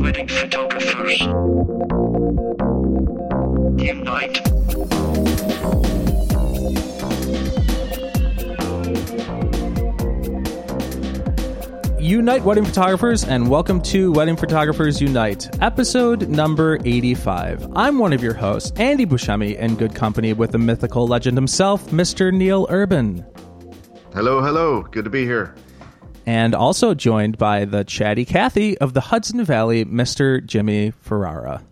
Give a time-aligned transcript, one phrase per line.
[0.00, 1.20] Wedding photographers.
[3.82, 4.46] Unite.
[12.00, 17.72] Unite Wedding Photographers, and welcome to Wedding Photographers Unite, episode number 85.
[17.74, 21.88] I'm one of your hosts, Andy Buscemi, in good company with the mythical legend himself,
[21.88, 22.32] Mr.
[22.32, 23.26] Neil Urban.
[24.14, 24.82] Hello, hello.
[24.82, 25.54] Good to be here.
[26.26, 30.44] And also joined by the chatty Cathy of the Hudson Valley, Mr.
[30.44, 31.62] Jimmy Ferrara.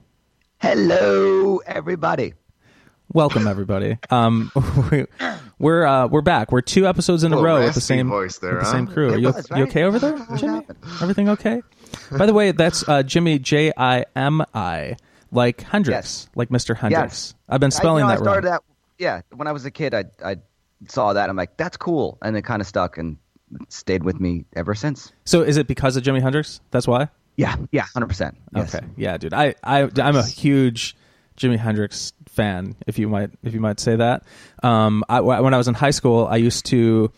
[0.60, 2.34] Hello, everybody.
[3.12, 3.98] Welcome, everybody.
[4.10, 4.50] Um,
[4.90, 5.06] we,
[5.58, 6.52] we're uh, we're back.
[6.52, 8.72] We're two episodes in a Little row with the same voice there, with the huh?
[8.72, 9.12] same crew.
[9.12, 10.66] Are you, was, you okay over there, Jimmy?
[11.02, 11.62] Everything okay?
[12.16, 14.96] By the way, that's uh, Jimmy J I M I,
[15.30, 16.28] like Hendrix, Yes.
[16.34, 16.76] like Mr.
[16.76, 17.02] Hendrix.
[17.28, 17.34] Yes.
[17.48, 18.58] I've been spelling I, you know, that I started wrong.
[18.98, 19.02] that.
[19.02, 20.36] Yeah, when I was a kid, I I
[20.88, 21.28] saw that.
[21.30, 23.18] I'm like, that's cool, and it kind of stuck and
[23.68, 25.12] stayed with me ever since.
[25.24, 26.60] So is it because of Jimi Hendrix?
[26.70, 27.08] That's why.
[27.36, 28.38] Yeah, yeah, hundred percent.
[28.54, 28.74] Yes.
[28.74, 29.34] Okay, yeah, dude.
[29.34, 30.96] I, I I'm a huge
[31.36, 34.24] Jimi Hendrix fan, if you might if you might say that.
[34.62, 37.12] Um, I, when I was in high school, I used to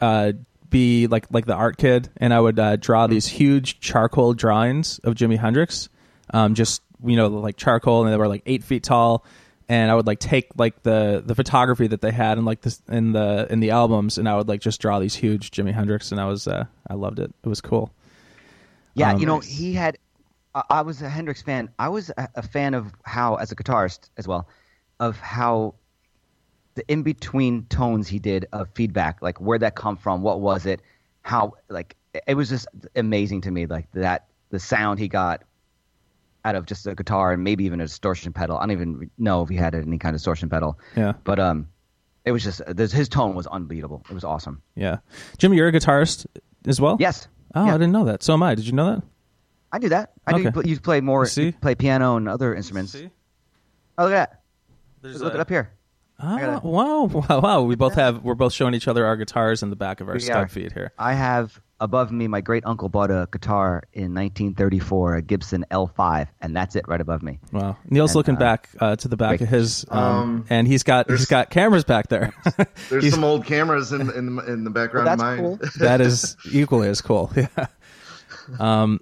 [0.00, 0.32] uh,
[0.70, 5.00] be like like the art kid, and I would uh, draw these huge charcoal drawings
[5.00, 5.88] of Jimi Hendrix.
[6.32, 9.24] Um, just you know, like charcoal, and they were like eight feet tall.
[9.68, 12.80] And I would like take like the the photography that they had in like this
[12.88, 16.10] in the in the albums, and I would like just draw these huge Jimi Hendrix,
[16.10, 17.32] and I was uh, I loved it.
[17.44, 17.92] It was cool.
[18.94, 19.98] Yeah, Um, you know, he had.
[20.70, 21.70] I was a Hendrix fan.
[21.78, 24.48] I was a, a fan of how, as a guitarist as well,
[24.98, 25.74] of how
[26.74, 30.66] the in between tones he did of feedback, like where that come from, what was
[30.66, 30.80] it,
[31.22, 31.96] how like
[32.26, 35.44] it was just amazing to me, like that the sound he got
[36.44, 38.56] out of just a guitar and maybe even a distortion pedal.
[38.56, 40.78] I don't even know if he had any kind of distortion pedal.
[40.96, 41.12] Yeah.
[41.24, 41.68] but um,
[42.24, 44.04] it was just this, his tone was unbeatable.
[44.10, 44.62] It was awesome.
[44.74, 44.98] Yeah,
[45.38, 46.26] Jimmy, you're a guitarist
[46.66, 46.96] as well.
[47.00, 47.28] Yes.
[47.54, 47.74] Oh, Yeah.
[47.74, 48.22] I didn't know that.
[48.22, 48.54] So am I.
[48.54, 49.02] Did you know that?
[49.72, 50.12] I do that.
[50.26, 50.38] I do.
[50.38, 50.44] Okay.
[50.46, 51.26] You play, you play more.
[51.26, 51.46] See?
[51.46, 52.92] You play piano and other instruments.
[52.92, 53.10] See?
[53.98, 54.42] Oh, look at that.
[55.02, 55.70] There's Look it up here.
[56.20, 57.62] Oh, gotta- wow, wow, wow.
[57.62, 58.22] We both have.
[58.24, 60.72] We're both showing each other our guitars in the back of our We stud feed
[60.72, 60.92] here.
[60.98, 62.26] I have above me.
[62.28, 67.00] My great uncle bought a guitar in 1934, a Gibson L5, and that's it right
[67.00, 67.38] above me.
[67.52, 67.76] Wow.
[67.88, 69.40] Neil's And, looking uh, back uh, to the back wait.
[69.42, 72.32] of his, um, Um, and he's got he's there's- got cameras back there.
[72.90, 75.38] There's some old cameras in in the, in the background Well, of that's mine.
[75.38, 75.58] cool.
[75.80, 77.30] that is equally as cool.
[77.36, 77.66] Yeah.
[78.58, 79.00] Um,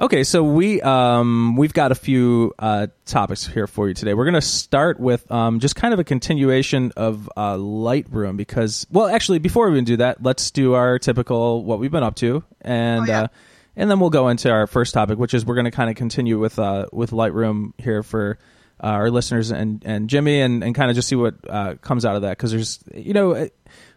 [0.00, 4.14] okay, so we um, we've got a few uh, topics here for you today.
[4.14, 8.86] We're going to start with um, just kind of a continuation of uh, Lightroom because,
[8.90, 12.16] well, actually, before we even do that, let's do our typical what we've been up
[12.16, 13.20] to, and Oh, yeah.
[13.22, 13.28] uh,
[13.76, 15.96] and then we'll go into our first topic, which is we're going to kind of
[15.96, 18.38] continue with uh, with Lightroom here for.
[18.84, 22.04] Uh, our listeners and, and Jimmy and, and kind of just see what uh, comes
[22.04, 23.54] out of that because there's you know it-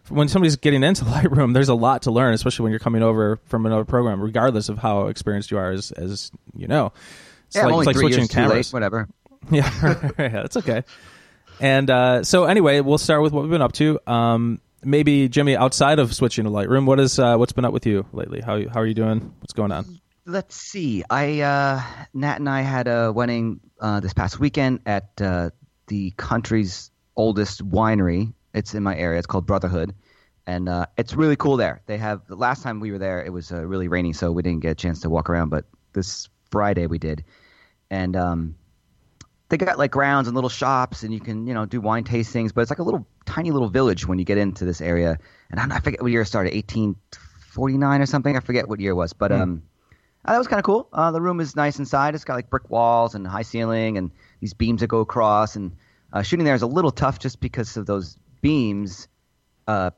[0.08, 3.38] when somebody's getting into Lightroom, there's a lot to learn, especially when you're coming over
[3.46, 6.92] from another program, regardless of how experienced you are, as, as you know.
[7.46, 8.72] It's yeah, like, only it's like switching cameras.
[8.72, 8.76] late.
[8.76, 9.08] Whatever.
[9.48, 9.70] Yeah,
[10.18, 10.82] yeah, that's okay.
[11.60, 14.00] And uh, so, anyway, we'll start with what we've been up to.
[14.04, 17.86] Um, maybe Jimmy, outside of switching to Lightroom, what is uh, what's been up with
[17.86, 18.40] you lately?
[18.40, 19.32] How how are you doing?
[19.38, 20.00] What's going on?
[20.24, 21.04] Let's see.
[21.08, 21.80] I uh,
[22.12, 25.50] Nat and I had a wedding uh, this past weekend at uh,
[25.86, 28.32] the country's oldest winery.
[28.56, 29.18] It's in my area.
[29.18, 29.94] It's called Brotherhood,
[30.46, 31.82] and uh, it's really cool there.
[31.86, 34.42] They have the last time we were there, it was uh, really rainy, so we
[34.42, 35.50] didn't get a chance to walk around.
[35.50, 37.22] But this Friday we did,
[37.90, 38.56] and um,
[39.50, 42.54] they got like grounds and little shops, and you can you know do wine tastings.
[42.54, 45.18] But it's like a little tiny little village when you get into this area.
[45.50, 46.96] And I, I forget what year it started, eighteen
[47.50, 48.36] forty nine or something.
[48.36, 49.62] I forget what year it was, but um,
[50.24, 50.88] uh, that was kind of cool.
[50.92, 52.14] Uh, the room is nice inside.
[52.14, 55.56] It's got like brick walls and high ceiling and these beams that go across.
[55.56, 55.76] And
[56.12, 59.08] uh, shooting there is a little tough just because of those beams.
[59.66, 59.90] Uh,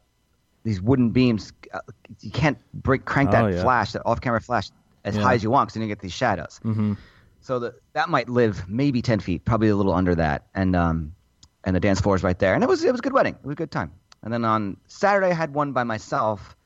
[0.64, 1.80] these wooden beams, uh,
[2.20, 3.62] you can't break, crank that Oh, yeah.
[3.62, 4.70] flash, that off-camera flash,
[5.04, 5.22] as Yeah.
[5.22, 6.60] high as you want, because then you get these shadows.
[6.64, 6.94] Mm-hmm.
[7.40, 11.14] So the, that might live maybe ten feet, probably a little under that, and um,
[11.64, 13.34] and the dance floor is right there, and it was it was a good wedding,
[13.34, 13.92] it was a good time.
[14.22, 16.56] And then on Saturday, I had one by myself,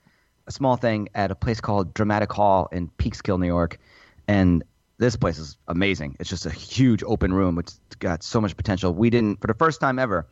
[0.46, 3.78] a small thing at a place called Dramatic Hall in Peekskill, New York,
[4.26, 4.64] and
[4.98, 6.16] this place is amazing.
[6.18, 7.58] It's just a huge open room.
[7.58, 8.92] It's got so much potential.
[8.94, 10.26] We didn't for the first time ever,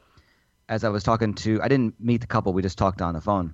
[0.70, 2.52] as I was talking to, I didn't meet the couple.
[2.54, 3.52] We just talked on the phone.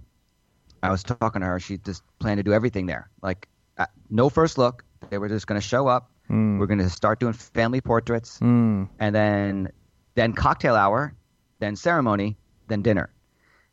[0.82, 1.58] I was talking to her.
[1.58, 3.48] She just planned to do everything there, like
[3.78, 4.84] uh, no first look.
[5.10, 6.10] They were just going to show up.
[6.28, 8.88] We're going to start doing family portraits, Mm.
[8.98, 9.68] and then
[10.14, 11.14] then cocktail hour,
[11.60, 12.36] then ceremony,
[12.68, 13.10] then dinner.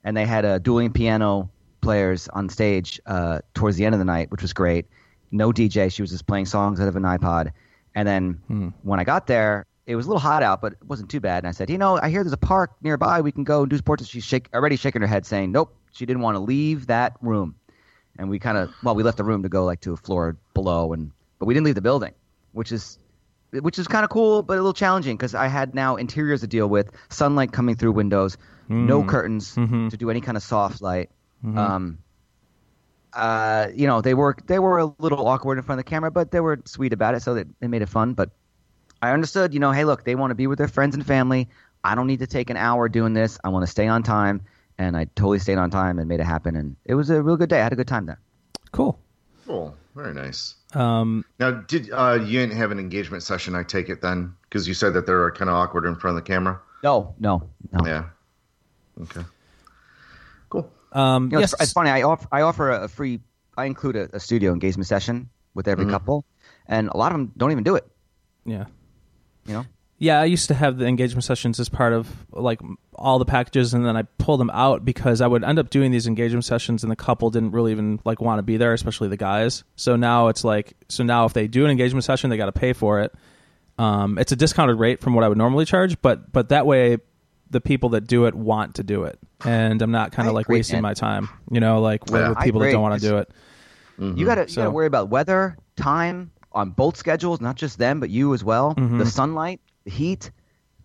[0.04, 1.50] And they had a dueling piano
[1.82, 4.86] players on stage uh, towards the end of the night, which was great.
[5.32, 5.92] No DJ.
[5.92, 7.52] She was just playing songs out of an iPod.
[7.96, 11.10] And then when I got there, it was a little hot out, but it wasn't
[11.10, 11.44] too bad.
[11.44, 13.22] And I said, you know, I hear there's a park nearby.
[13.22, 14.02] We can go and do sports.
[14.02, 15.76] And she's shake, already shaking her head, saying, nope.
[15.92, 17.56] She didn't want to leave that room.
[18.18, 20.38] And we kind of, well, we left the room to go like to a floor
[20.54, 22.14] below, and but we didn't leave the building,
[22.52, 22.98] which is,
[23.52, 26.48] which is kind of cool, but a little challenging because I had now interiors to
[26.48, 28.38] deal with, sunlight coming through windows,
[28.70, 29.54] no curtains
[29.90, 31.10] to do any kind of soft light.
[31.58, 31.98] Um,
[33.14, 36.10] uh, you know, they were they were a little awkward in front of the camera,
[36.10, 38.14] but they were sweet about it, so they, they made it fun.
[38.14, 38.32] But
[39.04, 41.50] I understood, you know, hey, look, they want to be with their friends and family.
[41.84, 43.38] I don't need to take an hour doing this.
[43.44, 44.42] I want to stay on time,
[44.78, 46.56] and I totally stayed on time and made it happen.
[46.56, 47.60] And it was a real good day.
[47.60, 48.22] I had a good time there.
[48.72, 48.98] Cool.
[49.46, 49.76] Cool.
[49.94, 50.56] Very nice.
[50.74, 53.56] Um, Now, did uh, you didn't have an engagement session?
[53.56, 56.24] I take it then, because you said that they're kind of awkward in front of
[56.24, 56.62] the camera.
[56.82, 57.86] No, no, no.
[57.86, 58.06] Yeah.
[59.02, 59.22] Okay.
[60.50, 60.72] Cool.
[60.94, 61.52] um, You know, yes.
[61.54, 61.90] it's, it's funny.
[61.90, 63.20] I offer I offer a, a free.
[63.58, 66.24] I include a, a studio engagement session with every couple,
[66.68, 67.86] and a lot of them don't even do it.
[68.46, 68.66] yeah.
[69.46, 69.66] You know,
[69.98, 72.60] Yeah, I used to have the engagement sessions as part of like
[72.96, 75.92] all the packages, and then I pulled them out because I would end up doing
[75.92, 79.08] these engagement sessions, and the couple didn't really even like want to be there, especially
[79.10, 79.64] the guys.
[79.76, 82.52] So now it's like, so now if they do an engagement session, they got to
[82.52, 83.14] pay for it.
[83.78, 86.98] Um, it's a discounted rate from what I would normally charge, but but that way,
[87.50, 90.46] the people that do it want to do it, and I'm not kind of like
[90.46, 90.84] agree, wasting man.
[90.84, 92.30] my time, you know, like with, Yeah.
[92.30, 93.32] with people that don't want to do it.
[94.00, 97.56] you got to you So- got to worry about weather, time on both schedules, not
[97.56, 98.74] just them but you as well.
[98.76, 100.32] The sunlight, the heat,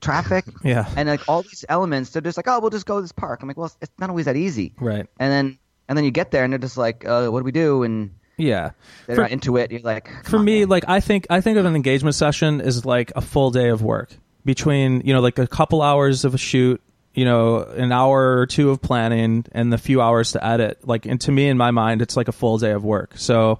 [0.01, 0.89] traffic, Yeah.
[0.97, 2.11] and like all these elements.
[2.11, 3.41] They're just like, oh, we'll just go to this park.
[3.43, 4.75] I'm like, well, it's not always that easy.
[4.81, 5.07] Right.
[5.19, 7.53] And then and then you get there and they're just like, uh, what do we
[7.53, 7.83] do?
[7.83, 8.71] And Yeah.
[9.07, 9.71] they're For- not into it.
[9.73, 12.85] You're like, for me man." like i think i think of an engagement session as
[12.87, 14.11] like a full day of work
[14.45, 16.81] between you know like a couple hours of a shoot
[17.15, 21.05] you know an hour or two of planning and the few hours to edit like
[21.07, 23.59] and to me in my mind it's like a full day of work so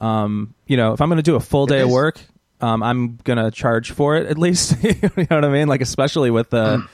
[0.00, 2.20] um you know if i'm going to do a full day of work
[2.60, 5.68] um i'm going to charge for it at least you know what i mean?
[5.68, 6.86] Like especially with the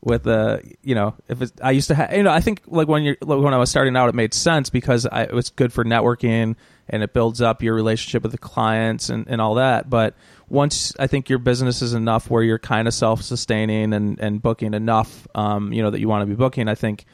[0.00, 2.86] with the you know if it's i used to have you know i think like
[2.86, 5.50] when you're like when i was starting out it made sense because I, it was
[5.50, 6.54] good for networking
[6.88, 9.90] and it builds up your relationship with the clients and, and all that.
[9.90, 10.14] But
[10.48, 14.72] once i think your business is enough where you're kind of self-sustaining and and booking
[14.72, 17.04] enough um you know that you want to be booking i think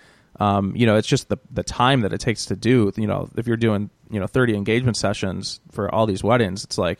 [0.40, 3.28] um you know it's just the the time that it takes to do you know
[3.36, 6.98] if you're doing you know 30 engagement sessions for all these weddings it's like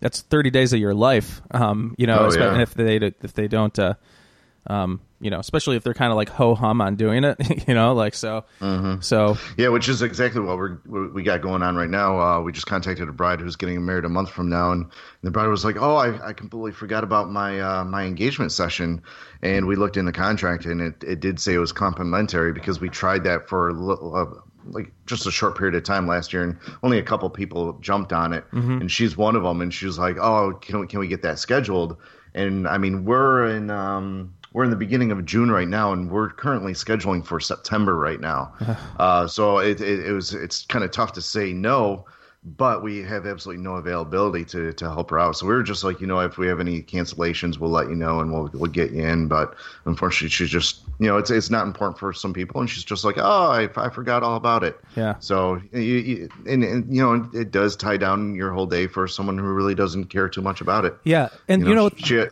[0.00, 2.60] that's 30 days of your life um you know Oh, yeah.
[2.60, 3.94] if they if they don't uh
[4.66, 7.36] um, you know, especially if they're kind of like ho hum on doing it,
[7.68, 8.44] you know, like so.
[9.00, 10.78] So Yeah, which is exactly what we're
[11.08, 12.20] we got going on right now.
[12.20, 14.90] Uh, we just contacted a bride who's getting married a month from now, and
[15.22, 19.02] the bride was like, "Oh, I, I completely forgot about my uh, my engagement session."
[19.42, 22.80] And we looked in the contract, and it, it did say it was complimentary because
[22.80, 24.26] we tried that for a little, uh,
[24.70, 28.12] like just a short period of time last year, and only a couple people jumped
[28.12, 28.44] on it,
[28.80, 29.60] and she's one of them.
[29.60, 31.96] And she was like, "Oh, can we, can we get that scheduled?"
[32.34, 36.10] And I mean, we're in um, we're in the beginning of June right now, and
[36.10, 38.54] we're currently scheduling for September right now.
[38.98, 42.06] uh, so it, it, it was it's kind of tough to say no,
[42.44, 45.36] but we have absolutely no availability to, to help her out.
[45.36, 47.96] So we were just like, you know, if we have any cancellations, we'll let you
[47.96, 49.26] know and we'll we'll get you in.
[49.26, 49.56] But
[49.86, 53.04] unfortunately, she's just you know, it's it's not important for some people, and she's just
[53.04, 54.78] like, oh, I, I forgot all about it.
[54.94, 55.16] Yeah.
[55.18, 59.08] So you, you, and, and you know, it does tie down your whole day for
[59.08, 60.96] someone who really doesn't care too much about it.
[61.02, 62.26] yeah, and you know, she,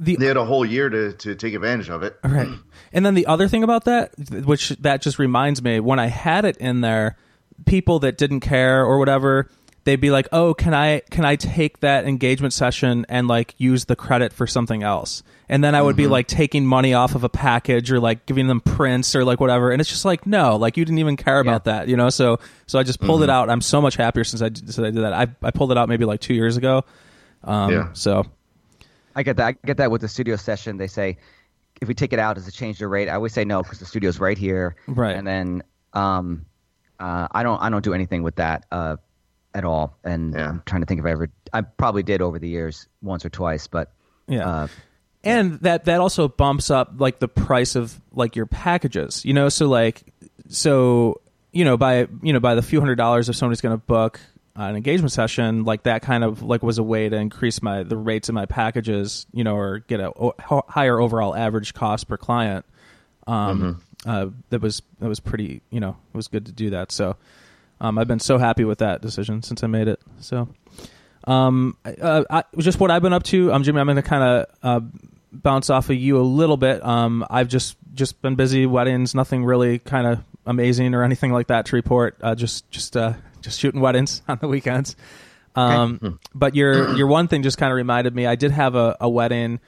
[0.00, 2.18] the they had a whole year to, to take advantage of it.
[2.24, 2.48] Right.
[2.92, 4.10] And then the other thing about that,
[4.44, 7.16] which that just reminds me, when I had it in there,
[7.64, 9.48] people that didn't care or whatever,
[9.84, 13.84] they'd be like, "Oh, can I can I take that engagement session and like use
[13.84, 17.22] the credit for something else?" And then I would be like taking money off of
[17.22, 19.70] a package or like giving them prints or like whatever.
[19.70, 22.08] And it's just like, no, like you didn't even care about that, you know.
[22.10, 23.50] So so I just pulled it out.
[23.50, 25.12] I'm so much happier since I did- since I did that.
[25.12, 26.84] I I pulled it out maybe like two years ago.
[27.44, 27.88] Um, Yeah.
[27.92, 28.26] So
[29.20, 29.46] I get that.
[29.46, 30.76] I get that with the studio session.
[30.78, 31.18] They say
[31.80, 33.08] if we take it out, does it change the rate?
[33.08, 34.74] I always say no because the studio's right here.
[34.86, 35.14] Right.
[35.14, 35.62] And then
[35.92, 36.46] um,
[36.98, 38.96] uh, I don't I don't do anything with that uh,
[39.54, 39.96] at all.
[40.04, 40.48] And Yeah.
[40.48, 43.30] I'm trying to think if I ever I probably did over the years once or
[43.30, 43.92] twice, but
[44.28, 44.48] Yeah.
[44.48, 44.66] uh,
[45.22, 49.50] and that that also bumps up like the price of like your packages you know
[49.50, 50.02] so like
[50.48, 51.20] so
[51.52, 54.18] you know by you know by the few hundred dollars if somebody's going to book
[54.56, 57.96] an engagement session like that kind of like was a way to increase my the
[57.96, 62.16] rates of my packages you know or get a o- higher overall average cost per
[62.16, 62.66] client
[63.26, 66.90] um uh that was that was pretty you know it was good to do that
[66.90, 67.16] so
[67.80, 70.48] um i've been so happy with that decision since i made it so
[71.24, 73.52] um, uh, I, just what I've been up to.
[73.52, 74.80] Um, Jimmy, I'm going to kind of uh,
[75.32, 76.84] bounce off of you a little bit.
[76.84, 81.48] Um, I've just just been busy weddings, nothing really kind of amazing or anything like
[81.48, 82.16] that to report.
[82.22, 84.96] Uh, just just uh, just shooting weddings on the weekends.
[85.56, 88.26] Um, but your your one thing just kind of reminded me.
[88.26, 89.60] I did have a, a wedding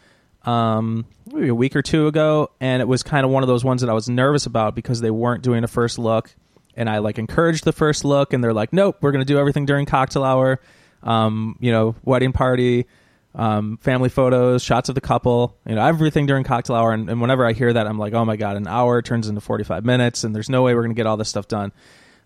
[0.45, 3.65] um, maybe a week or two ago, and it was kind of one of those
[3.65, 6.35] ones that I was nervous about because they weren't doing a first look,
[6.77, 9.39] and I like encouraged the first look, and they're like, "Nope, we're going to do
[9.39, 10.61] everything during cocktail hour."
[11.03, 12.87] Um, you know, wedding party,
[13.35, 16.93] um, family photos, shots of the couple, you know, everything during cocktail hour.
[16.93, 19.41] And, and whenever I hear that, I'm like, oh my god, an hour turns into
[19.41, 21.73] 45 minutes, and there's no way we're going to get all this stuff done.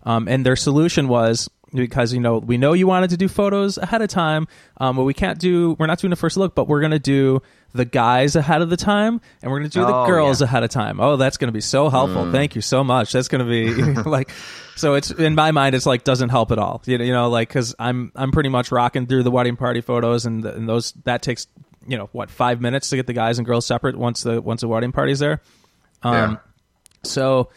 [0.03, 3.77] Um, and their solution was because you know we know you wanted to do photos
[3.77, 5.75] ahead of time, um, but we can't do.
[5.79, 7.41] We're not doing the first look, but we're going to do
[7.73, 10.45] the guys ahead of the time, and we're going to do the Oh, girls yeah.
[10.45, 10.99] ahead of time.
[11.01, 12.31] Oh, that's going to be so helpful.
[12.31, 13.11] Thank you so much.
[13.11, 13.73] That's going to be
[14.09, 14.29] like.
[14.77, 16.81] So it's in my mind, it's like doesn't help at all.
[16.85, 19.81] You know, you know, like because I'm I'm pretty much rocking through the wedding party
[19.81, 21.47] photos, and, the, and those that takes
[21.85, 24.61] you know what five minutes to get the guys and girls separate once the once
[24.61, 25.41] the wedding party's there.
[26.03, 26.35] Um, Yeah.
[27.03, 27.49] So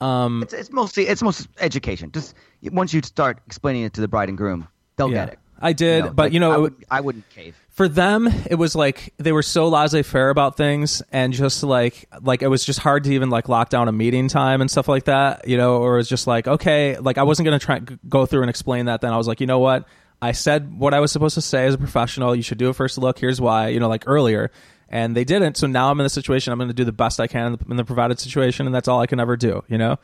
[0.00, 2.10] um, It's, it's mostly it's most education.
[2.12, 2.34] Just
[2.70, 5.26] once you start explaining it to the bride and groom, they'll Yeah.
[5.26, 5.38] get it.
[5.58, 7.56] I did, but, like, you know, I, would, I wouldn't cave.
[7.70, 12.42] for them it was like they were so laissez-faire about things and just like like
[12.42, 15.04] it was just hard to even like lock down a meeting time and stuff like
[15.04, 17.78] that you know or it was just like okay like i wasn't going to try
[18.06, 19.86] go through and explain that then i was like you know what
[20.20, 22.74] i said what i was supposed to say as a professional you should do a
[22.74, 24.50] first look here's why you know like earlier
[24.88, 27.20] and they didn't so now i'm in the situation i'm going to do the best
[27.20, 29.62] i can in the, in the provided situation and that's all i can ever do
[29.68, 29.98] you know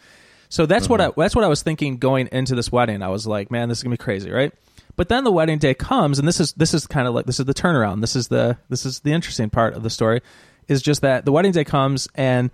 [0.53, 1.19] so that's what I mm-hmm.
[1.19, 3.01] that's what I was thinking going into this wedding.
[3.03, 4.53] I was like, man, this is gonna be crazy, right?
[4.97, 7.41] But then the wedding day comes, and this is this is kind of like this
[7.41, 8.03] is the turnaround.
[8.03, 10.21] This is the this is the interesting part of the story,
[10.69, 12.51] is just that the wedding day comes and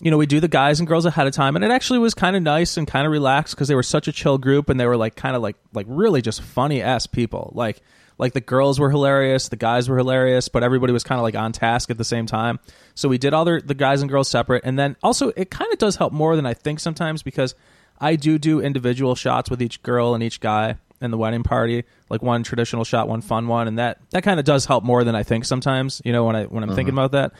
[0.00, 2.14] you know we do the guys and girls ahead of time, and it actually was
[2.14, 4.80] kind of nice and kind of relaxed because they were such a chill group and
[4.80, 7.82] they were like kind of like like really just funny ass people, like.
[8.18, 11.34] Like the girls were hilarious, the guys were hilarious, but everybody was kind of like
[11.34, 12.60] on task at the same time.
[12.94, 15.72] So we did all the, the guys and girls separate, and then also it kind
[15.72, 17.54] of does help more than I think sometimes because
[18.00, 21.84] I do do individual shots with each girl and each guy in the wedding party,
[22.08, 25.04] like one traditional shot, one fun one, and that that kind of does help more
[25.04, 26.00] than I think sometimes.
[26.04, 27.32] You know, when I when I'm thinking about that,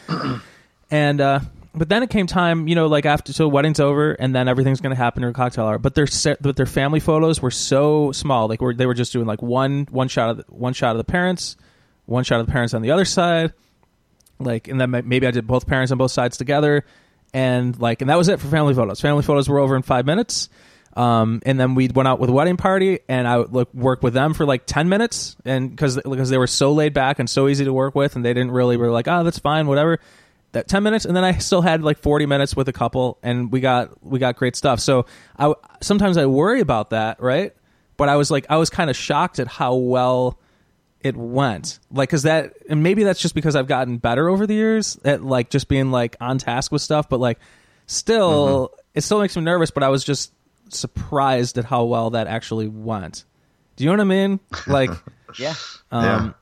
[0.91, 1.41] and uh,
[1.75, 4.81] but then it came time, you know, like after so wedding's over, and then everything's
[4.81, 5.79] to happen during cocktail hour.
[5.79, 6.07] But their
[6.41, 9.87] but their family photos were so small, like were, they were just doing like one
[9.91, 11.57] one shot of the, one shot of the parents,
[12.07, 13.53] one shot of the parents on the other side,
[14.39, 16.85] like and then maybe I did both parents on both sides together,
[17.33, 19.01] and like and that was it for family photos.
[19.01, 20.49] Family photos were over in five minutes.
[20.97, 24.05] Um, and then we went out with a wedding party, and I would like, work
[24.05, 27.29] with them for like ten minutes, and because because they were so laid back and
[27.29, 29.99] so easy to work with, and they didn't really were like, oh, that's fine, whatever.
[30.55, 33.53] That ten minutes, and then I still had like forty minutes with a couple, and
[33.53, 34.81] we got we got great stuff.
[34.81, 35.07] So
[35.39, 37.55] I sometimes I worry about that, right?
[37.97, 40.39] But I was like, I was kind of shocked at how well
[41.01, 44.55] it went like because that and maybe that's just because i've gotten better over the
[44.55, 47.39] years at like just being like on task with stuff but like
[47.85, 50.33] still it still makes me nervous but i was just
[50.71, 53.25] surprised at how well that actually went
[53.77, 54.91] do you know what i mean like
[55.39, 55.55] Yeah.
[55.93, 56.33] um Yeah.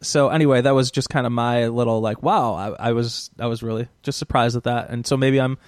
[0.00, 3.46] So anyway that was just kind of my little like wow I, I was i
[3.46, 5.58] was really just surprised at that and so maybe i'm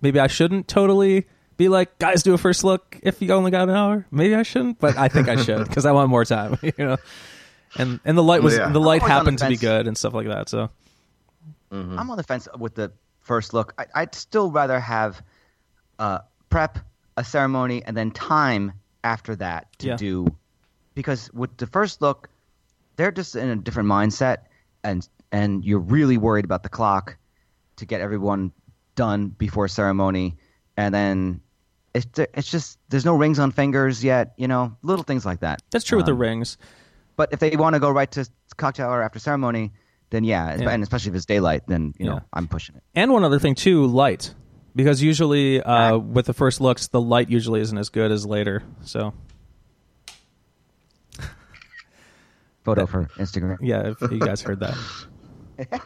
[0.00, 1.26] maybe i shouldn't totally
[1.56, 4.42] be like guys do a first look if you only got an hour maybe i
[4.42, 6.96] shouldn't but i think i should because i want more time you know
[7.76, 8.70] and and the light was Yeah.
[8.70, 10.70] the light I'm always on the happened to be good and stuff like that so
[11.72, 13.74] I'm on the fence with the first look.
[13.76, 15.20] I, I'd still rather have
[15.98, 16.78] uh, prep,
[17.16, 19.96] a ceremony, and then time after that to Yeah.
[19.96, 20.28] do.
[20.94, 22.28] Because with the first look,
[22.96, 24.38] they're just in a different mindset,
[24.82, 27.16] and and you're really worried about the clock
[27.76, 28.52] to get everyone
[28.94, 30.36] done before ceremony,
[30.76, 31.40] and then
[31.94, 35.62] it's it's just there's no rings on fingers yet, you know, little things like that.
[35.70, 36.56] that's true with the Um, rings
[37.16, 39.72] But if they want to go right to cocktail hour after ceremony,
[40.10, 40.70] then yeah, Yeah.
[40.70, 42.20] and especially if it's daylight, then you know Yeah.
[42.32, 42.82] I'm pushing it.
[42.94, 44.34] and one other thing too light
[44.76, 48.62] because usually uh, with the first looks the light usually isn't as good as later
[48.82, 49.12] so
[52.64, 53.58] Photo for Instagram.
[53.60, 54.76] yeah if you guys heard that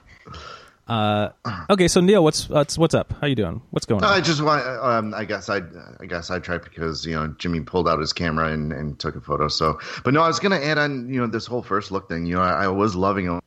[0.89, 1.29] uh,
[1.69, 4.41] okay so neil what's what's what's up how you doing what's going on I just
[4.41, 4.67] want.
[4.67, 5.61] Um, I guess I.
[6.01, 9.17] I guess I tried because you know Jimmy pulled out his camera and, and took
[9.17, 9.49] a photo.
[9.49, 11.13] So, but no, I was gonna add on.
[11.13, 12.25] You know, this whole first look thing.
[12.25, 13.41] You know, I, I was loving them,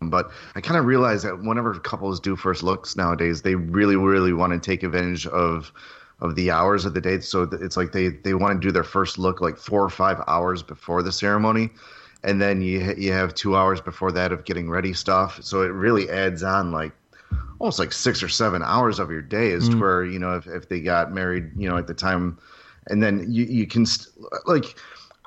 [0.00, 4.32] but I kind of realized that whenever couples do first looks nowadays, they really, really
[4.32, 5.72] want to take advantage of
[6.20, 7.20] of the hours of the day.
[7.20, 10.22] So it's like they they want to do their first look like four or five
[10.26, 11.70] hours before the ceremony.
[12.26, 15.68] And then you you have two hours before that of getting ready stuff, so it
[15.68, 16.92] really adds on like
[17.58, 19.80] almost like six or seven hours of your day is to mm.
[19.80, 22.38] where you know if, if they got married you know at the time.
[22.88, 24.14] And then you, you can st-
[24.46, 24.76] like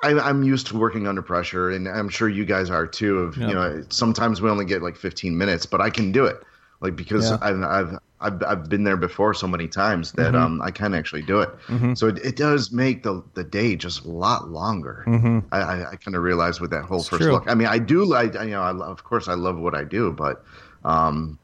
[0.02, 3.36] I, i'm used to working under pressure and i'm sure you guys are too of
[3.36, 3.48] Yeah.
[3.48, 6.42] you know sometimes we only get like 15 minutes but i can do it
[6.80, 7.38] like because Yeah.
[7.42, 10.42] I've, I've I've I've been there before so many times that Mm-hmm.
[10.42, 11.50] um I can actually do it.
[11.96, 15.04] So it, it does make the the day just a lot longer.
[15.52, 17.22] I I, I kind of realized with that whole first Mm-hmm.
[17.24, 17.32] true.
[17.32, 17.48] look.
[17.50, 19.84] I mean, I do like you know I, lo- of course I love what I
[19.84, 20.44] do, but
[20.84, 21.38] um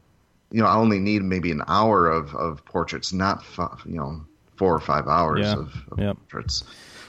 [0.52, 4.24] you know I only need maybe an hour of of portraits, not fi- you know
[4.56, 5.52] four or five hours Yeah.
[5.58, 5.98] of, of
[6.30, 6.64] portraits.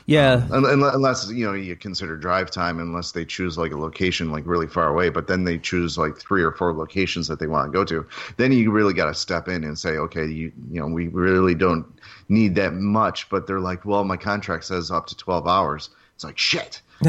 [0.08, 3.78] Yeah, um, un- Unless you know you consider drive time, unless they choose like a
[3.78, 7.40] location like really far away, but then they choose like three or four locations that
[7.40, 8.08] they want to go to.
[8.38, 11.56] Then you really got to step in and say, okay, you you know we really
[11.56, 11.86] don't
[12.30, 13.30] need that much.
[13.30, 15.90] But they're like, well, my contract says up to twelve hours.
[16.16, 16.82] It's like shit.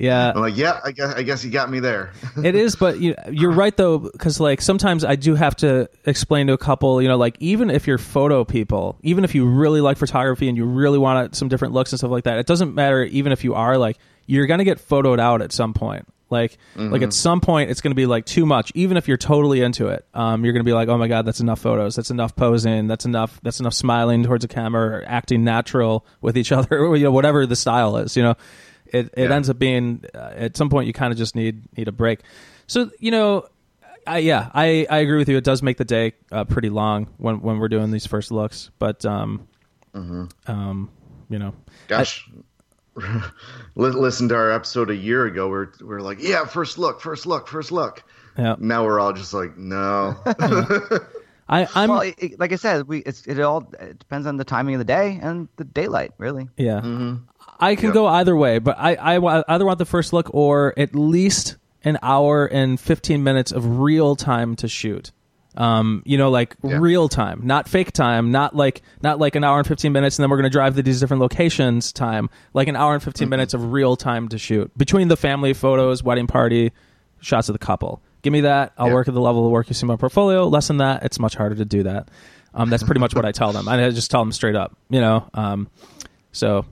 [0.00, 0.32] yeah.
[0.34, 2.12] I'm like, yeah, I guess I guess you got me there.
[2.42, 6.46] it is, but you, you're right though, because like sometimes I do have to explain
[6.46, 9.80] to a couple, you know, like even if you're photo people, even if you really
[9.80, 12.74] like photography and you really want some different looks and stuff like that, it doesn't
[12.74, 13.04] matter.
[13.04, 16.06] Even if you are like, you're gonna get photoed out at some point.
[16.30, 18.70] Like, like at some point, it's going to be like too much.
[18.76, 21.26] Even if you're totally into it, um, you're going to be like, "Oh my god,
[21.26, 21.96] that's enough photos.
[21.96, 22.86] That's enough posing.
[22.86, 23.40] That's enough.
[23.42, 27.10] That's enough smiling towards a camera, or acting natural with each other, or you know,
[27.10, 28.16] whatever the style is.
[28.16, 28.34] You know,
[28.92, 29.34] it it Yeah.
[29.34, 32.20] ends up being uh, at some point you kind of just need need a break.
[32.66, 33.46] So you know,
[34.06, 35.36] I, yeah, I, I agree with you.
[35.36, 38.70] It does make the day uh, pretty long when when we're doing these first looks,
[38.78, 39.46] but um,
[39.94, 40.90] um,
[41.28, 41.54] you know,
[41.88, 42.28] Gosh.
[42.96, 45.48] Li- Listen to our episode a year ago.
[45.48, 48.02] We're we're like, yeah, first look, first look, first look.
[48.36, 50.16] yeah, Now we're all just like, no.
[51.48, 54.36] I I'm well, it, it- like I said, we it's it all it depends on
[54.36, 56.48] the timing of the day and the daylight, really.
[56.56, 56.80] yeah.
[56.80, 57.16] Mm-hmm.
[57.60, 57.94] I can Yep.
[57.94, 61.98] go either way, but I I either want the first look or at least an
[62.02, 65.12] hour and fifteen minutes of real time to shoot.
[65.56, 66.78] Um, you know, like Yeah.
[66.78, 70.22] real time, not fake time, not like not like an hour and fifteen minutes, and
[70.22, 71.92] then we're gonna drive to these different locations.
[71.92, 73.30] Time, like an hour and 15 Mm-hmm.
[73.30, 76.70] minutes of real time to shoot between the family photos, wedding party,
[77.20, 78.00] shots of the couple.
[78.22, 78.72] Give me that.
[78.78, 78.94] I'll Yeah.
[78.94, 80.46] work at the level of work you see in my portfolio.
[80.46, 82.08] Less than that, it's much harder to do that.
[82.54, 83.68] Um, that's pretty much what I tell them.
[83.68, 85.24] I just tell them straight up, you know.
[85.34, 85.68] Um,
[86.32, 86.64] so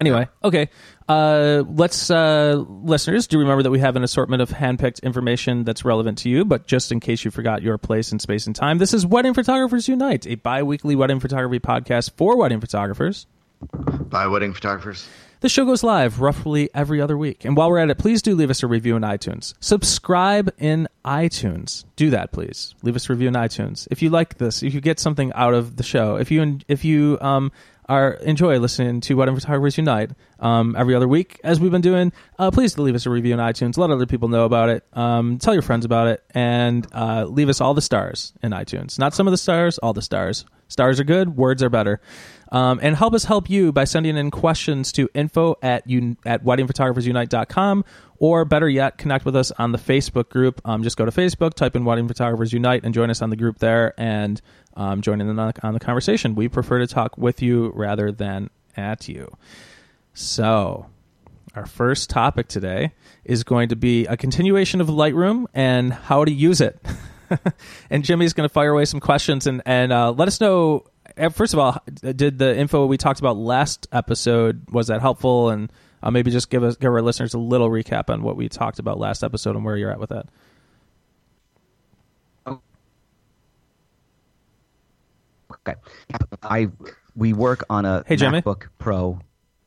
[0.00, 0.68] Anyway, okay.
[1.08, 5.84] Uh, let's uh, listeners do remember that we have an assortment of handpicked information that's
[5.84, 6.44] relevant to you.
[6.44, 9.32] But just in case you forgot your place in space and time, this is Wedding
[9.32, 13.26] Photographers Unite, a bi-weekly wedding photography podcast for wedding photographers.
[14.10, 15.08] By wedding photographers.
[15.40, 17.44] The show goes live roughly every other week.
[17.44, 19.52] And while we're at it, please do leave us a review in iTunes.
[19.60, 21.84] Subscribe in iTunes.
[21.94, 22.74] Do that, please.
[22.82, 23.86] Leave us a review in iTunes.
[23.90, 26.84] If you like this, if you get something out of the show, if you if
[26.84, 27.52] you um
[27.88, 32.12] are enjoy listening to Wedding Photographers Unite um, every other week, as we've been doing,
[32.38, 33.78] uh, please leave us a review on iTunes.
[33.78, 34.84] Let other people know about it.
[34.92, 38.98] Um, tell your friends about it, and uh, leave us all the stars in iTunes.
[38.98, 40.44] Not some of the stars, all the stars.
[40.68, 41.36] Stars are good.
[41.36, 42.00] Words are better.
[42.52, 46.44] Um, and help us help you by sending in questions to info at un- at
[46.44, 47.84] weddingphotographersunite.com
[48.18, 50.60] or better yet, connect with us on the Facebook group.
[50.64, 53.36] Um, just go to Facebook, type in Wedding Photographers Unite, and join us on the
[53.36, 54.40] group there and
[54.76, 56.34] um, join in on the, on the conversation.
[56.34, 59.30] We prefer to talk with you rather than at you.
[60.14, 60.86] So,
[61.54, 62.92] our first topic today
[63.24, 66.78] is going to be a continuation of Lightroom and how to use it.
[67.90, 70.84] and Jimmy's going to fire away some questions and and uh, let us know.
[71.18, 75.50] Uh, First of all, did the info we talked about last episode was that helpful?
[75.50, 78.48] And uh, maybe just give us give our listeners a little recap on what we
[78.48, 80.26] talked about last episode and where you're at with that.
[85.68, 85.74] Okay,
[86.42, 86.68] I
[87.14, 88.42] we work on a Hey, Jimmy.
[88.42, 89.20] MacBook Pro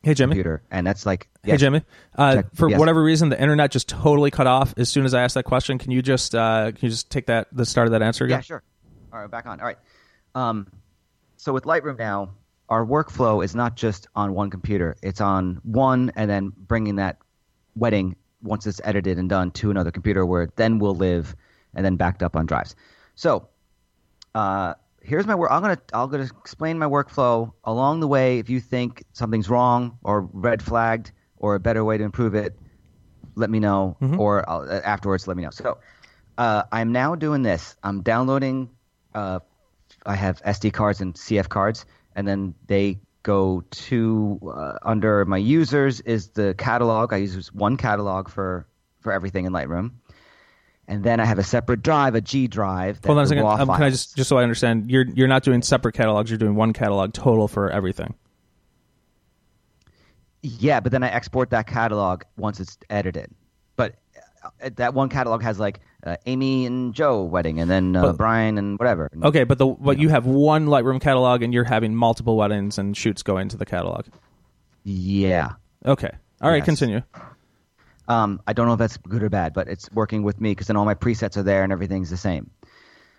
[0.04, 0.32] Hey Jimmy.
[0.32, 1.58] computer, and that's like Hey.
[1.58, 1.84] Jimmy.
[2.18, 2.46] Uh, Check.
[2.54, 2.80] for Yes.
[2.80, 5.78] whatever reason, the internet just totally cut off as soon as I asked that question.
[5.78, 8.40] Can you just uh, can you just take that the start of that answer again?
[8.40, 8.64] Yeah, sure.
[9.14, 9.60] All right, back on.
[9.60, 9.78] All right.
[10.36, 10.68] Um,
[11.40, 12.32] so with Lightroom now,
[12.68, 14.98] our workflow is not just on one computer.
[15.02, 17.18] It's on one, and then bringing that
[17.76, 21.34] wedding once it's edited and done to another computer where it then will live,
[21.74, 22.76] and then backed up on drives.
[23.16, 23.48] So,
[24.36, 25.50] uh, here's my work.
[25.50, 28.40] I'm gonna I'm gonna explain my workflow along the way.
[28.40, 32.60] If you think something's wrong or red flagged or a better way to improve it,
[33.36, 33.96] let me know.
[34.20, 35.52] Or I'll, uh, afterwards, let me know.
[35.52, 35.78] So,
[36.38, 37.78] uh, I'm now doing this.
[37.82, 38.72] I'm downloading.
[39.16, 39.40] Uh,
[40.10, 45.38] I have SD cards and CF cards, and then they go to uh, under my
[45.38, 47.14] users is the catalog.
[47.14, 48.68] I use one catalog for
[49.02, 49.92] for everything in Lightroom,
[50.88, 53.00] and then I have a separate drive, a G drive.
[53.06, 53.46] Hold on a second.
[53.46, 54.90] Um, can I just just so I understand?
[54.90, 56.32] You're you're not doing separate catalogs.
[56.32, 58.16] You're doing one catalog total for everything.
[60.42, 63.30] Yeah, but then I export that catalog once it's edited.
[64.44, 68.18] Uh, that one catalog has like uh, Amy and Joe wedding, and then uh, But-
[68.18, 69.10] Brian and whatever.
[69.24, 72.96] Okay, but the but you have one Lightroom catalog and you're having multiple weddings and
[72.96, 74.06] shoots go into the catalog.
[74.84, 75.54] Yeah.
[75.86, 76.12] Okay.
[76.42, 76.66] All right, Yes.
[76.66, 77.02] continue.
[78.08, 80.68] Um, I don't know if that's good or bad, but it's working with me because
[80.68, 82.50] then all my presets are there and everything's the same.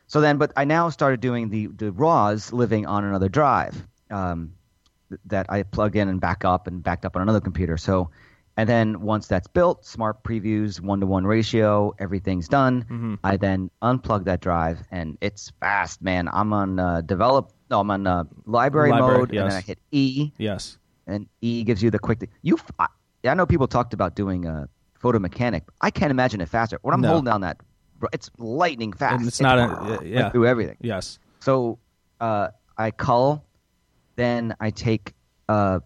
[0.08, 3.76] So then, but I now started doing the the RAWs living on another drive
[4.10, 4.54] um,
[5.26, 7.76] that I plug in and back up and backed up on another computer.
[7.76, 8.10] So,
[8.60, 12.82] and then once that's built, smart previews, one to one ratio, everything's done.
[12.82, 13.14] Mm-hmm.
[13.24, 16.28] I then unplug that drive, and it's fast, man.
[16.30, 17.52] I'm on uh, develop.
[17.70, 20.76] No, I'm on uh, library, Library, mode, and then I hit E, Yes.
[21.06, 22.28] and E gives you the quick.
[22.42, 22.86] You, f- I,
[23.30, 24.68] I know people talked about doing a
[24.98, 25.62] photo mechanic.
[25.80, 26.78] I can't imagine it faster.
[26.82, 27.08] When I'm No.
[27.08, 27.56] holding down that,
[28.12, 29.20] it's lightning fast.
[29.20, 30.28] And it's not a- right yeah.
[30.30, 30.76] through everything.
[30.82, 31.18] Yes.
[31.38, 31.78] So
[32.20, 33.42] uh, I cull,
[34.16, 35.14] then I take
[35.48, 35.80] uh,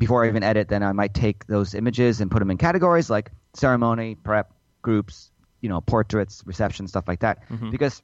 [0.00, 0.66] before I even edit.
[0.68, 5.30] Then I might take those images and put them in categories like ceremony, prep, groups,
[5.60, 7.38] you know, portraits, reception, stuff like that.
[7.70, 8.02] Because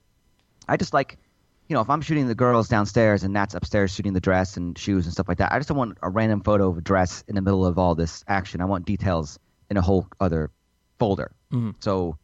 [0.69, 1.19] I just like,
[1.69, 4.79] you know, if I'm shooting the girls downstairs and Nat's upstairs shooting the dress and
[4.79, 7.25] shoes and stuff like that, I just don't want a random photo of a dress
[7.27, 8.61] in the middle of all this action.
[8.61, 9.39] I want details
[9.71, 10.51] in a whole other
[10.99, 11.33] folder.
[11.81, 12.19] So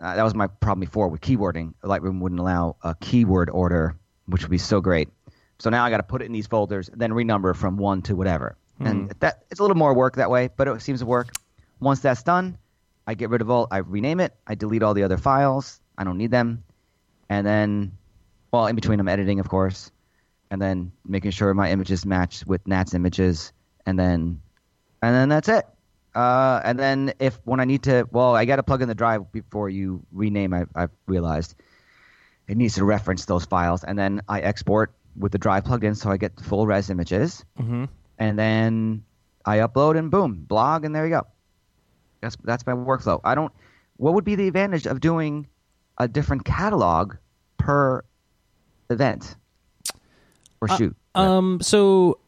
[0.00, 1.74] uh, that was my problem before with keywording.
[1.84, 3.94] Lightroom wouldn't allow a keyword order,
[4.26, 5.10] which would be so great.
[5.58, 8.16] So now I got to put it in these folders, then renumber from one to
[8.16, 8.56] whatever.
[8.86, 11.28] And that it's a little more work that way, but it seems to work.
[11.80, 12.58] Once that's done,
[13.06, 13.66] I get rid of all.
[13.70, 14.34] I rename it.
[14.46, 15.80] I delete all the other files.
[15.98, 16.64] I don't need them.
[17.28, 17.92] And then,
[18.52, 19.90] well, in between, I'm editing, of course,
[20.50, 23.52] and then making sure my images match with Nat's images,
[23.86, 24.40] and then,
[25.02, 25.64] and then that's it.
[26.14, 28.94] Uh, and then if when I need to, well, I got to plug in the
[28.94, 30.52] drive before you rename.
[30.52, 31.54] I, I've realized
[32.48, 35.94] it needs to reference those files, and then I export with the drive plugged in,
[35.94, 37.84] so I get full res images, Mm-hmm.
[38.18, 39.04] And then
[39.44, 41.26] I upload and boom, blog, and there you go.
[42.20, 43.20] That's that's my workflow.
[43.24, 43.52] I don't.
[43.96, 45.46] What would be the advantage of doing
[45.98, 47.16] a different catalog
[47.58, 48.02] per
[48.90, 49.36] event
[50.60, 50.96] or shoot?
[51.14, 51.60] Um.
[51.60, 52.18] So,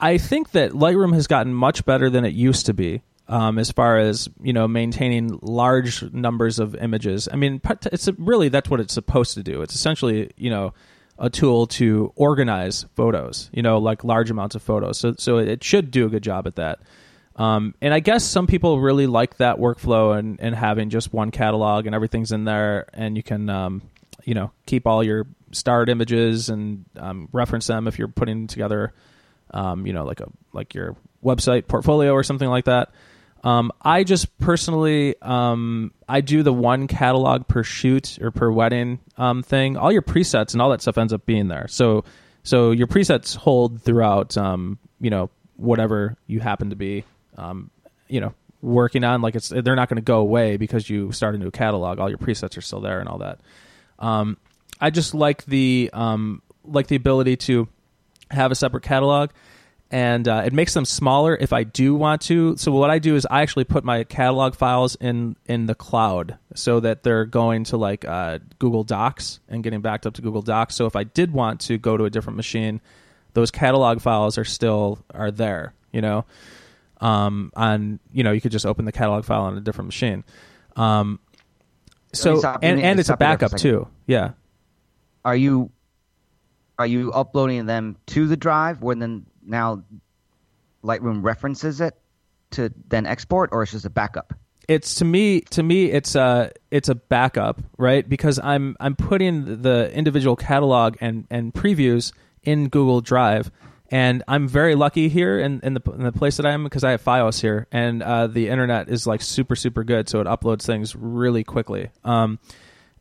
[0.00, 3.02] I think that Lightroom has gotten much better than it used to be.
[3.28, 7.28] Um, as far as you know, maintaining large numbers of images.
[7.30, 7.60] I mean,
[7.92, 9.62] it's really that's what it's supposed to do.
[9.62, 10.74] It's essentially you know
[11.18, 13.50] a tool to organize photos.
[13.52, 14.98] You know, like large amounts of photos.
[14.98, 16.80] So so it should do a good job at that.
[17.36, 21.30] Um, and I guess some people really like that workflow and, and having just one
[21.30, 23.82] catalog and everything's in there, and you can, um,
[24.24, 28.94] you know, keep all your starred images and um, reference them if you're putting together,
[29.50, 32.90] um, you know, like a like your website portfolio or something like that.
[33.46, 38.98] Um, I just personally, um, I do the one catalog per shoot or per wedding
[39.16, 39.76] um, thing.
[39.76, 41.68] All your presets and all that stuff ends up being there.
[41.68, 42.02] So,
[42.42, 47.04] so your presets hold throughout, um, you know, whatever you happen to be,
[47.36, 47.70] um,
[48.08, 49.22] you know, working on.
[49.22, 52.00] Like it's they're not going to go away because you start a new catalog.
[52.00, 53.38] All your presets are still there and all that.
[54.00, 54.38] Um,
[54.80, 55.88] I just like the
[56.64, 57.68] like the ability to
[58.28, 59.30] have a separate catalog
[59.90, 62.56] and uh, it makes them smaller if I do want to.
[62.56, 66.38] So what I do is I actually put my catalog files in in the cloud
[66.54, 70.42] so that they're going to like uh, Google Docs and getting backed up to Google
[70.42, 70.74] Docs.
[70.74, 72.80] So if I did want to go to a different machine,
[73.34, 75.72] those catalog files are still are there.
[75.92, 76.24] You know,
[77.00, 80.24] um, on you know you could just open the catalog file on a different machine.
[80.74, 81.20] Um,
[82.12, 83.88] so stop- and and it's a stop you there for a backup too.
[84.06, 84.30] Yeah.
[85.24, 85.70] Are you
[86.78, 89.82] are you uploading them to the drive where then now
[90.84, 91.94] Lightroom references it
[92.52, 94.34] to then export, or it's just a backup?
[94.68, 99.62] it's to me to me it's a it's a backup right because i'm i'm putting
[99.62, 103.50] the individual catalog and and previews in google drive
[103.90, 106.82] and i'm very lucky here in, in the in the place that i am because
[106.82, 110.26] i have fios here and uh, the internet is like super super good so it
[110.26, 112.38] uploads things really quickly um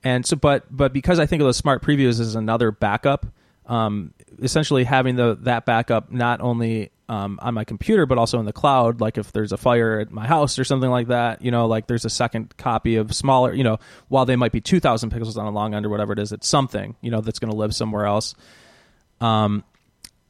[0.04, 3.26] and so but but because i think of those smart previews as another backup
[3.66, 8.46] um essentially having the that backup not only um, on my computer but also in
[8.46, 9.00] the cloud.
[9.02, 11.88] Like if there's a fire at my house or something like that you know like
[11.88, 15.46] there's a second copy of smaller you know while they might be 2000 pixels on
[15.46, 17.76] a long end or whatever it is it's something you know that's going to live
[17.76, 18.36] somewhere else.
[19.22, 19.64] Um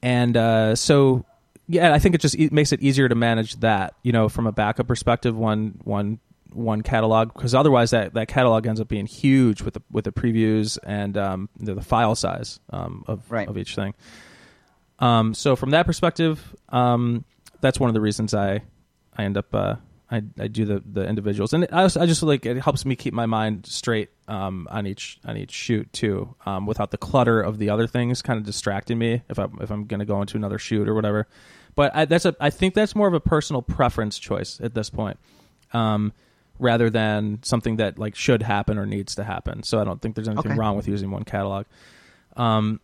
[0.02, 1.26] and uh so
[1.68, 4.46] yeah i think it just e- makes it easier to manage that you know from
[4.46, 6.20] a backup perspective one one
[6.56, 10.12] one catalog because otherwise that, that catalog ends up being huge with the with the
[10.12, 13.48] previews and um, the, the file size um, of Right.
[13.48, 13.94] of each thing.
[15.00, 17.26] Um, so from that perspective, um,
[17.62, 18.62] that's one of the reasons I
[19.16, 19.76] I end up uh,
[20.10, 22.86] I, I do the, the individuals and I, also, I just feel like it helps
[22.86, 26.98] me keep my mind straight um, on each on each shoot too um, without the
[26.98, 30.06] clutter of the other things kind of distracting me if I if I'm going to
[30.06, 31.28] go into another shoot or whatever.
[31.76, 34.90] But I, that's a I think that's more of a personal preference choice at this
[34.90, 35.18] point.
[35.74, 36.14] Um,
[36.60, 39.64] rather than something that like should happen or needs to happen.
[39.64, 40.60] So I don't think there's anything Okay.
[40.60, 41.66] wrong with using one catalog.
[42.38, 42.80] Um,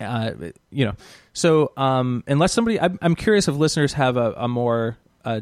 [0.00, 0.32] uh,
[0.70, 0.94] you know,
[1.32, 5.40] so um, unless somebody, I'm, I'm curious if listeners have a, a more uh,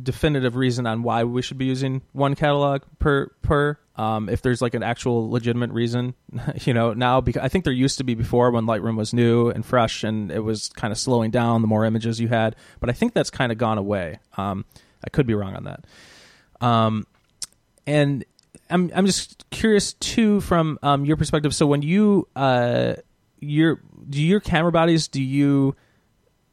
[0.00, 3.78] definitive reason on why we should be using one catalog per per.
[3.96, 6.14] Um, if there's like an actual legitimate reason,
[6.64, 9.48] you know, now because I think there used to be before when Lightroom was new
[9.48, 12.90] and fresh and it was kind of slowing down the more images you had, but
[12.90, 14.18] I think that's kind of gone away.
[14.36, 14.66] Um,
[15.04, 15.84] I could be wrong on that.
[16.60, 17.06] Um,
[17.86, 18.24] and
[18.70, 21.54] I'm I'm just curious too from um, your perspective.
[21.54, 22.94] So when you uh,
[23.40, 25.76] your do your camera bodies do you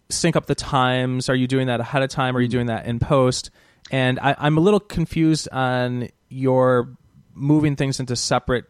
[0.09, 1.29] sync up the times?
[1.29, 2.37] Are you doing that ahead of time?
[2.37, 3.49] Are you doing that in post?
[3.91, 6.95] And I, I'm a little confused on your
[7.33, 8.65] moving things into separate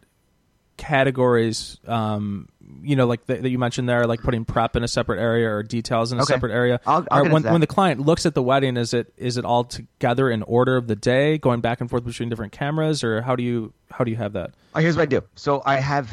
[0.76, 1.78] categories.
[1.86, 2.48] Um,
[2.82, 5.48] you know, like the, that you mentioned there, like putting prep in a separate area
[5.50, 6.32] or details in a Okay.
[6.34, 6.80] separate area.
[6.86, 9.64] I'll- I'll when, when the client looks at the wedding, is it is it all
[9.64, 13.34] together in order of the day, going back and forth between different cameras, or how
[13.36, 14.50] do you how do you have that?
[14.74, 15.22] Oh, here's what I do.
[15.34, 16.10] So I have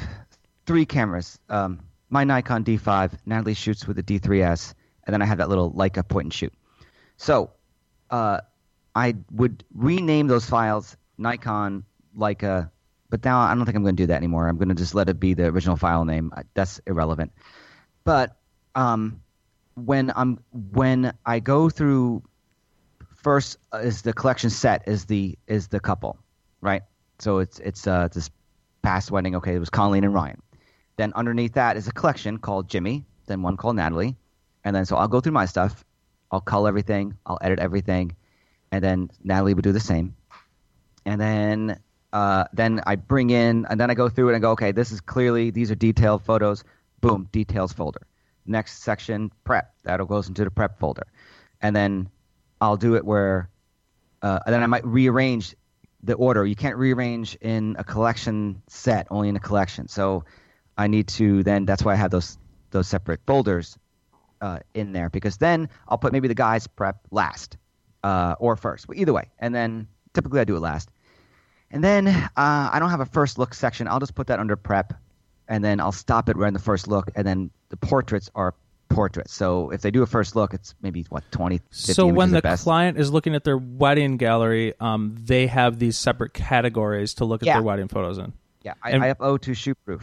[0.66, 1.40] three cameras.
[1.50, 4.74] Um, my Nikon D5, Natalie shoots with the D3S,
[5.06, 6.54] and then I have that little Leica point and shoot.
[7.18, 7.52] So
[8.10, 8.42] uh,
[8.96, 11.86] I would rename those files Nikon,
[12.18, 12.71] Leica,
[13.12, 14.48] but now I don't think I'm going to do that anymore.
[14.48, 16.32] I'm going to just let it be the original file name.
[16.56, 17.34] That's irrelevant.
[18.06, 18.38] But
[18.74, 19.22] um,
[19.76, 22.24] when I'm when I go through
[23.18, 26.18] first uh, is the collection set is the is the couple,
[26.62, 26.84] right?
[27.20, 28.32] So it's it's uh this
[28.82, 29.36] past wedding.
[29.36, 30.42] Okay, it was Colleen and Ryan.
[30.96, 33.04] Then underneath that is a collection called Jimmy.
[33.28, 34.16] Then one called Natalie,
[34.64, 35.84] and then so I'll go through my stuff.
[36.32, 37.18] I'll cull everything.
[37.26, 38.16] I'll edit everything,
[38.72, 40.16] and then Natalie would do the same.
[41.06, 41.80] And then
[42.14, 44.92] uh, then I bring in and then I go through it and go, okay, this
[44.92, 46.64] is clearly these are detailed photos.
[47.00, 48.02] Boom, details folder.
[48.46, 49.74] Next section, prep.
[49.84, 51.08] That'll goes into the prep folder,
[51.62, 52.10] and then
[52.60, 53.50] I'll do it where,
[54.22, 55.56] uh, and then I might rearrange
[56.04, 56.46] the order.
[56.46, 59.88] You can't rearrange in a collection set, only in a collection.
[59.88, 60.26] So
[60.78, 61.66] I need to then.
[61.66, 62.38] That's why I have those
[62.72, 63.78] those separate folders
[64.42, 67.58] uh, in there because then I'll put maybe the guys prep last
[68.04, 69.30] uh, or first, but either way.
[69.40, 70.90] And then typically I do it last.
[71.72, 73.88] And then uh, I don't have a first look section.
[73.88, 74.94] I'll just put that under prep,
[75.48, 77.10] and then I'll stop it right in the first look.
[77.16, 78.54] And then the portraits are
[78.90, 79.34] portraits.
[79.34, 82.42] So if they do a first look, it's maybe what 20, 50 So when the
[82.42, 87.42] client is looking at their wedding gallery, um, they have these separate categories to look
[87.42, 87.54] at Yeah.
[87.54, 88.34] their wedding photos in.
[88.64, 90.02] Yeah, I, And- I upload to Shootproof,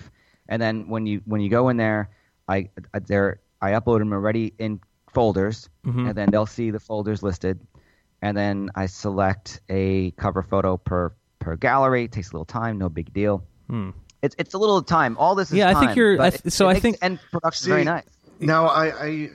[0.48, 2.08] and then when you when you go in there,
[2.48, 4.80] I I- there I upload them already in
[5.12, 6.08] folders, Mhm.
[6.08, 7.60] and then they'll see the folders listed,
[8.22, 11.12] and then I select a cover photo per
[11.48, 12.04] per gallery.
[12.04, 13.42] It takes a little time, no big deal.
[13.70, 13.90] Hmm.
[14.22, 15.16] It's it's a little time.
[15.18, 17.04] All this is Yeah, I think you're- I th- so it I makes think- the
[17.04, 18.04] end production See, very nice.
[18.40, 19.30] Now I, I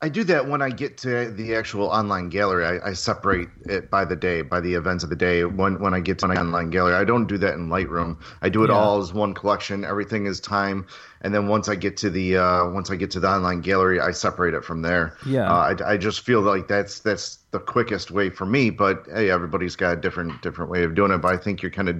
[0.00, 2.64] I do that when I get to the actual online gallery.
[2.64, 5.44] I, I separate it by the day, by the events of the day.
[5.44, 8.16] When when I get to my online gallery, I don't do that in Lightroom.
[8.40, 8.76] I do it Yeah.
[8.76, 9.84] all as one collection.
[9.84, 10.86] Everything is time,
[11.22, 13.98] and then once I get to the uh, once I get to the online gallery,
[14.00, 15.16] I separate it from there.
[15.26, 15.50] Yeah.
[15.52, 18.70] uh, I, I just feel like that's that's the quickest way for me.
[18.70, 21.18] But hey, everybody's got a different different way of doing it.
[21.18, 21.96] But I think you're kind of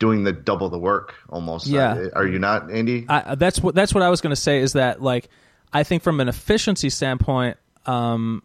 [0.00, 1.68] doing the double the work almost.
[1.68, 1.92] Yeah.
[1.92, 3.06] Uh, are you not, Andy?
[3.08, 5.28] I, that's what that's what I was going to say is that like
[5.72, 7.56] I think from an efficiency standpoint,
[7.86, 8.42] um,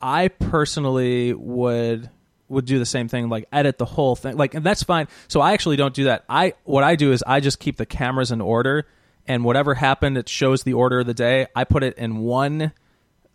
[0.00, 2.10] I personally would
[2.48, 5.08] would do the same thing, like edit the whole thing, like, and that's fine.
[5.28, 6.24] So I actually don't do that.
[6.28, 8.86] I what I do is I just keep the cameras in order,
[9.26, 11.46] and whatever happened, it shows the order of the day.
[11.54, 12.72] I put it in one.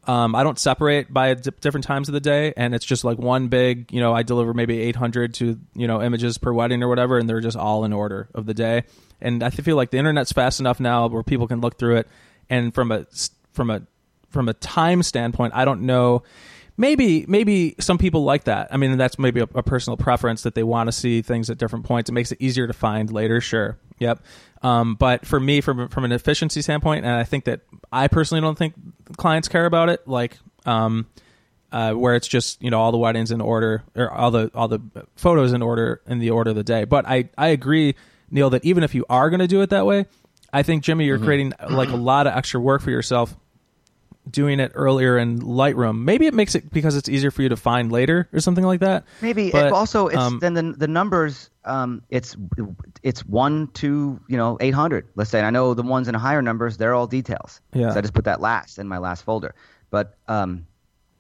[0.06, 3.18] Um, I don't separate by di- different times of the day, and it's just like
[3.18, 3.92] one big.
[3.92, 7.30] You know, I deliver maybe 800 to you know images per wedding or whatever, and
[7.30, 8.84] they're just all in order of the day.
[9.22, 12.08] And I feel like the internet's fast enough now where people can look through it,
[12.50, 13.06] and from a
[13.52, 13.82] from a
[14.30, 16.24] from a time standpoint, I don't know.
[16.78, 18.70] Maybe maybe some people like that.
[18.72, 21.58] I mean, that's maybe a, a personal preference that they want to see things at
[21.58, 22.10] different points.
[22.10, 23.42] It makes it easier to find later.
[23.42, 24.22] Sure, yep.
[24.62, 28.42] Um, but for me, from from an efficiency standpoint, and I think that I personally
[28.42, 28.76] don't think
[29.18, 30.08] clients care about it.
[30.08, 31.08] Like, um,
[31.72, 34.68] uh, where it's just you know all the weddings in order or all the all
[34.68, 34.80] the
[35.16, 36.86] photos in order in the order of the day.
[36.86, 37.96] But I I agree,
[38.32, 40.06] Neil, that even if you are going to do it that way,
[40.52, 43.36] I think Jimmy, you're creating like a lot of extra work for yourself
[44.30, 46.04] doing it earlier in Lightroom.
[46.04, 48.80] Maybe it makes it because it's easier for you to find later or something like
[48.82, 49.06] that.
[49.22, 52.36] Maybe But, it also it's um, then the the numbers um it's
[53.04, 56.16] it's one to you know eight hundred let's say and I know the ones in
[56.16, 57.92] higher numbers they're all details Yeah.
[57.92, 59.54] so I just put that last in my last folder
[59.90, 60.66] but um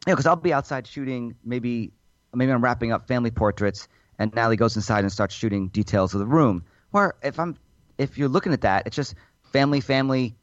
[0.05, 1.91] you know because I'll be outside shooting maybe
[2.33, 3.87] maybe I'm wrapping up family portraits
[4.17, 7.57] and Natalie goes inside and starts shooting details of the room where if I'm
[7.99, 9.13] if you're looking at that it's just
[9.51, 10.35] family family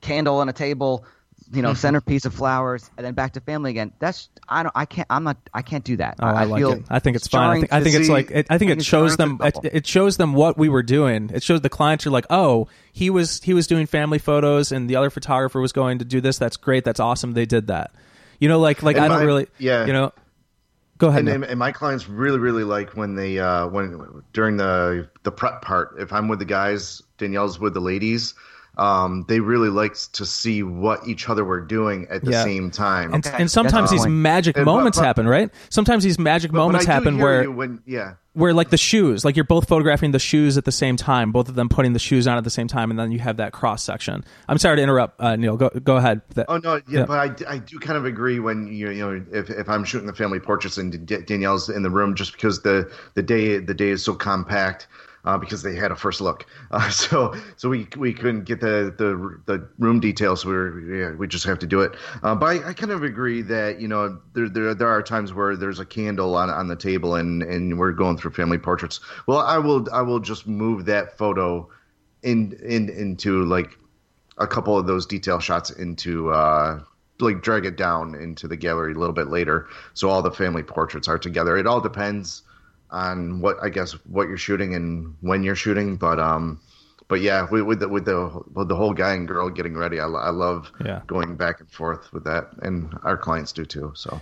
[0.00, 1.04] candle on a table
[1.52, 1.76] you know mm-hmm.
[1.76, 5.24] centerpiece of flowers and then back to family again that's I don't I can't I'm
[5.24, 6.84] not I can't do that Oh, I, like feel it.
[6.90, 7.56] I think it's fine.
[7.56, 10.16] I think, I think it's like it, I think it shows them it, it shows
[10.16, 11.30] them what we were doing.
[11.32, 14.88] It shows the clients are like, oh, he was he was doing family photos, and
[14.88, 16.38] the other photographer was going to do this.
[16.38, 16.84] That's great.
[16.84, 17.32] That's awesome.
[17.32, 17.92] They did that.
[18.38, 19.86] You know, like like And I don't really, yeah.
[19.86, 20.12] You know,
[20.98, 21.20] Go ahead.
[21.20, 25.32] And, and, and my clients really, really like when they uh, when during the the
[25.32, 25.96] prep part.
[25.98, 28.34] If I'm with the guys, Danielle's with the ladies.
[28.76, 32.42] Um, they really like to see what each other were doing at the Yeah.
[32.44, 33.14] same time.
[33.14, 33.36] and, Okay.
[33.38, 34.22] and sometimes That's these fine.
[34.22, 35.50] magic And moments but- happen, right?
[35.68, 38.14] Sometimes these magic But- but moments I happen where when yeah.
[38.32, 41.48] where like the shoes, like you're both photographing the shoes at the same time, both
[41.48, 43.52] of them putting the shoes on at the same time, and then you have that
[43.52, 44.24] cross section.
[44.48, 45.56] I'm sorry to interrupt, uh, Neil.
[45.56, 46.20] Go go ahead.
[46.34, 47.04] That- Oh no, yeah, Yeah.
[47.06, 50.12] but I do kind of agree when you you know if, if I'm shooting the
[50.14, 53.90] family portraits and D- Danielle's in the room just because the the day the day
[53.90, 54.88] is so compact
[55.24, 58.94] uh, because they had a first look, uh, so so we we couldn't get the
[58.96, 60.42] the, the room details.
[60.42, 61.94] So we were, yeah, we just have to do it.
[62.22, 65.32] Uh, but I, I kind of agree that you know there, there there are times
[65.32, 69.00] where there's a candle on on the table and and we're going through family portraits.
[69.26, 71.68] Well, I will I will just move that photo
[72.22, 73.78] in in into like
[74.38, 76.80] a couple of those detail shots into uh
[77.20, 80.64] like drag it down into the gallery a little bit later so all the family
[80.64, 82.42] portraits are together it all depends
[82.94, 86.60] on what i guess what you're shooting and when you're shooting but um
[87.08, 89.98] but yeah with, with the with the with the whole guy and girl getting ready
[90.00, 91.02] i, I love Yeah.
[91.06, 94.20] going back and forth with that and our clients do too so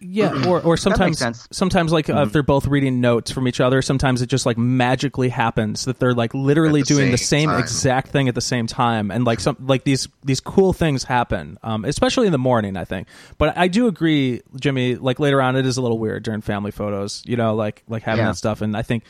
[0.00, 3.82] Yeah, or or sometimes sometimes like uh, if they're both reading notes from each other,
[3.82, 7.48] sometimes it just like magically happens that they're like literally the doing the same same
[7.50, 7.60] time.
[7.60, 11.58] exact thing at the same time, and like some like these these cool things happen,
[11.64, 12.76] um, especially in the morning.
[12.76, 13.08] I think,
[13.38, 14.94] but I do agree, Jimmy.
[14.94, 18.04] Like later on, it is a little weird during family photos, you know, like like
[18.04, 18.30] having Yeah.
[18.30, 19.04] that stuff, and I think.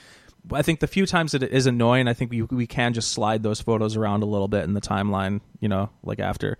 [0.50, 3.12] I think the few times that it is annoying, I think we we can just
[3.12, 6.56] slide those photos around a little bit in the timeline, you know, like after.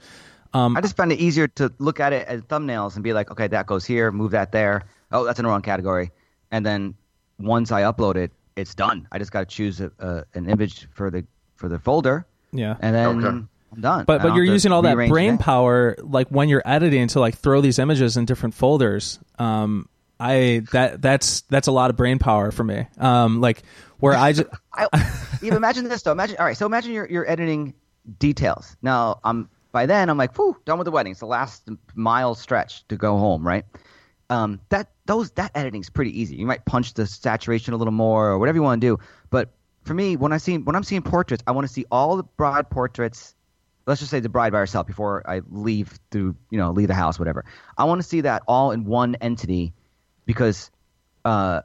[0.54, 3.30] Um, I just find it easier to look at it as thumbnails and be like,
[3.30, 4.84] okay, that goes here, move that there.
[5.12, 6.10] Oh, that's in the wrong category.
[6.50, 6.94] And then
[7.38, 9.06] once I upload it, it's done.
[9.12, 12.76] I just got to choose a, a, an image for the for the folder, yeah,
[12.80, 13.26] and then Okay.
[13.26, 14.04] I'm done.
[14.04, 15.40] But but you're using all that brain it.
[15.40, 19.18] power like when you're editing to like throw these images in different folders.
[19.38, 22.86] Um, I that that's that's a lot of brain power for me.
[22.98, 23.62] Um, like
[24.00, 24.88] where I just I,
[25.42, 26.12] even imagine this though.
[26.12, 26.56] Imagine all right.
[26.56, 27.74] So imagine you're you're editing
[28.18, 28.76] details.
[28.82, 31.12] Now I'm by then I'm like, whew, done with the wedding.
[31.12, 33.64] It's the last mile stretch to go home, right?
[34.30, 36.36] Um, that those that editing's pretty easy.
[36.36, 38.98] You might punch the saturation a little more or whatever you want to do.
[39.30, 39.50] But
[39.84, 42.24] for me, when I see when I'm seeing portraits, I want to see all the
[42.24, 43.34] bride portraits.
[43.86, 46.94] Let's just say the bride by herself before I leave to you know leave the
[46.94, 47.44] house, whatever.
[47.76, 49.72] I want to see that all in one entity
[50.26, 50.70] because
[51.24, 51.62] uh,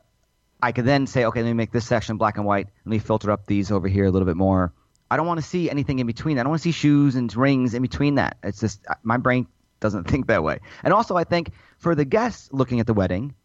[0.61, 2.67] I could then say, okay, let me make this section black and white.
[2.85, 4.71] Let me filter up these over here a little bit more.
[5.13, 6.39] I don't want to see anything in between.
[6.39, 8.37] I don't want to see shoes and rings in between that.
[8.43, 9.45] It's just my brain
[9.79, 10.57] doesn't think that way.
[10.83, 13.35] And also, I think for the guests looking at the wedding,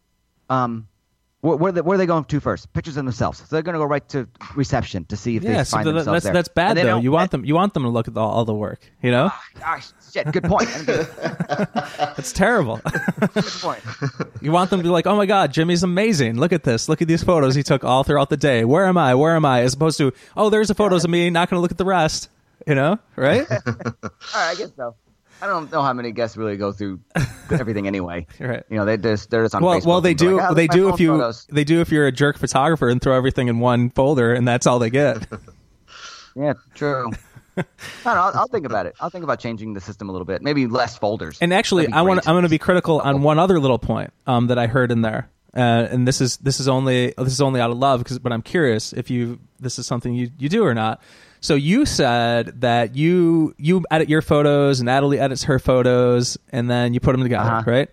[0.49, 0.87] um,
[1.41, 2.71] where, where, are they, where are they going to first?
[2.73, 3.39] Pictures of themselves.
[3.39, 5.87] So they're going to go right to reception to see if yeah, they so find
[5.87, 6.33] that- themselves that's there.
[6.33, 6.99] that's bad though.
[6.99, 9.31] You want them you want them to look at all, all the work, you know?
[9.63, 10.31] Ah, shit.
[10.31, 10.67] Good point.
[10.85, 12.81] that's terrible.
[13.61, 13.81] point.
[14.41, 16.37] you want them to be like, oh my god, Jimmy's amazing.
[16.37, 16.89] Look at this.
[16.89, 18.65] Look at these photos he took all throughout the day.
[18.65, 19.15] Where am I?
[19.15, 19.61] Where am I?
[19.61, 21.29] As opposed to, oh, there's the photos of me.
[21.29, 22.29] Not going to look at the rest.
[22.67, 23.49] You know, right?
[23.51, 24.93] All right, I guess so.
[25.41, 26.99] I don't know how many guests really go through
[27.51, 28.27] everything anyway.
[28.39, 28.63] Right.
[28.69, 30.37] You know, they just they're just on well, Facebook well, they do.
[30.37, 33.01] like, "Ah, they do if you photos." they do if you're a jerk photographer and
[33.01, 35.25] throw everything in one folder and that's all they get.
[36.35, 37.11] Yeah, true.
[37.57, 37.63] I
[38.05, 38.95] don't know, I'll, I'll think about it.
[38.99, 40.41] I'll think about changing the system a little bit.
[40.41, 41.37] Maybe less folders.
[41.41, 42.27] And actually, I want.
[42.27, 45.01] I'm going to be critical on one other little point um, that I heard in
[45.01, 48.19] there, uh, and this is this is only this is only out of love because
[48.19, 51.01] but I'm curious if you this is something you you do or not.
[51.41, 56.69] So you said that you you edit your photos and Natalie edits her photos and
[56.69, 57.71] then you put them together, Uh-huh.
[57.71, 57.89] right?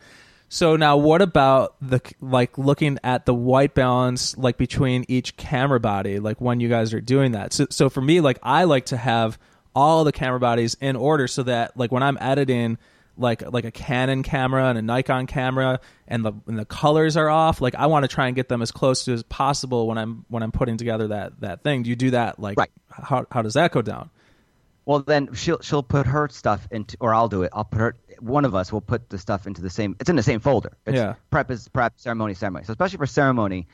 [0.49, 5.81] So now what about the like looking at the white balance like between each camera
[5.81, 7.53] body like when you guys are doing that.
[7.53, 9.39] So so for me like I like to have
[9.75, 12.79] all the camera bodies in order so that like when I'm editing
[13.19, 17.29] like like a Canon camera and a Nikon camera and the and the colors are
[17.31, 19.99] off like I want to try and get them as close to as possible when
[19.99, 21.83] I'm when I'm putting together that that thing.
[21.83, 22.71] Do you do that like Right.
[23.03, 24.11] How how does that go down?
[24.85, 27.51] Well, then she'll she'll put her stuff into, or I'll do it.
[27.53, 27.97] I'll put her.
[28.21, 29.97] One of us will put the stuff into the same.
[30.01, 30.73] It's in the same folder.
[30.87, 31.15] It's Yeah.
[31.31, 31.95] Prep is prep.
[31.97, 32.65] Ceremony ceremony.
[32.65, 33.67] So especially for ceremony,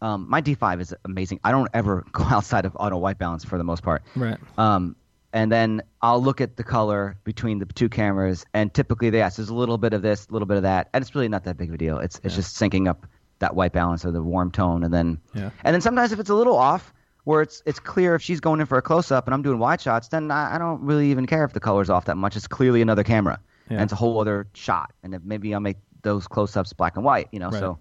[0.00, 1.40] um, my D5 is amazing.
[1.44, 4.02] I don't ever go outside of auto white balance for the most part.
[4.16, 4.38] Right.
[4.58, 4.96] Um,
[5.32, 9.50] and then I'll look at the color between the two cameras, and typically, yes, there's
[9.50, 11.58] a little bit of this, a little bit of that, and it's really not that
[11.58, 11.98] big of a deal.
[11.98, 13.06] It's it's just syncing up
[13.40, 15.50] that white balance or the warm tone, and then Yeah.
[15.62, 16.94] and then sometimes if it's a little off,
[17.26, 19.58] where it's it's clear if she's going in for a close up and I'm doing
[19.58, 22.36] wide shots, then I, I don't really even care if the color's off that much.
[22.36, 23.74] It's clearly another camera, Yeah.
[23.78, 26.94] and it's a whole other shot, and if maybe I'll make those close ups black
[26.96, 27.48] and white, you know.
[27.50, 27.58] Right.
[27.58, 27.78] So,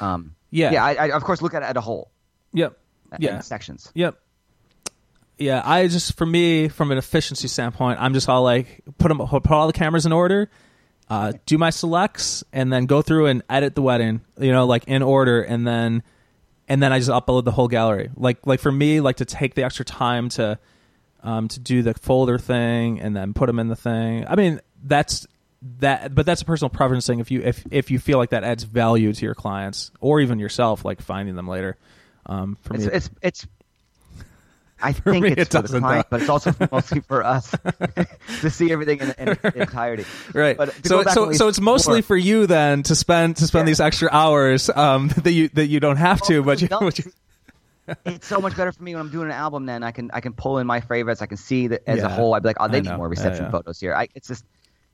[0.00, 0.72] um, Yeah.
[0.72, 2.10] yeah, I, I of course look at it as a whole,
[2.52, 2.76] Yep.
[3.20, 3.38] Yeah.
[3.40, 3.92] sections.
[3.94, 4.18] Yep.
[5.38, 9.18] Yeah, I just for me from an efficiency standpoint, I'm just all like put them
[9.18, 10.50] put all the cameras in order,
[11.08, 14.20] uh, do my selects, and then go through and edit the wedding.
[14.38, 16.02] You know, like in order, and then
[16.70, 18.10] and then I just upload the whole gallery.
[18.16, 20.58] Like like for me, like to take the extra time to
[21.22, 24.24] um, to do the folder thing and then put them in the thing.
[24.26, 25.26] I mean, that's
[25.80, 27.18] that, but that's a personal preference thing.
[27.18, 30.38] If you if if you feel like that adds value to your clients or even
[30.38, 31.76] yourself, like finding them later.
[32.26, 33.46] Um, for It's me, it's, it's
[34.82, 36.16] I think me, it's it for the client, though.
[36.16, 37.50] but it's also mostly for us
[38.40, 40.04] to see everything in, in its entirety.
[40.34, 40.56] right.
[40.56, 43.70] But So so so it's mostly before- for you then to spend to spend Yeah.
[43.70, 47.12] these extra hours um, that you that you don't have to, but you, but you
[48.04, 49.66] it's so much better for me when I'm doing an album.
[49.66, 51.22] Then I can I can pull in my favorites.
[51.22, 52.06] I can see that as Yeah.
[52.06, 52.34] a whole.
[52.34, 53.50] I'd be like, oh, they need more reception yeah.
[53.50, 53.94] photos here.
[53.94, 54.44] I, it's just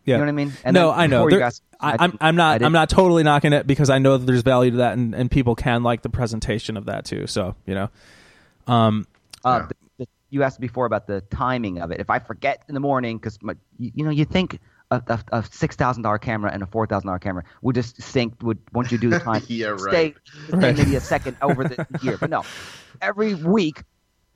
[0.05, 0.15] yeah.
[0.15, 0.53] you know what I mean.
[0.65, 1.29] And no, I know.
[1.29, 4.17] There- guys- I, I I'm I'm not I'm not totally knocking it because I know
[4.17, 7.27] that there's value to that, and, and people can like the presentation of that too.
[7.27, 7.91] So you know,
[8.67, 9.07] um,
[9.47, 9.67] Uh, Yeah.
[9.69, 12.01] the, the, you asked before about the timing of it.
[12.01, 13.39] If I forget in the morning, because
[13.79, 14.59] you, you know, you think
[14.91, 18.03] a, a, a six thousand dollar camera and a four thousand dollar camera would just
[18.03, 18.35] sync.
[18.43, 19.79] Would once you do the time, Yeah, right.
[19.79, 20.15] stay,
[20.49, 20.77] stay Right.
[20.77, 22.19] maybe a second over the year.
[22.19, 22.47] But no,
[23.01, 23.83] every week,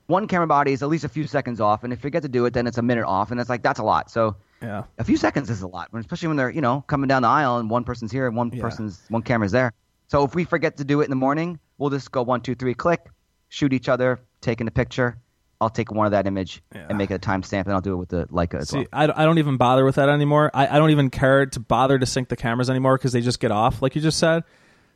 [0.07, 2.29] one camera body is at least a few seconds off, and if you forget to
[2.29, 4.09] do it, then it's a minute off, and it's like that's a lot.
[4.09, 7.21] So yeah, a few seconds is a lot, especially when they're you know coming down
[7.23, 8.61] the aisle and one person's here and one Yeah.
[8.61, 9.73] person's one camera's there.
[10.07, 12.55] So if we forget to do it in the morning, we'll just go one, two,
[12.55, 13.01] three, click,
[13.49, 15.17] shoot each other, taking a picture.
[15.59, 16.87] I'll take one of that image Yeah.
[16.89, 18.87] and make it a timestamp, and I'll do it with the Leica as See, well.
[18.91, 20.49] I, I don't even bother with that anymore.
[20.55, 23.39] I, I don't even care to bother to sync the cameras anymore because they just
[23.39, 24.43] get off, like you just said.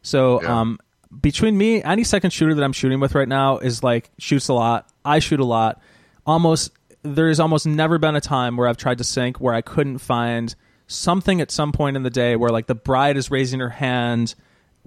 [0.01, 0.61] So, Yeah.
[0.61, 0.79] um,
[1.21, 4.53] between me, any second shooter that I'm shooting with right now is like shoots a
[4.53, 4.89] lot.
[5.05, 5.81] I shoot a lot.
[6.25, 6.71] Almost,
[7.03, 10.53] there's almost never been a time where I've tried to sync where I couldn't find
[10.87, 14.33] something at some point in the day where like the bride is raising her hand,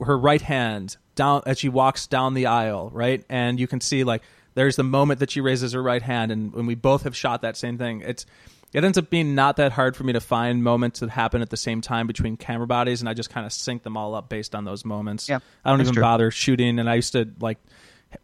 [0.04, 3.24] her right hand down as she walks down the aisle, right?
[3.28, 4.22] And you can see like
[4.58, 7.42] there's the moment that she raises her right hand, and when we both have shot
[7.42, 8.26] that same thing, it's
[8.72, 11.50] it ends up being not that hard for me to find moments that happen at
[11.50, 14.28] the same time between camera bodies, and I just kind of sync them all up
[14.28, 15.28] based on those moments.
[15.28, 16.02] Yeah, I don't even true.
[16.02, 17.58] bother shooting, and I used to like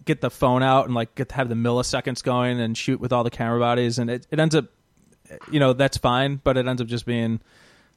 [0.05, 3.13] get the phone out and like get to have the milliseconds going and shoot with
[3.13, 4.65] all the camera bodies, and it, it ends up,
[5.53, 7.41] you know, that's fine, but it ends up just being,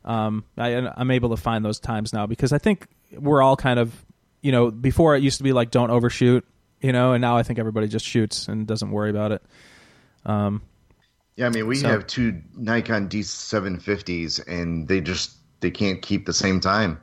[0.06, 3.80] um, I, I'm able to find those times now because I think we're all kind
[3.80, 4.06] of,
[4.42, 6.46] you know, before it used to be like don't overshoot,
[6.82, 9.42] you know, and now I think everybody just shoots and doesn't worry about it.
[10.26, 10.62] Um,
[11.36, 16.26] Yeah, I mean, we So- have two Nikon D750s, and they just they can't keep
[16.26, 17.00] the same time.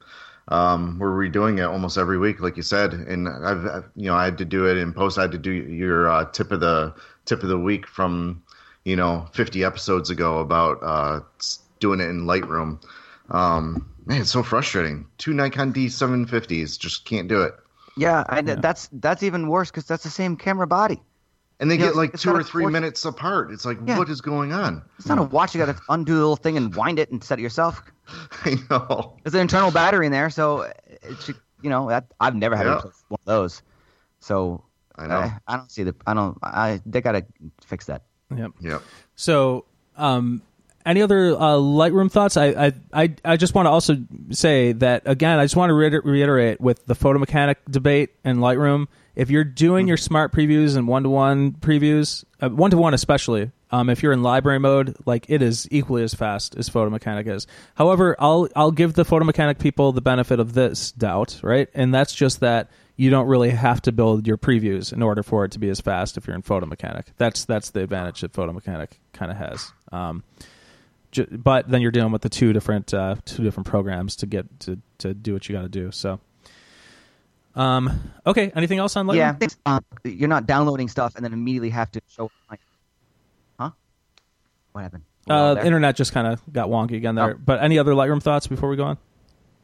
[0.49, 4.15] Um, we're redoing it almost every week, like you said, and I've, I've you know
[4.15, 5.19] I had to do it in post.
[5.19, 6.95] I had to do your uh, tip of the
[7.25, 8.43] tip of the week from
[8.85, 11.21] you know 50 episodes ago about uh,
[11.81, 12.83] doing it in Lightroom.
[13.31, 15.07] Um, man, it's so frustrating.
[15.17, 17.55] Two Nikon D750s just can't do it,
[17.97, 21.01] Yeah, I, that's that's even worse because that's the same camera body.
[21.61, 23.53] and they Yeah, get like it's two not or three force- minutes apart.
[23.53, 23.99] It's like, Yeah.
[23.99, 24.83] what is going on?
[24.99, 25.55] It's not a watch.
[25.55, 27.83] You got to undo the little thing and wind it and set it yourself.
[28.45, 29.17] I know.
[29.23, 32.67] There's an internal battery in there, so it should, you know, that, I've never had
[32.67, 32.81] Yeah.
[33.09, 33.63] one of those.
[34.21, 34.65] So
[34.97, 35.17] I know.
[35.19, 35.95] I, I don't see the.
[36.07, 36.37] I don't.
[36.43, 37.25] I they got to
[37.65, 38.03] fix that.
[38.37, 38.51] yep.
[38.61, 38.83] Yep.
[39.17, 39.65] So,
[39.97, 40.43] um,
[40.85, 42.37] any other uh, Lightroom thoughts?
[42.37, 43.97] I, I, I, just want to also
[44.31, 45.39] say that again.
[45.39, 48.87] I just want to reiter- reiterate with the photo mechanic debate and Lightroom.
[49.15, 53.53] If you're doing your smart previews and one to one previews, one to one especially,
[53.71, 57.27] um, if you're in library mode, like it is equally as fast as photo mechanic
[57.27, 57.47] is.
[57.75, 61.69] However, I'll I'll give the photo mechanic people the benefit of this doubt, right?
[61.75, 65.45] And that's just that you don't really have to build your previews in order for
[65.45, 67.07] it to be as fast if you're in photo mechanic.
[67.17, 69.73] That's that's the advantage that photo mechanic kind of has.
[69.91, 70.23] Um,
[71.31, 74.79] but then you're dealing with the two different uh, two different programs to get to
[74.99, 75.91] to do what you got to do.
[75.91, 76.21] So,
[77.55, 78.53] um, okay.
[78.55, 79.41] Anything else on Lightroom?
[79.41, 82.31] Yeah, um, you're not downloading stuff and then immediately have to show.
[83.59, 83.71] Huh?
[84.73, 85.05] What happened?
[85.29, 85.65] Uh, there?
[85.65, 87.35] internet just kind of got wonky again there.
[87.35, 87.41] Oh.
[87.43, 88.99] But any other Lightroom thoughts before we go on?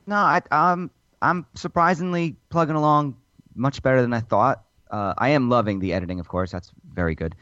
[0.07, 0.91] No, I, um,
[1.21, 3.17] I'm surprisingly plugging along
[3.55, 4.65] much better than I thought.
[4.91, 6.51] Uh, I am loving the editing, of course.
[6.51, 7.37] That's very good,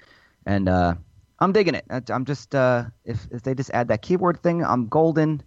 [0.44, 0.94] and uh,
[1.40, 1.84] I'm digging it.
[2.10, 5.42] I'm just uh, if if they just add that keyboard thing, I'm golden,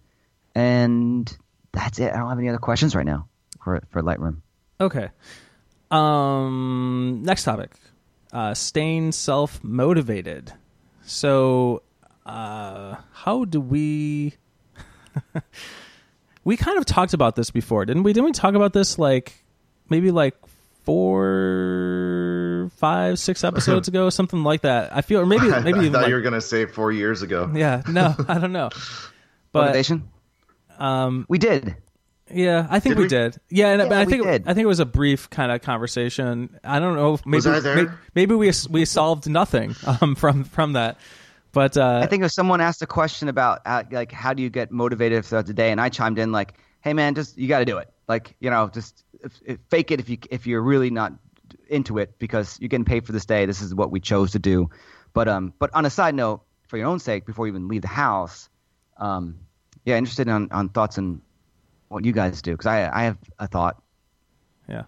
[0.54, 1.36] and
[1.72, 2.12] that's it.
[2.12, 3.28] I don't have any other questions right now
[3.62, 4.38] for for Lightroom.
[4.80, 5.08] Okay.
[5.90, 7.72] Um, next topic.
[8.32, 10.52] Uh, staying self motivated.
[11.04, 11.82] So,
[12.24, 14.34] uh, how do we?
[16.44, 18.12] we kind of talked about this before, didn't we?
[18.12, 19.44] Didn't we talk about this like
[19.90, 20.34] maybe like
[20.84, 22.01] four,
[22.82, 24.94] five, six episodes ago, something like that?
[24.94, 27.22] I feel, or maybe, maybe I even thought like, you were gonna say four years
[27.22, 27.50] ago.
[27.54, 28.68] yeah, no, I don't know,
[29.52, 30.08] but Motivation.
[30.78, 31.76] um, We did.
[32.30, 33.08] yeah, I think Did we, we?
[33.08, 33.36] did.
[33.50, 34.42] Yeah, and Yeah, I we think did.
[34.48, 36.58] I think it was a brief kind of conversation.
[36.64, 37.14] I don't know.
[37.14, 37.98] if Maybe I there?
[38.14, 40.98] maybe we we solved nothing um, from from that.
[41.52, 44.48] But uh, I think if someone asked a question about uh, like how do you
[44.50, 47.58] get motivated throughout the day, and I chimed in like, "Hey man, just you got
[47.58, 47.92] to do it.
[48.08, 51.12] Like you know, just if, if, fake it if you if you're really not
[51.72, 53.46] into it because you're getting paid for this day.
[53.46, 54.70] This is what we chose to do.
[55.12, 57.82] But um, but on a side note, for your own sake, before you even leave
[57.82, 58.48] the house,
[58.98, 59.38] um,
[59.84, 61.20] yeah, interested on on thoughts on
[61.88, 63.82] what you guys do because I I have a thought
[64.68, 64.84] yeah.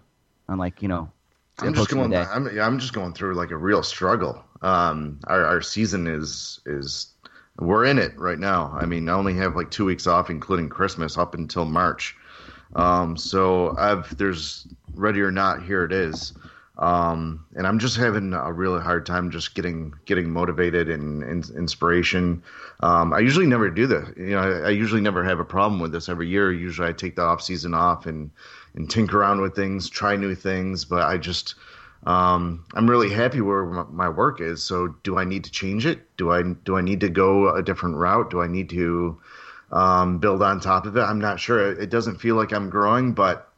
[0.47, 1.11] on like you know.
[1.59, 2.13] I'm just going.
[2.13, 4.43] I'm, yeah, I'm just going through like a real struggle.
[4.61, 7.13] Um, our, our season is is
[7.59, 8.75] we're in it right now.
[8.77, 12.15] I mean, I only have like two weeks off, including Christmas, up until March.
[12.75, 16.33] Um, so I've there's ready or not, here it is.
[16.77, 21.49] Um, and I'm just having a really hard time just getting getting motivated and, and
[21.51, 22.43] inspiration.
[22.81, 24.09] Um, I usually never do this.
[24.17, 26.51] You know, I, I usually never have a problem with this every year.
[26.51, 28.29] Usually, I take the off season off and
[28.75, 30.83] and tinker around with things, try new things.
[30.83, 31.55] But I just
[32.05, 34.61] um, I'm really happy where my, work is.
[34.61, 36.15] So, do I need to change it?
[36.17, 38.29] Do I do I need to go a different route?
[38.29, 39.19] Do I need to
[39.71, 41.01] um, build on top of it?
[41.01, 41.71] I'm not sure.
[41.71, 43.49] It doesn't feel like I'm growing, but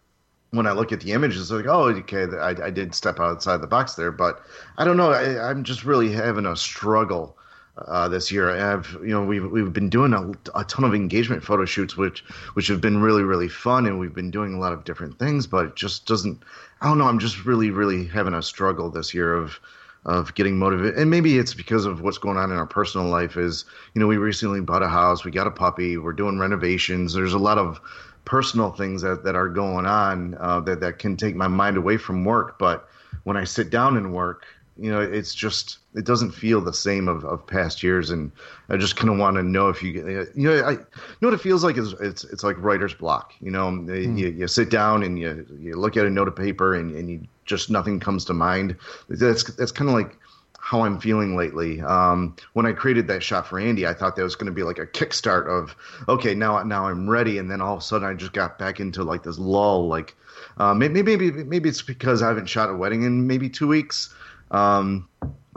[0.52, 3.68] when I look at the images, like, oh, okay, I, I did step outside the
[3.68, 4.42] box there, but
[4.78, 5.12] I don't know.
[5.12, 7.38] I, I'm just really having a struggle
[7.86, 8.50] uh, this year.
[8.50, 12.24] I've, you know, we've we've been doing a, a ton of engagement photo shoots, which
[12.54, 15.48] which have been really really fun, and we've been doing a lot of different things,
[15.48, 16.44] but it just doesn't.
[16.82, 17.08] I don't know.
[17.08, 19.60] I'm just really really having a struggle this year of
[20.06, 23.38] of getting motivated, and maybe it's because of what's going on in our personal life.
[23.38, 27.14] Is you know, we recently bought a house, we got a puppy, we're doing renovations.
[27.14, 27.80] There's a lot of
[28.28, 31.96] personal things that, that are going on uh, that that can take my mind away
[31.96, 32.60] from work.
[32.60, 32.88] But
[33.24, 34.46] when I sit down and work,
[34.78, 38.32] you know, it's just it doesn't feel the same of, of past years, and
[38.70, 40.78] I just kind of want to know if you uh, you know I you
[41.22, 43.34] know what it feels like is it's it's like writer's block.
[43.40, 44.18] You know, um, hmm.
[44.18, 47.10] you, you sit down and you you look at a note of paper and, and
[47.10, 48.76] you just nothing comes to mind.
[49.08, 50.18] That's that's kind of like
[50.60, 51.82] how I'm feeling lately.
[51.82, 54.64] Um, when I created that shot for Andy, I thought that was going to be
[54.64, 55.76] like a kickstart of
[56.10, 58.80] okay, now now I'm ready, and then all of a sudden I just got back
[58.80, 59.88] into like this lull.
[59.88, 60.16] Like
[60.58, 64.14] uh, maybe maybe maybe it's because I haven't shot a wedding in maybe two weeks.
[64.52, 65.08] Um,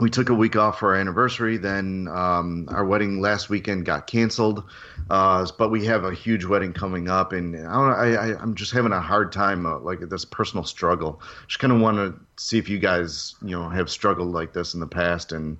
[0.01, 1.57] we took a week off for our anniversary.
[1.57, 4.63] Then um, our wedding last weekend got canceled,
[5.11, 8.55] uh, but we have a huge wedding coming up, and I don't, I, I, I'm
[8.55, 11.21] just having a hard time, uh, like this personal struggle.
[11.47, 14.73] Just kind of want to see if you guys, you know, have struggled like this
[14.73, 15.59] in the past, and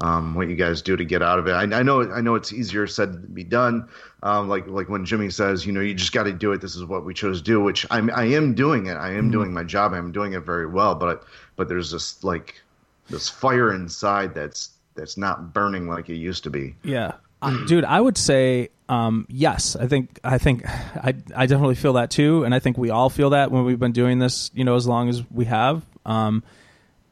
[0.00, 1.52] um, what you guys do to get out of it.
[1.52, 3.88] I, I know I know it's easier said than be done.
[4.22, 6.60] Um, like like when Jimmy says, you know, you just got to do it.
[6.60, 8.94] This is what we chose to do, which I'm I am doing it.
[8.94, 9.94] I am doing my job.
[9.94, 11.24] I'm doing it very well, but
[11.56, 12.62] but there's this like
[13.10, 16.74] this fire inside that's that's not burning like it used to be.
[16.82, 19.76] Yeah, Uh, dude, I would say um, yes.
[19.76, 23.08] I think I think I I definitely feel that too, and I think we all
[23.10, 25.84] feel that when we've been doing this, you know, as long as we have.
[26.04, 26.42] Um,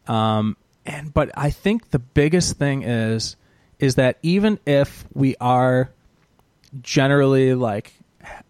[0.07, 3.37] um, and but I think the biggest thing is
[3.79, 5.91] is that even if we are
[6.83, 7.93] generally like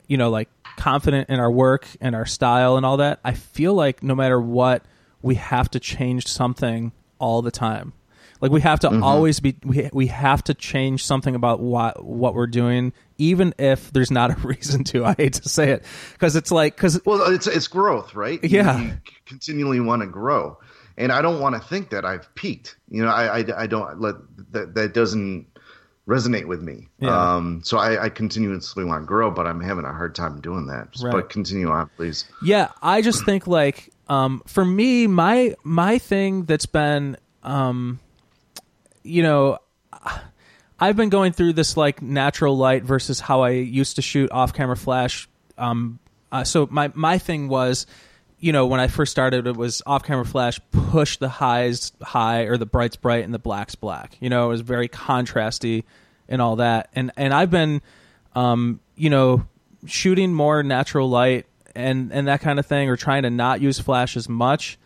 [0.07, 3.75] you know like confident in our work and our style and all that, I feel
[3.75, 4.85] like no matter what,
[5.21, 7.93] we have to change something all the time.
[8.41, 12.35] Like we have to always be we we have to change something about what what
[12.35, 15.05] we're doing, even if there's not a reason to.
[15.05, 18.41] I hate to say it because it's like because Well, it's it's growth, right?
[18.45, 18.81] You- Yeah.
[18.81, 18.93] you,
[19.27, 20.57] continually want to grow,
[20.97, 22.77] and I don't want to think that I've peaked.
[22.89, 24.15] You know, I I, I don't let
[24.53, 25.47] that that doesn't
[26.07, 26.87] resonate with me.
[27.01, 27.35] Yeah.
[27.35, 30.67] Um, so I, I continuously want to grow, but I'm having a hard time doing
[30.69, 30.89] that.
[31.03, 31.13] Right.
[31.13, 32.25] But continue on, please.
[32.43, 38.01] Yeah, I just think like um, for me, my my thing that's been, um,
[39.03, 39.59] you know,
[40.81, 44.55] I've been going through this like natural light versus how I used to shoot off
[44.55, 45.29] camera flash.
[45.59, 45.99] Um,
[46.33, 47.87] uh, so my my thing was,
[48.39, 52.43] you know, when I first started, it was off camera flash push the highs high
[52.43, 54.17] or the brights bright and the blacks black.
[54.21, 55.85] You know, it was very contrasty
[56.29, 56.89] and all that.
[56.95, 57.83] And and I've been,
[58.35, 59.47] um, you know,
[59.87, 61.47] shooting more natural light
[61.79, 64.79] and and that kind of thing, or trying to not use flash as much.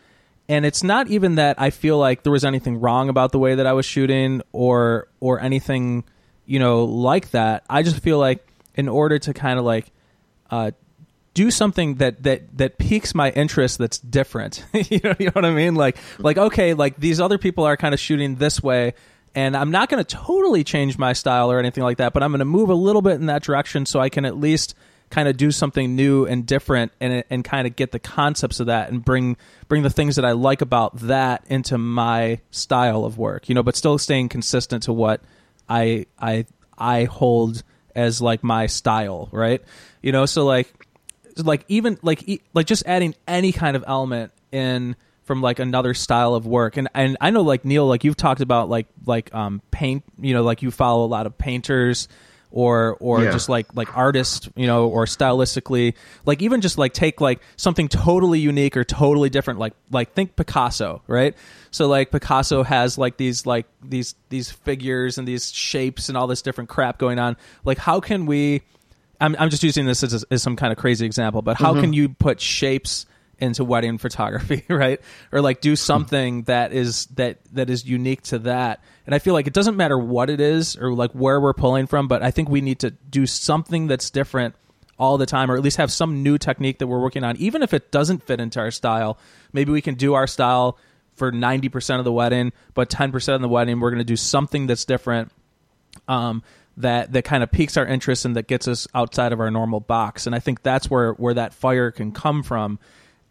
[0.49, 3.55] And it's not even that I feel like there was anything wrong about the way
[3.55, 6.03] that I was shooting or or anything,
[6.45, 7.63] you know, like that.
[7.69, 9.91] I just feel like in order to kind of like
[10.51, 10.71] uh,
[11.33, 15.45] do something that that that piques my interest that's different you know you know what
[15.45, 18.93] i mean like like okay like these other people are kind of shooting this way
[19.33, 22.31] and i'm not going to totally change my style or anything like that but i'm
[22.31, 24.75] going to move a little bit in that direction so i can at least
[25.13, 28.67] kind of do something new and different and and kind of get the concepts of
[28.67, 29.37] that and bring
[29.67, 33.63] bring the things that i like about that into my style of work you know
[33.63, 35.21] but still staying consistent to what
[35.69, 36.45] i i
[36.77, 37.63] i hold
[37.95, 39.61] as like my style right?
[40.01, 40.87] You know so like
[41.37, 46.35] like even like like just adding any kind of element in from like another style
[46.35, 46.77] of work.
[46.77, 50.33] And and I know like Neil like you've talked about like like um paint you
[50.33, 52.07] know like you follow a lot of painters
[52.53, 53.31] or or Yeah.
[53.31, 55.95] just like like artists you know or stylistically
[56.25, 60.35] like even just like take like something totally unique or totally different like like think
[60.37, 61.35] Picasso right?
[61.71, 66.27] So like Picasso has like these like these these figures and these shapes and all
[66.27, 67.35] this different crap going on.
[67.65, 68.61] Like how can we
[69.19, 71.81] I'm, I'm just using this as, as some kind of crazy example, but how mm-hmm.
[71.81, 73.05] can you put shapes
[73.39, 75.01] into wedding photography, right?
[75.31, 78.83] Or like do something that is that that is unique to that.
[79.05, 81.87] And I feel like it doesn't matter what it is or like where we're pulling
[81.87, 84.55] from, but I think we need to do something that's different
[84.99, 87.63] all the time or at least have some new technique that we're working on even
[87.63, 89.17] if it doesn't fit into our style.
[89.51, 90.77] Maybe we can do our style
[91.15, 94.67] for 90% of the wedding, but 10% of the wedding we're going to do something
[94.67, 95.31] that's different
[96.07, 96.43] um,
[96.77, 99.79] that that kind of piques our interest and that gets us outside of our normal
[99.79, 100.25] box.
[100.25, 102.79] And I think that's where where that fire can come from.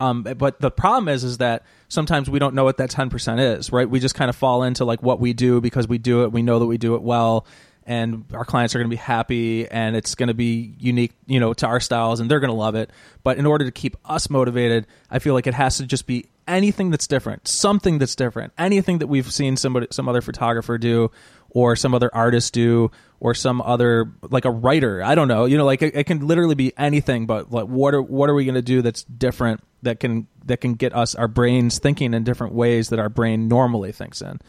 [0.02, 3.38] Um, but the problem is, is that sometimes we don't know what that ten percent
[3.38, 3.88] is, right?
[3.88, 6.32] We just kind of fall into like what we do because we do it.
[6.32, 7.46] We know that we do it well,
[7.86, 11.38] and our clients are going to be happy, and it's going to be unique, you
[11.38, 12.90] know, to our styles, and they're going to love it.
[13.22, 16.26] But in order to keep us motivated, I feel like it has to just be
[16.48, 21.12] anything that's different, something that's different, anything that we've seen somebody, some other photographer do,
[21.54, 22.90] or some other artist do,
[23.20, 25.02] or some other like a writer.
[25.02, 25.44] I don't know.
[25.44, 27.26] You know, like it, it can literally be anything.
[27.26, 30.60] But like, what are what are we going to do that's different that can that
[30.60, 34.40] can get us our brains thinking in different ways that our brain normally thinks in?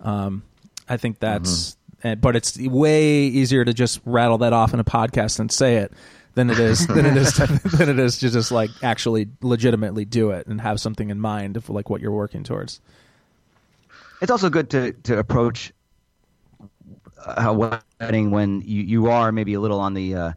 [0.00, 0.42] Um,
[0.88, 1.76] I think that's.
[2.02, 5.76] eh, But it's way easier to just rattle that off in a podcast and say
[5.76, 5.92] it
[6.34, 10.04] than it is than it is to, than it is to just like actually legitimately
[10.04, 12.80] do it and have something in mind of like what you're working towards.
[14.20, 15.72] it's also good to to approach
[17.26, 20.32] a wedding when you you are maybe a little on the uh,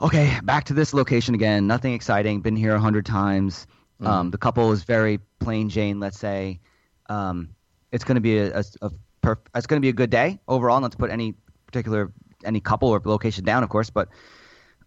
[0.00, 3.66] okay back to this location again nothing exciting been here a hundred times.
[4.00, 6.60] Um, the couple is very plain jane let's say.
[7.08, 7.50] Um,
[7.92, 8.90] it's going to be a, a, a
[9.22, 11.34] perf- it's going to be a good day overall not to put any
[11.66, 12.12] particular
[12.44, 14.08] any couple or location down of course but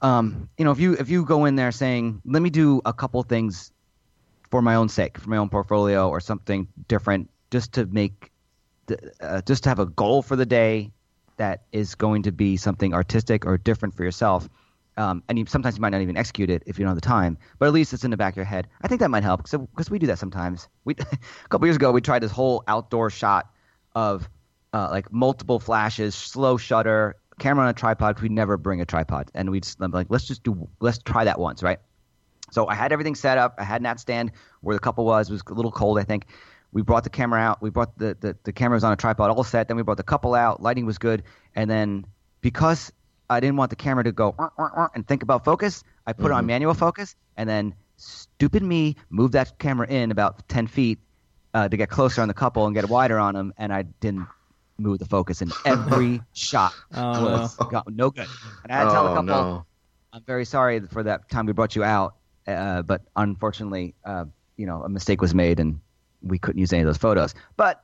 [0.02, 2.94] um, you know if you if you go in there saying let me do a
[2.94, 3.72] couple things
[4.50, 8.32] for my own sake, for my own portfolio or something different, just to make,
[8.88, 10.92] the, uh, just to have a goal for the day
[11.38, 14.50] that is going to be something artistic or different for yourself.
[14.98, 17.08] Um, and you, sometimes you might not even execute it if you don't have the
[17.08, 18.68] time, but at least it's in the back of your head.
[18.82, 20.68] I think that might help because we do that sometimes.
[20.86, 23.52] We a couple years ago we tried this whole outdoor shot
[23.96, 24.28] of
[24.74, 28.20] uh, like multiple flashes, slow shutter, camera on a tripod.
[28.20, 31.40] We never bring a tripod, and we just like let's just do let's try that
[31.40, 31.80] once, right?
[32.52, 33.56] So I had everything set up.
[33.58, 34.32] I had Nat stand
[34.62, 35.30] where the couple was.
[35.30, 36.26] It was a little cold, I think.
[36.72, 37.62] We brought the camera out.
[37.62, 39.68] We brought the, the, the camera was on a tripod all set.
[39.68, 40.62] Then we brought the couple out.
[40.62, 41.24] Lighting was good.
[41.56, 42.06] And then
[42.42, 42.92] because
[43.30, 44.36] I didn't want the camera to go
[44.94, 47.16] and think about focus, I put it on manual focus.
[47.36, 51.00] And then stupid me moved that camera in about 10 feet
[51.54, 53.54] uh, to get closer on the couple and get wider on them.
[53.58, 54.28] And I didn't
[54.78, 55.42] move the focus.
[55.42, 58.28] And every shot Oh, was got, no good.
[58.64, 59.66] And I had to tell the Oh, couple, no.
[60.14, 62.16] I'm very sorry for that time we brought you out,
[62.48, 65.80] uh, but unfortunately, uh, you know, a mistake was made and
[66.22, 67.34] we couldn't use any of those photos.
[67.56, 67.84] But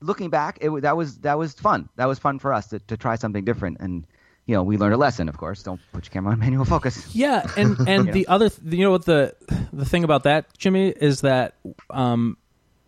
[0.00, 1.88] looking back, it that was that was fun.
[1.96, 4.06] That was fun for us to, to try something different, and
[4.46, 5.28] you know, we learned a lesson.
[5.28, 7.14] Of course, don't put your camera on manual focus.
[7.14, 9.34] Yeah, and and the other, th- you know, what the
[9.72, 11.54] the thing about that, Jimmy, is that
[11.90, 12.36] um,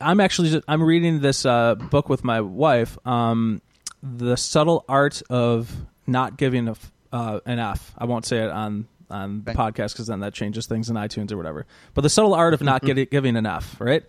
[0.00, 3.60] I'm actually just, I'm reading this uh, book with my wife, um,
[4.02, 5.70] the subtle art of
[6.06, 7.92] not giving a f- uh, an F.
[7.98, 11.32] I won't say it on on the podcast because then that changes things in iTunes
[11.32, 11.66] or whatever.
[11.94, 14.04] But the subtle art of not getting giving an F, right?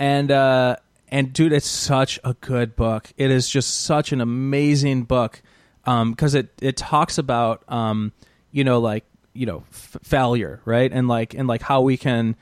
[0.00, 0.76] And uh,
[1.08, 3.12] and dude, it's such a good book.
[3.18, 5.42] It is just such an amazing book
[5.84, 8.12] because it it talks about um,
[8.50, 10.90] you know like you know f- failure, right?
[10.90, 12.34] And like and like how we can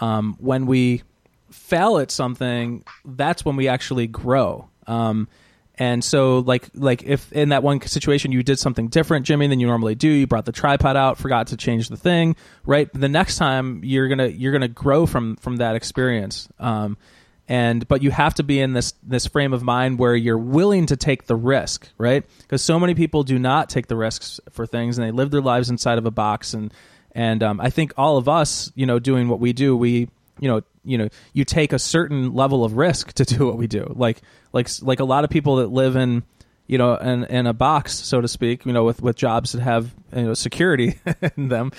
[0.00, 1.02] um, when we
[1.50, 4.68] fail at something, that's when we actually grow.
[4.88, 5.28] Um,
[5.76, 9.58] and so, like, like if in that one situation you did something different, Jimmy, than
[9.58, 12.88] you normally do, you brought the tripod out, forgot to change the thing, right?
[12.92, 16.48] The next time you're gonna you're gonna grow from from that experience.
[16.60, 16.96] Um,
[17.48, 20.86] and but you have to be in this this frame of mind where you're willing
[20.86, 22.24] to take the risk, right?
[22.38, 25.42] Because so many people do not take the risks for things, and they live their
[25.42, 26.54] lives inside of a box.
[26.54, 26.72] And
[27.12, 30.08] and um, I think all of us, you know, doing what we do, we
[30.40, 33.66] you know you know you take a certain level of risk to do what we
[33.66, 33.92] do.
[33.96, 34.22] Like
[34.52, 36.22] like like a lot of people that live in
[36.66, 39.62] you know in in a box so to speak you know with with jobs that
[39.62, 40.98] have you know security
[41.36, 41.72] in them.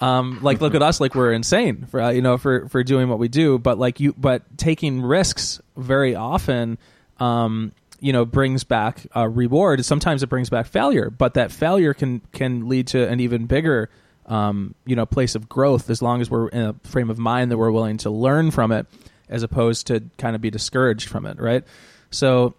[0.00, 3.08] Um like look at us like we're insane for uh, you know for for doing
[3.08, 3.58] what we do.
[3.58, 6.78] But like you but taking risks very often
[7.18, 9.84] um you know brings back a reward.
[9.84, 13.90] Sometimes it brings back failure but that failure can can lead to an even bigger
[14.26, 17.50] um, you know place of growth as long as we're in a frame of mind
[17.50, 18.86] that we're willing to learn from it
[19.28, 21.64] as opposed to kind of be discouraged from it, right?
[22.10, 22.54] So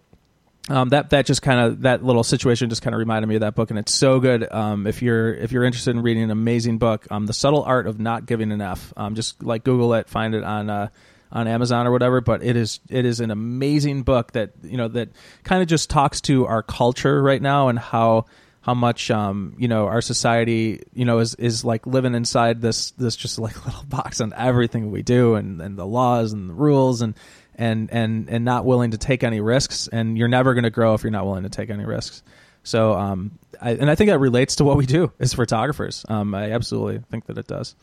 [0.68, 3.40] um, that that just kind of that little situation just kind of reminded me of
[3.40, 4.50] that book, and it's so good.
[4.52, 7.86] Um, if you're if you're interested in reading an amazing book, um, the subtle art
[7.86, 10.88] of not giving enough Um, just like Google it, find it on uh,
[11.32, 12.20] on Amazon or whatever.
[12.20, 15.08] But it is it is an amazing book that you know that
[15.42, 18.26] kind of just talks to our culture right now and how
[18.68, 22.90] how much um, you know our society you know is is like living inside this
[22.92, 26.52] this just like little box on everything we do and and the laws and the
[26.52, 27.14] rules and
[27.54, 30.92] and and and not willing to take any risks and you're never going to grow
[30.92, 32.22] if you're not willing to take any risks
[32.62, 36.34] so um I, and i think that relates to what we do as photographers um
[36.34, 37.74] i absolutely think that it does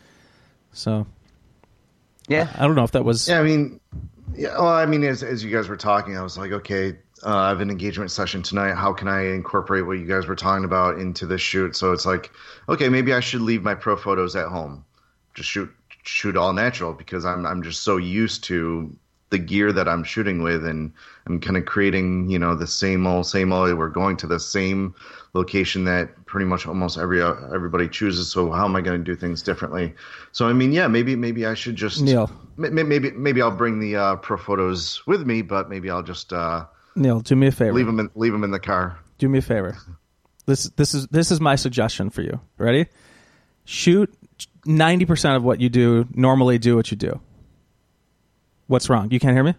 [0.72, 1.08] so
[2.28, 2.48] Yeah.
[2.56, 3.80] i don't know if that was Yeah, I mean,
[4.36, 4.50] yeah.
[4.50, 6.94] Well, I mean, as as you guys were talking, I was like, okay,
[7.26, 8.76] uh, I have an engagement session tonight.
[8.76, 11.76] How can I incorporate what you guys were talking about into this shoot?
[11.76, 12.32] So it's like,
[12.70, 14.86] okay, maybe I should leave my Profotos at home,
[15.34, 15.70] just shoot
[16.04, 18.96] shoot all natural because I'm I'm just so used to
[19.32, 20.94] the gear that I'm shooting with, and
[21.26, 23.76] I'm kind of creating, you know, the same old same old.
[23.76, 24.94] We're going to the same
[25.34, 28.32] location that pretty much almost every uh, everybody chooses.
[28.32, 29.94] So how am I going to do things differently?
[30.32, 32.30] So I mean, yeah, maybe maybe I should just Neil.
[32.58, 36.32] M- m- maybe maybe I'll bring the uh, Profotos with me, but maybe I'll just
[36.32, 36.66] uh,
[36.96, 38.98] neil do me a favor leave him in, leave them in the car.
[39.18, 39.78] do me a favor
[40.46, 42.86] this this is this is my suggestion for you ready
[43.66, 44.14] shoot
[44.66, 47.20] 90% of what you do normally do what you do
[48.68, 49.54] what's wrong you can't hear me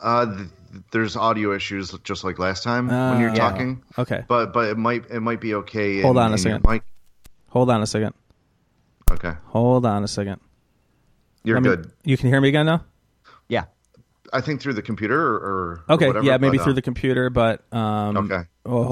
[0.00, 0.48] Uh, th-
[0.90, 4.76] there's audio issues just like last time when you're Uh, talking, okay but but it
[4.76, 6.02] might it might be okay.
[6.02, 6.64] Hold in- on a second.
[6.68, 6.82] mic.
[7.48, 8.12] hold on a second
[9.10, 10.40] Okay, hold on a second
[11.44, 11.92] you're Let me- good.
[12.04, 12.93] you can hear me again now Yeah.
[14.34, 16.82] I think through the computer or, or Okay, whatever, yeah, maybe but, uh, through the
[16.82, 18.42] computer, but um, Okay,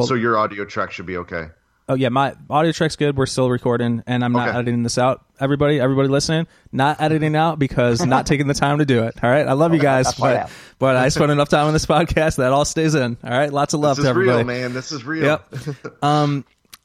[0.07, 1.49] so your audio track should be okay.
[1.89, 3.17] oh yeah, my audio track's good.
[3.17, 4.59] We're still recording, and I'm not Okay.
[4.59, 5.25] editing this out.
[5.41, 9.15] Everybody, everybody listening, not editing out because not taking the time to do it.
[9.23, 12.37] All right, I love you guys, but but I spent enough time on this podcast
[12.37, 13.17] that all stays in.
[13.25, 14.39] All right, lots of love This to everybody.
[14.39, 14.73] real, man.
[14.73, 15.25] This is real.
[15.25, 15.55] Yep.
[16.03, 16.45] Um.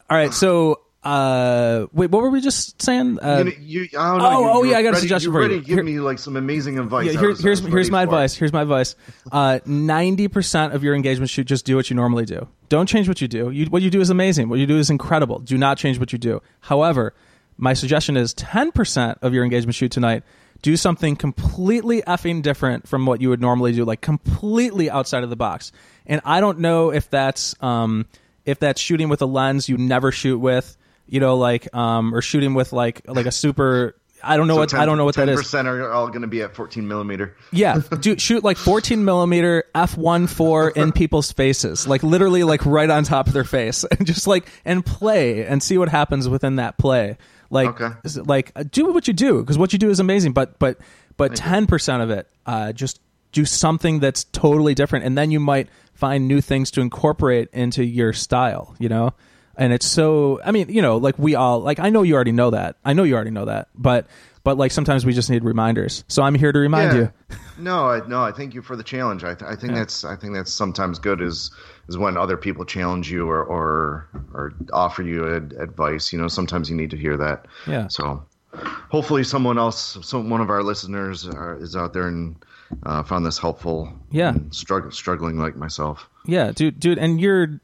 [0.09, 0.33] All right.
[0.33, 3.19] So, uh, wait, what were we just saying?
[3.21, 4.25] Uh, You, you, I don't know.
[4.27, 5.61] Oh, you, oh, yeah, I got a suggestion for ready you.
[5.61, 7.05] to give Here- me like some amazing advice.
[7.05, 8.13] Yeah, here- was- here's here's my for it.
[8.15, 8.35] advice.
[8.35, 8.95] Here's my advice.
[9.31, 12.47] Uh, Ninety percent of your engagement shoot just do what you normally do.
[12.69, 13.49] Don't change what you do.
[13.49, 14.49] You, what you do is amazing.
[14.49, 15.39] What you do is incredible.
[15.39, 16.41] Do not change what you do.
[16.59, 17.13] However,
[17.57, 20.23] my suggestion is ten percent of your engagement shoot tonight.
[20.63, 25.29] Do something completely effing different from what you would normally do, like completely outside of
[25.29, 25.71] the box.
[26.07, 28.07] And I don't know if that's um,
[28.45, 30.75] if that's shooting with a lens you never shoot with,
[31.07, 33.95] you know, like um, or shooting with like like a super.
[34.23, 35.37] I don't know So what I don't know what that is.
[35.39, 37.35] percent are all going to be at 14 millimeter.
[37.51, 43.03] Yeah, do, shoot like 14 millimeter f1.4 in people's faces, like literally like right on
[43.03, 46.77] top of their face, and just like and play and see what happens within that
[46.77, 47.17] play.
[47.49, 47.93] Like, Okay.
[48.25, 50.79] like uh, do what you do because what you do is amazing, but but
[51.15, 52.99] but 10 percent of it, uh, just
[53.31, 57.83] do something that's totally different, and then you might find new things to incorporate into
[57.85, 58.75] your style.
[58.79, 59.13] You know.
[59.57, 62.31] And it's so, I mean, you know, like we all, like, I know you already
[62.31, 62.75] know that.
[62.85, 63.69] I know you already know that.
[63.75, 64.05] But,
[64.43, 66.03] but like sometimes we just need reminders.
[66.07, 67.11] So I'm here to remind you.
[67.59, 69.23] No, I, no, I thank you for the challenge.
[69.23, 71.49] I, th- I think that's I think that's sometimes good is
[71.89, 76.13] is when other people challenge you or or, or offer you ad- advice.
[76.13, 77.47] You know, sometimes you need to hear that.
[77.65, 77.87] Yeah.
[77.87, 82.35] So hopefully, someone else, some one of our listeners are, is out there and
[82.83, 83.91] uh, found this helpful.
[84.11, 84.29] Yeah.
[84.35, 86.07] and strugg- struggling like myself.
[86.27, 87.59] Yeah, dude, dude, and you're,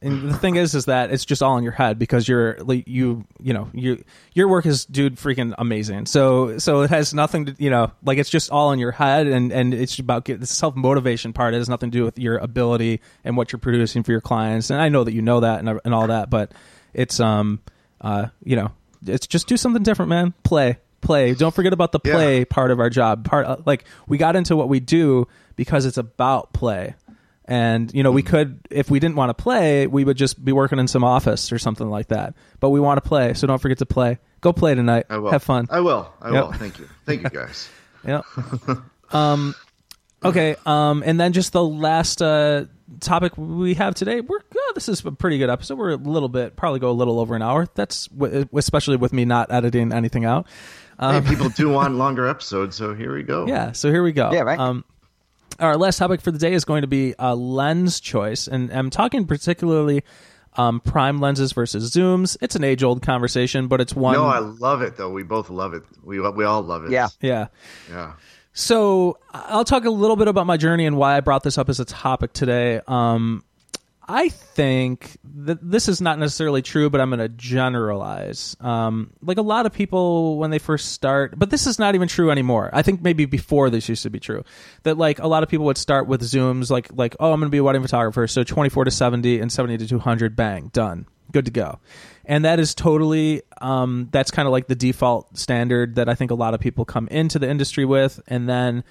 [0.00, 2.86] and the thing is, is that it's just all in your head because you're like
[2.86, 6.06] you, you know, you your work is, dude, freaking amazing.
[6.06, 9.26] So, so it has nothing to, you know, like it's just all in your head,
[9.26, 11.54] and and it's about get, the self motivation part.
[11.54, 14.70] It has nothing to do with your ability and what you're producing for your clients.
[14.70, 16.52] And I know that you know that and and all that, but
[16.94, 17.60] it's um,
[18.00, 18.70] uh, you know,
[19.06, 20.32] it's just do something different, man.
[20.44, 21.34] Play, play.
[21.34, 22.12] Don't forget about the Yeah.
[22.14, 23.24] play part of our job.
[23.24, 25.26] Part uh, like we got into what we do
[25.56, 26.94] because it's about play.
[27.50, 30.52] And you know, we could if we didn't want to play, we would just be
[30.52, 32.34] working in some office or something like that.
[32.60, 34.18] But we want to play, so don't forget to play.
[34.42, 35.06] Go play tonight.
[35.08, 35.66] I will Have fun.
[35.70, 36.12] I will.
[36.20, 36.44] I Yep.
[36.44, 36.52] will.
[36.52, 36.88] Thank you.
[37.06, 37.68] Thank you, guys.
[38.06, 38.20] Yeah.
[39.10, 39.54] um,
[40.24, 40.56] okay.
[40.66, 42.66] Um, and then just the last uh,
[43.00, 44.20] topic we have today.
[44.20, 45.78] We're oh, this is a pretty good episode.
[45.78, 47.66] We're a little bit probably go a little over an hour.
[47.74, 50.46] That's w- especially with me not editing anything out.
[51.00, 53.42] hey, people do want longer episodes, so here we go.
[53.44, 53.72] Um, Yeah.
[53.72, 54.30] So here we go.
[54.32, 54.58] Yeah, right.
[54.58, 54.84] Um,
[55.58, 58.90] our last topic for the day is going to be a lens choice, and I'm
[58.90, 60.04] talking particularly
[60.54, 62.36] um, prime lenses versus zooms.
[62.40, 64.14] It's an age-old conversation, but it's one.
[64.14, 65.10] No, I love it though.
[65.10, 65.82] We both love it.
[66.02, 66.90] We we all love it.
[66.90, 67.08] Yeah.
[67.20, 67.46] yeah.
[67.88, 68.14] Yeah.
[68.52, 71.68] So I'll talk a little bit about my journey and why I brought this up
[71.68, 72.80] as a topic today.
[72.88, 73.44] Um,
[74.10, 78.56] I think that this is not necessarily true, but I'm going to generalize.
[78.58, 82.08] Um, like a lot of people when they first start, but this is not even
[82.08, 82.70] true anymore.
[82.72, 84.44] I think maybe before this used to be true.
[84.84, 87.48] That like a lot of people would start with zooms, like like oh I'm going
[87.48, 91.06] to be a wedding photographer, so 24 to 70 and 70 to 200, bang, done,
[91.30, 91.78] good to go.
[92.24, 96.30] And that is totally um, that's kind of like the default standard that I think
[96.30, 98.84] a lot of people come into the industry with, and then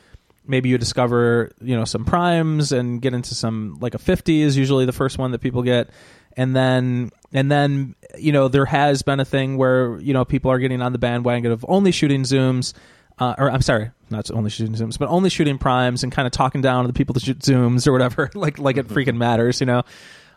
[0.47, 4.57] maybe you discover you know some primes and get into some like a 50 is
[4.57, 5.89] usually the first one that people get
[6.35, 10.51] and then and then you know there has been a thing where you know people
[10.51, 12.73] are getting on the bandwagon of only shooting zooms
[13.19, 16.31] uh, or I'm sorry, not only shooting zooms, but only shooting primes and kind of
[16.31, 19.59] talking down to the people that shoot zooms or whatever, like like it freaking matters,
[19.59, 19.83] you know.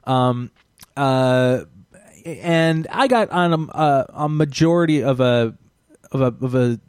[0.04, 0.50] Um,
[0.96, 1.64] uh,
[2.24, 5.54] and I got on a, a, a majority of a
[6.10, 6.80] of a of a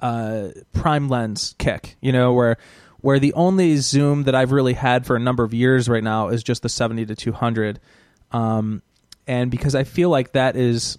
[0.00, 2.56] uh, prime lens kick, you know, where
[3.00, 6.28] where the only zoom that I've really had for a number of years right now
[6.28, 7.80] is just the 70 to 200.
[8.30, 8.82] Um,
[9.26, 10.98] and because I feel like that is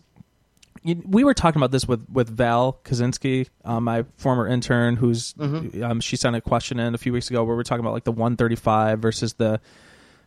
[0.84, 5.36] you, we were talking about this with with Val Kaczynski, uh, my former intern, who's
[5.84, 7.94] um, she sent a question in a few weeks ago where we are talking about
[7.94, 9.60] like the 135 versus the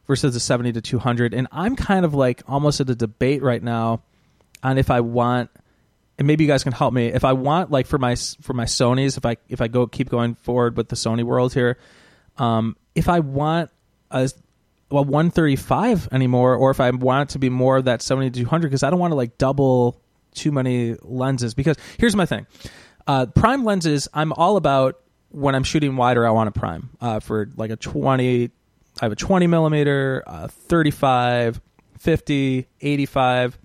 [0.06, 3.62] versus the 70 to 200, and I'm kind of like almost at a debate right
[3.62, 4.02] now
[4.62, 5.50] on if I want
[6.18, 7.06] and maybe you guys can help me.
[7.06, 10.08] If I want like for my for my Sony's if I if I go keep
[10.08, 11.78] going forward with the Sony world here
[12.36, 13.70] um, if I want
[14.10, 14.30] a
[14.90, 18.40] well 135 anymore or if I want it to be more of that 70 to
[18.40, 20.00] 200 because I don't want to like double
[20.34, 21.54] too many lenses.
[21.54, 22.46] Because here's my thing.
[23.06, 25.00] Uh, prime lenses I'm all about
[25.30, 26.90] when I'm shooting wider I want a prime.
[27.00, 28.50] Uh, for like a 20
[29.00, 31.60] I have a 20 millimeter uh, 35
[31.98, 33.58] 50 85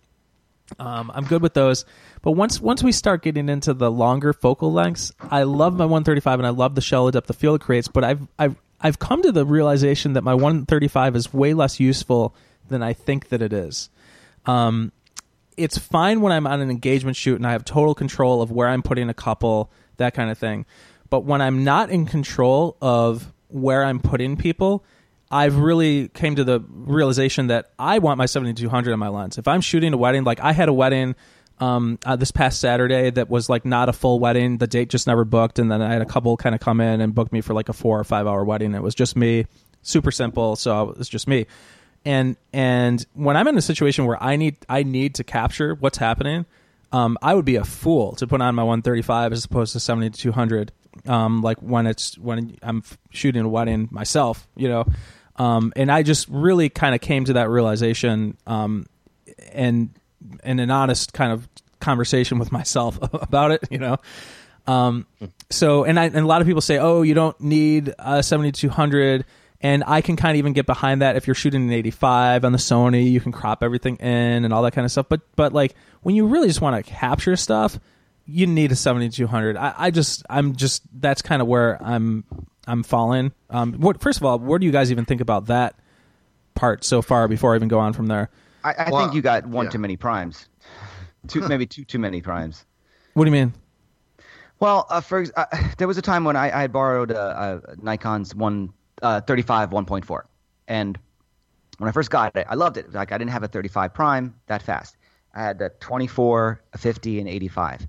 [0.78, 1.86] um, I'm good with those
[2.22, 6.40] but once once we start getting into the longer focal lengths, I love my 135
[6.40, 7.88] and I love the shallow depth of field it creates.
[7.88, 12.36] But I've I've I've come to the realization that my 135 is way less useful
[12.68, 13.90] than I think that it is.
[14.46, 14.92] Um,
[15.58, 18.70] it's fine when I'm on an engagement shoot and I have total control of where
[18.70, 20.66] I'm putting a couple, that kind of thing.
[21.10, 24.86] But when I'm not in control of where I'm putting people,
[25.32, 29.38] I've really came to the realization that I want my 7200 on my lens.
[29.38, 31.16] If I'm shooting a wedding, like I had a wedding
[31.60, 34.58] um, uh, this past Saturday that was like not a full wedding.
[34.58, 37.02] The date just never booked, and then I had a couple kind of come in
[37.02, 38.74] and book me for like a four or five hour wedding.
[38.74, 39.46] It was just me,
[39.82, 40.56] super simple.
[40.56, 41.48] So it was just me.
[42.06, 45.98] And and when I'm in a situation where I need I need to capture what's
[45.98, 46.46] happening,
[46.92, 50.12] um, I would be a fool to put on my 135 as opposed to 70
[50.12, 50.72] to 200.
[51.08, 54.86] Um, like when it's when I'm shooting a wedding myself, you know.
[55.36, 58.38] Um, and I just really kind of came to that realization.
[58.46, 58.86] Um,
[59.52, 59.90] and
[60.44, 61.48] in an honest kind of
[61.80, 63.98] conversation with myself about it, you know.
[64.68, 65.08] Um,
[65.50, 69.26] so, and I, and a lot of people say, oh, you don't need a 7200.
[69.62, 72.52] And I can kind of even get behind that if you're shooting an 85 on
[72.52, 75.08] the Sony, you can crop everything in and all that kind of stuff.
[75.10, 77.80] But, but like when you really just want to capture stuff,
[78.26, 79.58] you need a 7200.
[79.58, 82.24] I, I just, I'm just, that's kind of where I'm,
[82.68, 83.34] I'm falling.
[83.50, 85.76] Um, what, first of all, where do you guys even think about that
[86.54, 88.30] part so far before I even go on from there?
[88.64, 89.72] I, I well, think you got one yeah.
[89.72, 90.48] too many primes.
[91.28, 92.66] Two, maybe two too many primes.
[93.14, 93.54] What do you mean?
[94.60, 95.46] Well, uh, for uh,
[95.78, 99.70] there was a time when I, I had borrowed a, a Nikon's one uh, 35
[99.70, 100.22] 1.4,
[100.68, 101.00] and
[101.78, 102.92] when I first got it, I loved it.
[102.94, 104.98] Like I didn't have a 35 prime that fast.
[105.34, 107.88] I had the 24, a 50, and 85.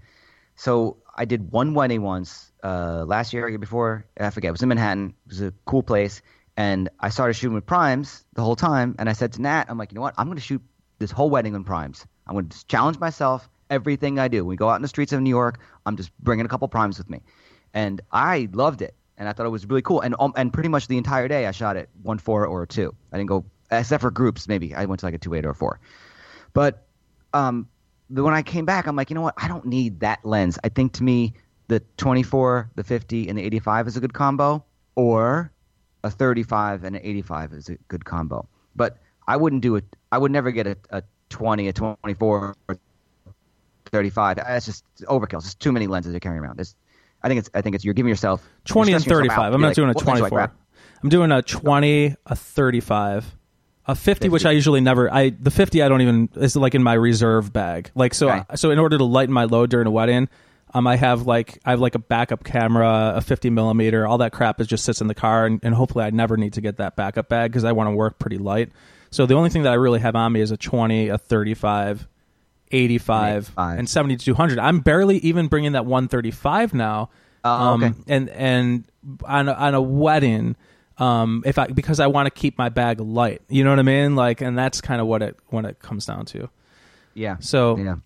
[0.57, 4.05] So I did one wedding once uh, last year, year before.
[4.19, 4.51] I forget.
[4.51, 5.15] It was in Manhattan.
[5.27, 6.23] It was a cool place.
[6.57, 8.97] And I started shooting with primes the whole time.
[8.99, 10.15] And I said to Nat, I'm like, you know what?
[10.19, 10.63] I'm going to shoot
[10.99, 12.07] this whole wedding in primes.
[12.27, 14.45] I'm going to challenge myself everything I do.
[14.45, 16.69] When we go out in the streets of New York, I'm just bringing a couple
[16.69, 17.21] primes with me.
[17.73, 18.95] And I loved it.
[19.17, 20.01] And I thought it was really cool.
[20.01, 22.67] And um, and pretty much the entire day I shot it one four or a
[22.67, 22.95] two.
[23.13, 24.49] I didn't go except for groups.
[24.49, 25.79] Maybe I went to like a two eight or a four.
[26.53, 26.87] But
[27.33, 27.69] um,
[28.09, 29.35] when I came back, I'm like, you know what?
[29.37, 30.59] I don't need that lens.
[30.65, 31.35] I think to me,
[31.69, 34.65] the 24, the 50, and the 85 is a good combo.
[34.97, 35.53] Or
[36.03, 38.49] a 35 and an 85 is a good combo.
[38.77, 39.85] But I wouldn't do it.
[40.13, 42.79] I would never get a, a 20, a 24, or
[43.87, 44.37] 35.
[44.37, 45.37] That's just overkill.
[45.37, 46.61] It's just too many lenses you're carrying around.
[46.61, 46.75] It's,
[47.23, 47.51] I think it's.
[47.55, 47.85] I think it's.
[47.85, 49.53] You're giving yourself 20 and 35.
[49.53, 50.53] I'm not like, doing a 24.
[51.03, 53.37] I'm doing a 20, a 35,
[53.87, 55.13] a 50, 50, which I usually never.
[55.13, 57.91] I the 50 I don't even is like in my reserve bag.
[57.95, 58.31] Like so.
[58.31, 58.43] Okay.
[58.57, 60.29] so in order to lighten my load during a wedding,
[60.73, 64.07] um, I have like I have like a backup camera, a 50 millimeter.
[64.07, 66.53] All that crap is just sits in the car, and, and hopefully I never need
[66.55, 68.71] to get that backup bag because I want to work pretty light.
[69.11, 72.07] So the only thing that I really have on me is a 20, a 35,
[72.71, 73.79] 85, 85.
[73.79, 74.59] and 7200.
[74.59, 77.11] I'm barely even bringing that 135 now.
[77.45, 77.87] Uh, okay.
[77.87, 78.85] Um, and and
[79.25, 80.57] on a, on a wedding,
[80.99, 83.83] Um, if I because I want to keep my bag light, you know what I
[83.83, 84.15] mean?
[84.15, 86.51] Like, and that's kind of what it when it comes down to.
[87.15, 87.39] Yeah.
[87.41, 87.97] So, yeah.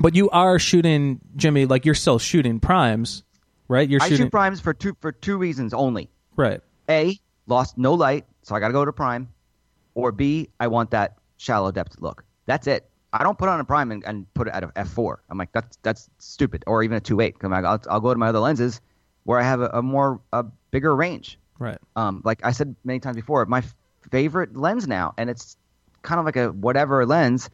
[0.00, 3.22] But you are shooting Jimmy, like you're still shooting primes,
[3.68, 3.88] right?
[3.88, 6.10] You're I shoot primes for two for two reasons only.
[6.36, 6.60] right.
[6.88, 9.28] A, lost no light, so I got to go to prime.
[9.94, 12.24] Or B, I want that shallow depth look.
[12.46, 12.88] That's it.
[13.12, 15.16] I don't put on a prime and, and put it at a f4.
[15.28, 16.64] I'm like that's that's stupid.
[16.66, 17.34] Or even a 2.8.
[17.42, 18.80] I'm like, I'll, I'll go to my other lenses
[19.24, 21.38] where I have a, a more a bigger range.
[21.58, 21.78] Right.
[21.96, 23.62] Um, like I said many times before, my
[24.10, 25.56] favorite lens now, and it's
[26.02, 27.50] kind of like a whatever lens,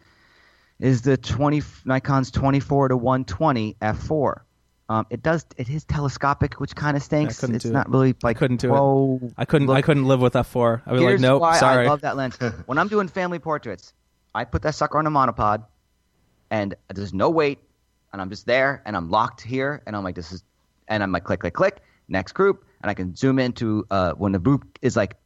[0.78, 4.40] is the 20 Nikon's 24 to 120 f4.
[4.88, 7.42] Um, it does it is telescopic, which kind of stinks.
[7.42, 7.72] It's do it.
[7.72, 9.32] not really like couldn't do it.
[9.36, 9.66] I couldn't.
[9.66, 10.82] look I couldn't live with F4.
[10.86, 11.86] I'd be like, Here's nope, why sorry.
[11.86, 12.36] I love that lens.
[12.66, 13.92] when I'm doing family portraits,
[14.32, 15.64] I put that sucker on a monopod,
[16.50, 17.58] and there's no weight,
[18.12, 20.44] and I'm just there, and I'm locked here, and I'm like, this is,
[20.86, 24.30] and I'm like, click, click, click, next group, and I can zoom into uh, when
[24.30, 25.16] the group is like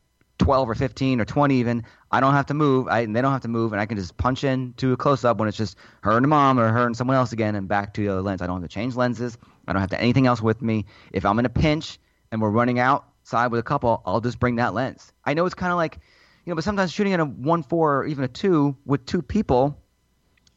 [0.41, 1.85] 12 or 15 or 20 even.
[2.11, 3.97] I don't have to move, I, and they don't have to move, and I can
[3.97, 6.87] just punch in to a close up when it's just her and mom or her
[6.87, 8.43] and someone else again, and back to the other lens.
[8.43, 9.39] I don't have to change lenses.
[9.69, 10.87] I don't have to anything else with me.
[11.13, 12.01] If I'm in a pinch
[12.33, 15.13] and we're running outside with a couple, I'll just bring that lens.
[15.25, 15.99] I know it's kind of like,
[16.45, 19.23] you know, but sometimes shooting at a one four or even a two with two
[19.23, 19.79] people,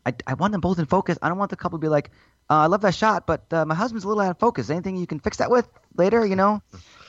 [0.06, 1.18] I, I want them both in focus.
[1.22, 2.10] I don't want the couple to be like,
[2.50, 4.70] uh, I love that shot, but uh, my husband's a little out of focus.
[4.70, 6.26] Anything you can fix that with later?
[6.26, 6.62] You know,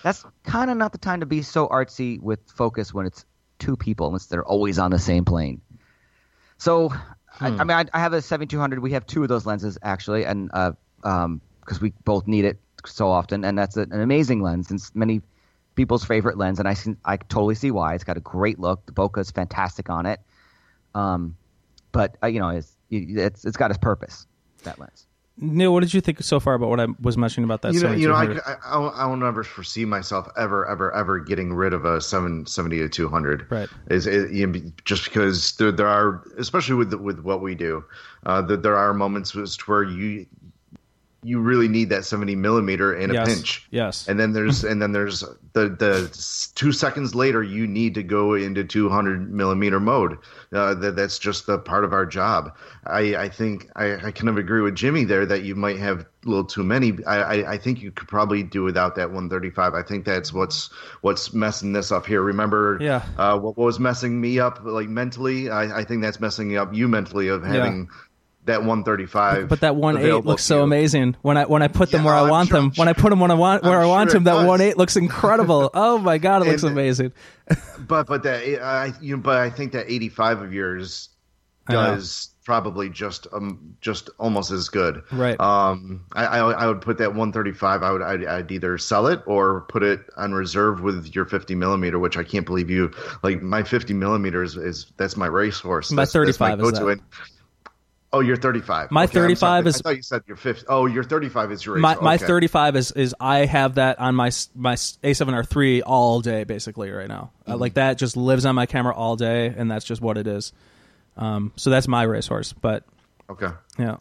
[0.02, 3.24] that's kind of not the time to be so artsy with focus when it's
[3.58, 5.60] two people, unless they're always on the same plane.
[6.58, 6.92] So,
[7.40, 8.78] I, I mean, I, I have a 7200.
[8.78, 10.72] We have two of those lenses actually, and uh,
[11.02, 14.70] um, because we both need it so often, and that's a, an amazing lens.
[14.70, 15.20] and It's many
[15.74, 17.94] people's favorite lens, and I I totally see why.
[17.94, 18.86] It's got a great look.
[18.86, 20.20] The bokeh is fantastic on it.
[20.94, 21.36] Um,
[21.92, 24.26] but uh, you know, it's it's it's got its purpose.
[24.62, 25.06] That lens.
[25.36, 27.74] Neal, what did you think so far about what I was mentioning about that?
[27.74, 28.42] you know, you know, I, 7200?
[28.64, 32.88] I, I will never foresee myself ever, ever, ever getting rid of a 770 to
[32.88, 33.50] 200.
[33.50, 33.68] Right.
[33.90, 37.84] Is, is you know, just because there, there are, especially with with what we do,
[38.26, 39.34] uh, that there are moments
[39.66, 40.26] where you
[41.24, 43.26] you really need that 70 millimeter in a Yes.
[43.34, 43.66] pinch.
[43.70, 44.06] Yes.
[44.08, 45.20] And then there's and then there's
[45.54, 50.18] the the two seconds later you need to go into 200 millimeter mode.
[50.52, 52.54] Uh, that that's just the part of our job.
[52.86, 56.00] I I think I, I kind of agree with Jimi there that you might have
[56.00, 56.92] a little too many.
[57.06, 59.74] I, I I think you could probably do without that 135.
[59.74, 60.70] I think that's what's
[61.00, 62.22] what's messing this up here.
[62.22, 63.02] Remember, Yeah.
[63.18, 65.50] uh, what, what was messing me up like mentally?
[65.50, 67.88] I, I think that's messing up you mentally of having.
[68.46, 71.16] That 135, But that one eight looks so amazing.
[71.22, 73.08] When I when I put them Yeah, where I want sure- them, when I put
[73.08, 75.70] them when I want where I'm I want sure them, that one eight looks incredible.
[75.74, 77.12] oh my god, it looks amazing.
[77.86, 81.10] But but that I you know, but I think that 85 of yours
[81.68, 85.02] does probably just um just almost as good.
[85.10, 85.38] Right.
[85.40, 87.82] Um, I I, I would put that 135.
[87.82, 91.54] I would I'd, I'd either sell it or put it on reserve with your 50
[91.54, 92.90] millimeter, which I can't believe you
[93.22, 93.40] like.
[93.42, 95.90] My 50 millimeters is that's my racehorse.
[95.90, 97.00] My That's, that's 35 is that.
[98.14, 98.90] And- Oh, you're 35.
[98.90, 100.66] My Okay, 35 is- I thought you said you're 50.
[100.68, 102.02] Oh, your 35 is your my racer.
[102.02, 107.08] my 35 is is I have that on my my A7R3 all day basically right
[107.08, 107.30] now.
[107.42, 107.52] Mm-hmm.
[107.52, 110.26] Uh, like that just lives on my camera all day, and that's just what it
[110.26, 110.52] is.
[111.16, 112.52] Um, so that's my racehorse.
[112.52, 112.84] But
[113.30, 113.48] Okay.
[113.78, 113.96] yeah,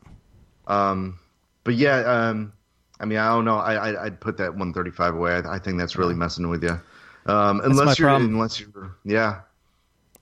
[0.68, 1.20] Um,
[1.64, 2.53] but yeah, um,
[2.99, 3.57] I mean, I don't know.
[3.57, 5.34] I, I I'd put that 135 away.
[5.34, 6.80] I, I think that's really messing with you.
[7.26, 8.34] Um, my unless you're, problem.
[8.34, 9.41] unless you're, yeah.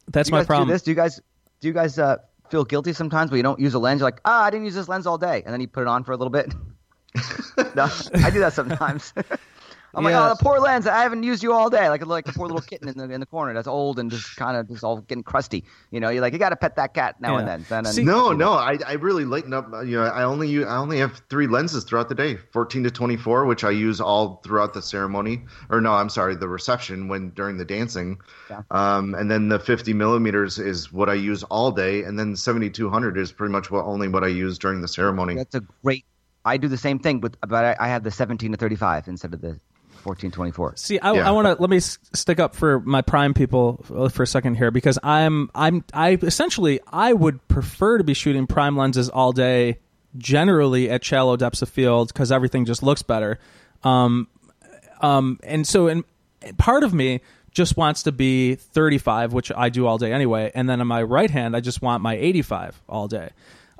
[0.08, 0.68] that's you my problem.
[0.68, 0.82] Do this?
[0.84, 1.20] Do you guys
[1.62, 2.18] do you guys uh,
[2.52, 4.02] feel guilty sometimes when you don't use a lens?
[4.02, 5.88] You're like, ah, I didn't use this lens all day, and then you put it
[5.88, 6.54] on for a little bit.
[7.76, 7.90] no,
[8.24, 9.14] I do that sometimes.
[9.94, 10.20] I'm Yeah.
[10.22, 10.88] like, oh, the poor lens.
[10.88, 11.90] I haven't used you all day.
[11.90, 14.36] Like like a poor little kitten in the in the corner that's old and just
[14.38, 15.66] kind of just all getting crusty.
[15.92, 17.58] You know, you're like, you got to pet that cat now and Yeah.
[17.58, 17.66] then.
[17.70, 18.54] then and- See- No, no.
[18.54, 19.70] I, I really lighten up.
[19.86, 22.92] You know, I only u- I only have three lenses throughout the day: 14 to
[22.92, 25.44] 24, which I use all throughout the ceremony.
[25.70, 28.18] Or no, I'm sorry, the reception when during the dancing.
[28.50, 28.62] Yeah.
[28.72, 33.18] Um, and then the 50 millimeters is what I use all day, and then 7200
[33.18, 35.36] is pretty much what only what I use during the ceremony.
[35.36, 36.06] That's a great.
[36.46, 39.34] I do the same thing, but but I, I have the 17 to 35 instead
[39.34, 39.60] of the
[40.02, 40.74] 14 24.
[40.76, 41.28] See, I, Yeah.
[41.28, 44.28] I want to let me s- stick up for my prime people uh, for a
[44.28, 49.08] second here because I'm I'm I essentially I would prefer to be shooting prime lenses
[49.10, 49.80] all day,
[50.18, 53.40] generally at shallow depths of field because everything just looks better.
[53.84, 54.28] Um,
[55.02, 56.04] um, and so and
[56.58, 57.22] part of me
[57.52, 61.04] just wants to be 35, which I do all day anyway, and then on my
[61.04, 63.30] right hand I just want my 85 all day.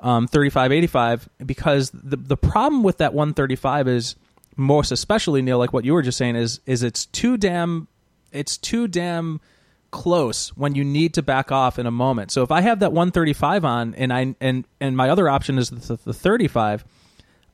[0.00, 4.16] Um, 35, 85, because the the problem with that 135 is
[4.56, 7.88] most especially Neal, like what you were just saying, is is it's too damn
[8.32, 9.40] it's too damn
[9.90, 12.30] close when you need to back off in a moment.
[12.30, 15.70] So if I have that 135 on and I and and my other option is
[15.70, 16.84] the, the 35,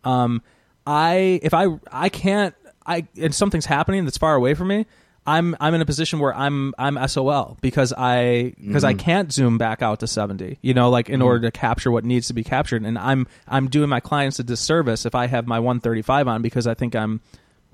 [0.04, 0.42] um,
[0.86, 2.54] I if I I can't
[2.86, 4.86] I and something's happening that's far away from me,
[5.28, 8.98] I'm I'm in a position where I'm I'm SOL because I because I Mm-hmm.
[9.00, 10.58] can't zoom back out to 70.
[10.62, 13.68] You know, like in order to capture what needs to be captured, and I'm I'm
[13.68, 17.20] doing my clients a disservice if I have my 135 on because I think I'm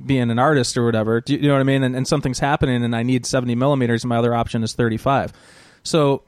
[0.05, 1.21] being an artist or whatever.
[1.21, 1.85] Do you, you know what I mean?
[1.85, 5.33] And, and something's happening, and I need 70 millimeters, and my other option is 35.
[5.85, 6.23] So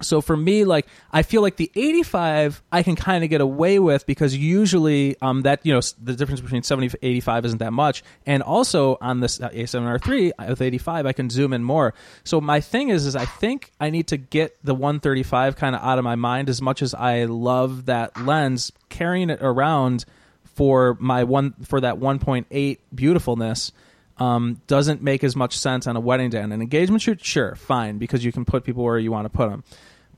[0.00, 3.78] so for me like i feel like the 85 i can kind of get away
[3.78, 7.72] with because usually um that you know the difference between 70 and 85 isn't that
[7.72, 8.02] much.
[8.26, 11.94] And also on this uh, a7r3 with 85 i can zoom in more.
[12.24, 15.82] So my thing is is i think i need to get the 135 kind of
[15.82, 20.04] out of my mind as much as i love that lens carrying it around
[20.44, 23.72] for my one for that 1.8 beautifulness
[24.18, 26.42] um, doesn't make as much sense on a wedding day.
[26.42, 29.30] On an engagement shoot, sure, fine, because you can put people where you want to
[29.30, 29.64] put them.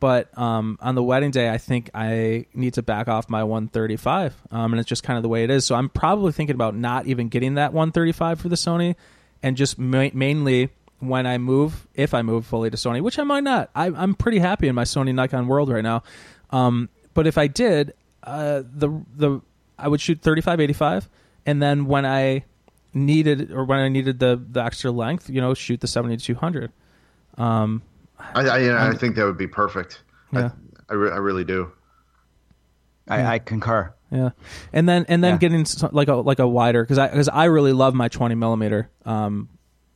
[0.01, 4.35] But um, on the wedding day, I think I need to back off my 135,
[4.51, 5.67] um, and it's just kind of the way it is.
[5.67, 8.97] So I'm probably thinking about not even getting that 135 for the Sony,
[9.43, 10.71] and just ma- mainly
[11.01, 13.71] when I move, if I move fully to Sony, which I might not.
[13.75, 16.03] I, I'm pretty happy in my Sony Nikon world right now.
[16.49, 17.93] Um, but if I did,
[18.23, 19.41] uh, the the
[19.79, 21.11] I would shoot 35 85,
[21.45, 22.45] and then when I
[22.93, 26.35] needed or when I needed the the extra length, you know, shoot the seventy two
[26.35, 26.73] hundred.
[27.39, 27.83] Um,
[28.19, 30.03] I, I, I think that would be perfect.
[30.33, 30.51] Yeah.
[30.89, 31.73] I, I, re- I really do.
[33.09, 33.93] I, I concur.
[34.13, 34.31] Yeah,
[34.73, 35.39] and then and then Yeah.
[35.39, 38.35] getting s- like a like a wider because I because I really love my 20
[38.35, 39.49] millimeter um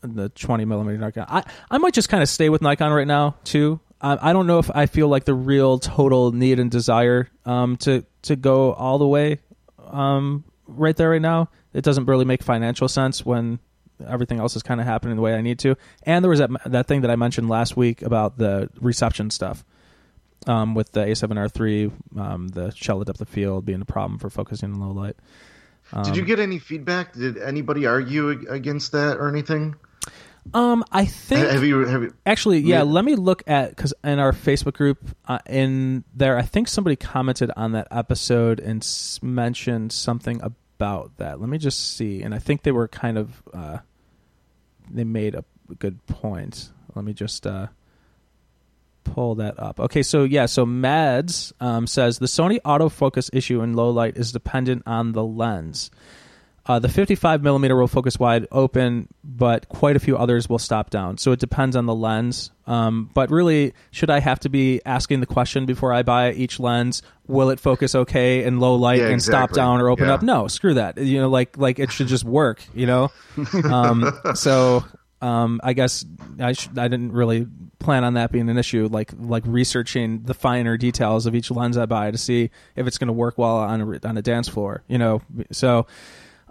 [0.02, 1.26] the 20 millimeter Nikon.
[1.28, 3.80] I I might just kind of stay with Nikon right now too.
[4.00, 7.76] I, I don't know if I feel like the real total need and desire um
[7.78, 9.40] to to go all the way
[9.86, 11.50] um right there right now.
[11.74, 13.58] It doesn't really make financial sense when
[14.06, 15.76] everything else is kind of happening the way I need to.
[16.04, 19.64] And there was that that thing that I mentioned last week about the reception stuff
[20.46, 24.72] um, with the A7R3, um, the shallow depth of field being a problem for focusing
[24.74, 25.16] in low light.
[25.92, 27.12] Did Um, you get any feedback?
[27.12, 29.74] Did anybody argue against that or anything?
[30.52, 32.14] Um, I think Have you have you?
[32.26, 32.78] actually, yeah.
[32.78, 32.82] Yeah.
[32.82, 36.96] Let me look at because in our Facebook group uh, in there, I think somebody
[36.96, 40.52] commented on that episode and s- mentioned something about
[41.16, 41.40] that.
[41.40, 43.78] Let me just see, and I think they were kind of uh,
[44.90, 45.44] they made a
[45.78, 46.70] good point.
[46.94, 47.68] Let me just uh,
[49.04, 49.80] pull that up.
[49.80, 54.32] Okay, so yeah, so Mads um, says the Sony autofocus issue in low light is
[54.32, 55.90] dependent on the lens.
[56.66, 60.88] Uh, the 55 millimeter will focus wide open, but quite a few others will stop
[60.88, 61.18] down.
[61.18, 62.52] So it depends on the lens.
[62.66, 66.58] Um, but really, should I have to be asking the question before I buy each
[66.58, 67.02] lens?
[67.26, 70.14] Will it focus okay in low light Yeah, and stop down or open Yeah.
[70.14, 70.22] up?
[70.22, 70.96] No, screw that.
[70.96, 72.62] You know, like like it should just work.
[72.74, 73.12] You know.
[73.64, 74.84] Um, so
[75.20, 76.04] um, I guess
[76.40, 77.46] I sh- I didn't really
[77.78, 78.88] plan on that being an issue.
[78.90, 82.96] Like like researching the finer details of each lens I buy to see if it's
[82.96, 84.82] going to work well on a on a dance floor.
[84.88, 85.20] You know,
[85.52, 85.86] so.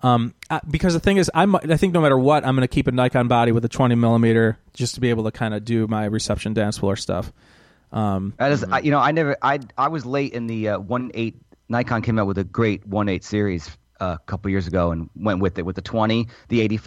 [0.04, 2.74] Um, uh, because the thing is, I'm, I think no matter what, I'm going to
[2.74, 5.64] keep a Nikon body with a 20 millimeter just to be able to kind of
[5.64, 7.32] do my reception dance floor stuff.
[7.92, 10.80] Um, That is, I, you know, I never, I, I was late in the uh,
[10.80, 11.42] one eight.
[11.70, 13.70] Nikon came out with a great one eight series
[14.02, 16.78] uh, a couple years ago and went with it with the twenty, the eighty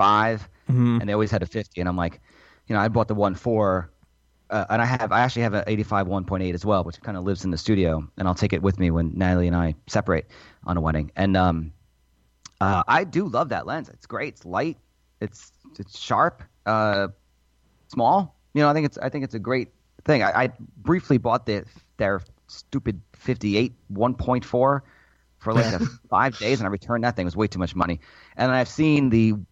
[1.01, 1.81] and they always had a fifty.
[1.81, 2.21] And I'm like,
[2.67, 3.91] you know, I bought the one four,
[4.51, 6.85] uh, and I have, I actually have an eighty five one point eight as well,
[6.85, 9.47] which kind of lives in the studio, and I'll take it with me when Natalie
[9.47, 10.27] and I separate
[10.67, 11.11] on a wedding.
[11.17, 11.73] And um,
[12.61, 13.89] uh, I do love that lens.
[13.89, 14.35] It's great.
[14.35, 14.79] It's light.
[15.21, 16.43] It's it's sharp.
[16.65, 17.09] Uh,
[17.89, 18.35] small.
[18.55, 19.69] You know, I think it's I think it's a great
[20.05, 20.23] thing.
[20.23, 21.65] I, I briefly bought the
[21.97, 24.81] their stupid 58 1.4 for
[25.53, 25.79] like a
[26.11, 27.25] five days, and I returned that thing.
[27.25, 28.01] It was way too much money.
[28.37, 29.43] And I've seen the 10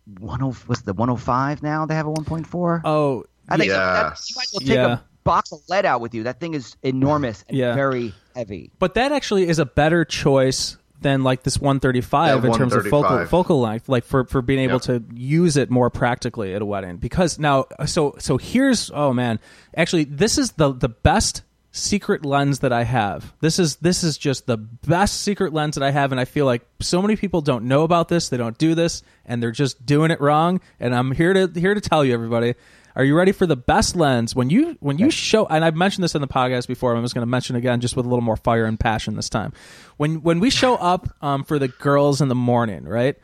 [0.67, 1.87] what's the 105 now?
[1.87, 2.81] They have a 1.4.
[2.85, 3.69] oh, I think.
[3.69, 3.77] Yes.
[3.77, 4.93] That, you might as well take Yeah.
[4.95, 6.25] a box of lead out with you.
[6.25, 7.75] That thing is enormous and Yeah.
[7.75, 8.71] very heavy.
[8.79, 12.85] but that actually is a better choice than like this 135 Yeah, in terms of
[12.89, 14.83] focal focal length, like for for being able Yep.
[14.83, 16.97] to use it more practically at a wedding.
[16.97, 19.39] Because now, so so here's oh man,
[19.77, 23.33] actually this is the the best secret lens that I have.
[23.41, 26.47] This is this is just the best secret lens that I have, and I feel
[26.47, 28.29] like so many people don't know about this.
[28.29, 30.61] They don't do this, and they're just doing it wrong.
[30.81, 32.55] And I'm here to here to tell you, everybody.
[32.96, 35.46] Are you ready for the best lens when you when you show?
[35.46, 36.95] And I've mentioned this in the podcast before.
[36.95, 39.29] I'm just going to mention again, just with a little more fire and passion this
[39.29, 39.53] time.
[39.96, 43.16] When when we show up um, for the girls in the morning, right?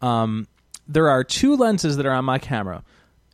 [0.00, 0.46] Um,
[0.86, 2.84] there are two lenses that are on my camera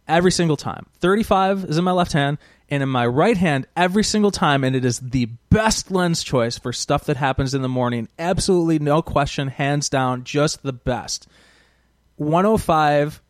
[0.08, 0.86] every single time.
[1.00, 2.38] 35 is in my left hand,
[2.70, 6.58] and in my right hand every single time, and it is the best lens choice
[6.58, 8.08] for stuff that happens in the morning.
[8.18, 11.28] Absolutely no question, hands down, just the best.
[12.16, 13.20] 105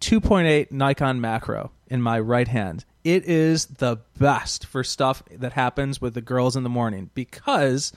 [0.00, 2.84] 2.8 Nikon macro in my right hand.
[3.04, 7.92] It is the best for stuff that happens with the girls in the morning because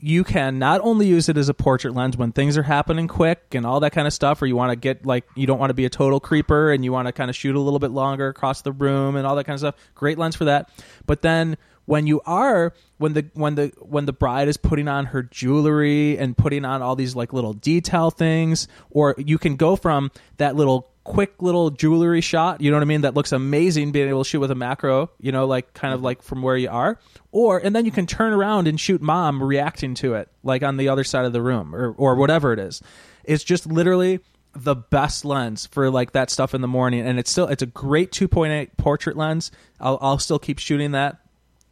[0.00, 3.54] you can not only use it as a portrait lens when things are happening quick
[3.54, 5.70] and all that kind of stuff, or you want to get like you don't want
[5.70, 7.90] to be a total creeper and you want to kind of shoot a little bit
[7.90, 9.76] longer across the room and all that kind of stuff.
[9.94, 10.68] Great lens for that.
[11.06, 11.56] But then
[11.86, 16.18] when you are when the when the when the bride is putting on her jewelry
[16.18, 20.56] and putting on all these like little detail things or you can go from that
[20.56, 24.24] little quick little jewelry shot you know what i mean that looks amazing being able
[24.24, 26.98] to shoot with a macro you know like kind of like from where you are.
[27.32, 30.76] Or and then you can turn around and shoot mom reacting to it like on
[30.76, 32.82] the other side of the room or or whatever it is.
[33.24, 34.20] It's just literally
[34.56, 37.66] the best lens for like that stuff in the morning and it's still it's a
[37.66, 39.50] great 2.8 portrait lens.
[39.80, 41.20] I'll, I'll still keep shooting that.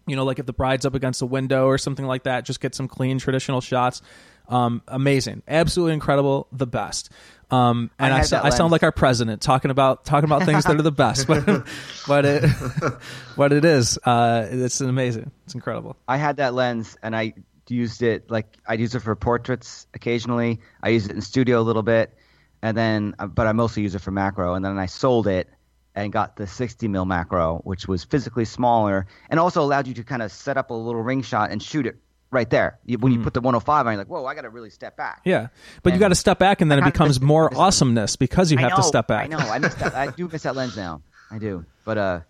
[0.06, 2.60] You know, like if the bride's up against a window or something like that, just
[2.60, 4.02] get some clean traditional shots.
[4.48, 7.10] Um, amazing, absolutely incredible, the best.
[7.52, 10.24] Um, and I I, had so- that I sound like our president talking about talking
[10.24, 11.44] about things that are the best, but
[12.08, 12.50] but it
[13.36, 15.96] but it is uh, it's amazing, it's incredible.
[16.08, 17.34] I had that lens and I
[17.68, 20.60] used it like I use it for portraits occasionally.
[20.82, 22.14] I use it in studio a little bit,
[22.62, 24.54] and then uh, but I mostly use it for macro.
[24.54, 25.48] And then I sold it
[25.94, 30.04] and got the 60 mil macro, which was physically smaller and also allowed you to
[30.04, 31.96] kind of set up a little ring shot and shoot it
[32.32, 32.78] right there.
[32.84, 34.96] You, when you put the 105 on, you're like, whoa, I got to really step
[34.96, 35.20] back.
[35.24, 35.48] Yeah,
[35.84, 38.50] but you got to step back, and then it becomes miss- more miss- awesomeness because
[38.50, 39.24] you I have to step back.
[39.24, 39.38] I know.
[39.38, 39.94] I miss that.
[39.94, 41.02] I do miss that lens now.
[41.30, 41.64] I do.
[41.84, 42.20] But uh,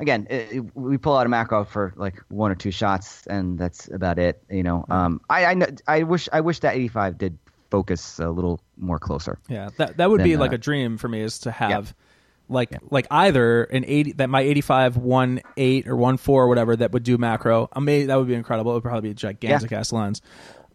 [0.00, 3.58] again, it, it- we pull out a macro for like one or two shots, and
[3.58, 4.42] that's about it.
[4.50, 4.84] You know.
[4.88, 7.38] Um, I I, I wish I wish that 85 did
[7.70, 9.38] focus a little more closer.
[9.48, 11.94] Yeah, that that would be like uh, a dream for me is to have
[12.48, 16.76] like like either an 80 that my 85 one 8 or one 4 or whatever
[16.76, 17.68] that would do macro.
[17.72, 18.72] Amazing, that would be incredible.
[18.72, 20.22] It would probably be a gigantic ass lens.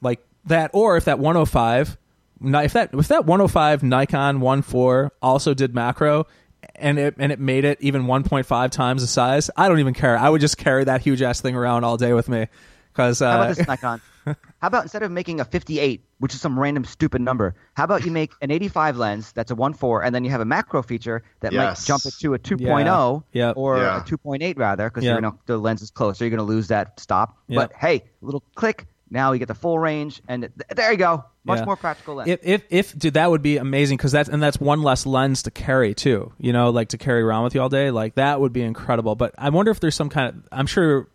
[0.01, 1.97] Like that or if that 105
[2.41, 6.27] if that if that 105 Nikon 1.4 also did macro
[6.75, 10.17] and it and it made it even 1.5 times the size, I don't even care.
[10.17, 12.47] I would just carry that huge ass thing around all day with me
[12.93, 14.01] cuz uh, How about this, Nikon?
[14.25, 18.05] How about instead of making a 58, which is some random stupid number, how about
[18.05, 21.23] you make an 85 lens that's a 1.4, and then you have a macro feature
[21.41, 23.51] that might jump it to a 2.0 Yeah.
[23.51, 23.97] or Yeah.
[23.97, 25.11] a 2.8 rather, because Yeah.
[25.11, 26.23] you're gonna the lens is closer.
[26.23, 27.37] You're going to lose that stop.
[27.49, 27.59] Yeah.
[27.59, 28.87] But hey, a little click.
[29.11, 31.25] Now you get the full range, and th- there you go.
[31.45, 31.65] Much Yeah.
[31.65, 32.29] more practical lens.
[32.29, 35.43] If if if dude, that would be amazing because that's and that's one less lens
[35.43, 36.31] to carry too.
[36.39, 37.91] You know, like to carry around with you all day.
[37.91, 39.13] Like that would be incredible.
[39.15, 40.35] But I wonder if there's some kind of.
[40.51, 41.09] I'm sure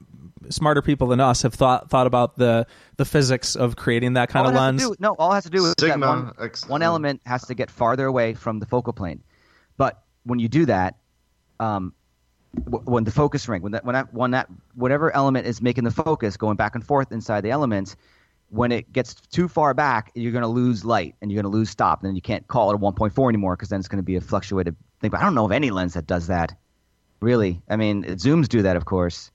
[0.51, 2.67] smarter people than us have thought thought about the
[2.97, 4.83] the physics of creating that kind all of lens.
[4.83, 7.43] do- no, all it has to do is that Sigma one, X- one element has
[7.47, 9.23] to get farther away from the focal plane.
[9.77, 10.97] But when you do that,
[11.61, 11.93] um,
[12.65, 15.85] w- when the focus ring, when that, when that, when that, whatever element is making
[15.85, 17.97] the focus going back and forth inside the element,
[18.51, 21.57] when it gets too far back, you're going to lose light and you're going to
[21.57, 22.01] lose stop.
[22.03, 24.17] And then you can't call it a 1.4 anymore because then it's going to be
[24.17, 25.11] a fluctuated thing.
[25.11, 26.55] But I don't know of any lens that does that.
[27.21, 29.31] Really, I mean, zooms do that, of course.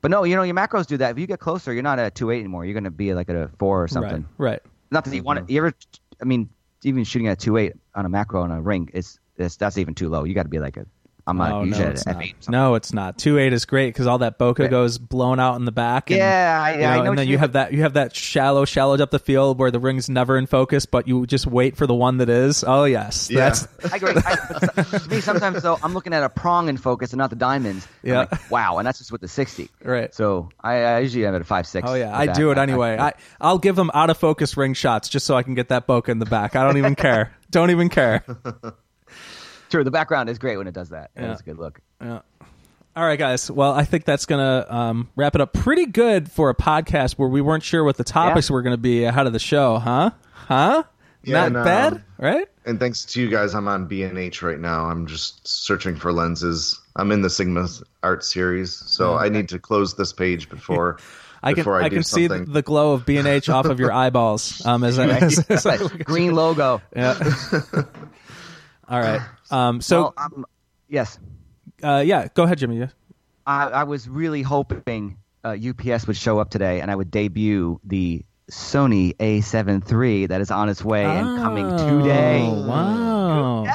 [0.00, 1.10] But no, you know, your macros do that.
[1.10, 2.64] If you get closer, you're not at a 2.8 anymore.
[2.64, 4.26] You're going to be like at a 4 or something.
[4.38, 4.50] Right.
[4.50, 4.62] Right.
[4.90, 5.42] Not that you want to.
[5.42, 5.52] Mm-hmm.
[5.52, 5.74] You ever?
[6.20, 6.48] I mean,
[6.82, 9.94] even shooting at two eight on a macro on a ring is, is that's even
[9.94, 10.24] too low.
[10.24, 10.86] You got to be like a.
[11.28, 12.16] I'm not Oh, usually no, at it's not.
[12.16, 12.48] F8.
[12.48, 13.18] No, it's not.
[13.18, 14.66] Two eight is great because all that bokeh Yeah.
[14.68, 16.10] goes blown out in the back.
[16.10, 18.16] And, Yeah, I- you I know, know and then you have that you have that
[18.16, 21.76] shallow, shallowed up the field where the ring's never in focus, but you just wait
[21.76, 22.64] for the one that is.
[22.66, 23.50] Oh yes, Yeah.
[23.50, 24.12] that's I agree.
[24.16, 24.36] I,
[24.98, 27.86] to me, sometimes though, I'm looking at a prong in focus and not the diamonds.
[28.02, 28.18] I'm Yeah.
[28.20, 29.68] like, wow, and that's just with the 60.
[29.84, 30.14] Right.
[30.14, 31.86] So I, I usually have it at five six.
[31.88, 32.36] Oh yeah, I that.
[32.36, 32.96] do it anyway.
[32.98, 35.86] I I'll give them out of focus ring shots just so I can get that
[35.86, 36.56] bokeh in the back.
[36.56, 37.32] I don't even care.
[37.50, 38.24] Don't even care.
[39.70, 41.10] True, the background is great when it does that.
[41.16, 41.28] Yeah.
[41.28, 41.80] That's a good look.
[42.00, 42.20] Yeah.
[42.96, 43.50] All right, guys.
[43.50, 47.28] Well, I think that's gonna um, wrap it up pretty good for a podcast where
[47.28, 48.54] we weren't sure what the topics Yeah.
[48.54, 50.10] were gonna be ahead of the show, huh?
[50.32, 50.82] Huh?
[51.22, 52.48] Yeah, Not and, um, bad, right?
[52.64, 54.86] And thanks to you guys, I'm on B&H right now.
[54.86, 56.80] I'm just searching for lenses.
[56.96, 57.68] I'm in the Sigma
[58.02, 60.98] art series, so I need to close this page before
[61.42, 62.46] I can I, I, can see something.
[62.46, 64.64] the, the glow of B and H off of your eyeballs.
[64.66, 66.82] Um, as, I, as, as I Green logo.
[66.96, 67.14] Yeah.
[68.88, 69.20] All right.
[69.50, 69.80] Um.
[69.80, 70.44] So, well, um,
[70.90, 71.18] yes.
[71.82, 72.28] uh, yeah.
[72.34, 72.80] Go ahead, Jimi.
[72.80, 72.88] Yeah.
[73.46, 77.80] I, I was really hoping uh, UPS would show up today and I would debut
[77.82, 82.42] the Sony A7 III that is on its way and coming today.
[82.42, 83.66] Oh, wow.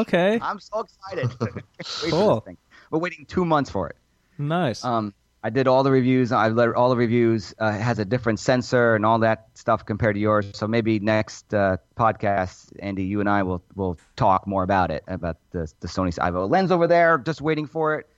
[0.00, 0.38] Okay.
[0.40, 1.30] I'm so excited.
[2.10, 2.44] Cool.
[2.90, 3.96] We're waiting two months for it.
[4.38, 4.84] Nice.
[4.84, 6.32] Um, I did all the reviews.
[6.32, 7.54] I let all the reviews.
[7.58, 10.50] Uh, has a different sensor and all that stuff compared to yours.
[10.54, 15.04] So maybe next uh, podcast, Andy, you and I will will talk more about it
[15.06, 16.16] about the the Sony.
[16.18, 18.08] I have a lens over there, just waiting for it.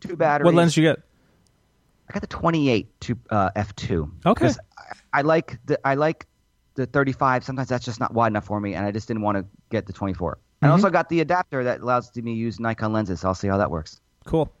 [0.00, 0.44] Two batteries.
[0.44, 0.98] what lens did you get?
[2.08, 4.10] I got the 28 to uh, f2.
[4.26, 4.46] Okay.
[4.46, 4.50] I,
[5.12, 6.26] I like the I like
[6.74, 7.42] the 35.
[7.44, 9.86] Sometimes that's just not wide enough for me, and I just didn't want to get
[9.86, 10.34] the 24.
[10.34, 10.66] Mm-hmm.
[10.66, 13.20] I also got the adapter that allows me to use Nikon lenses.
[13.20, 14.00] So I'll see how that works.
[14.26, 14.52] Cool.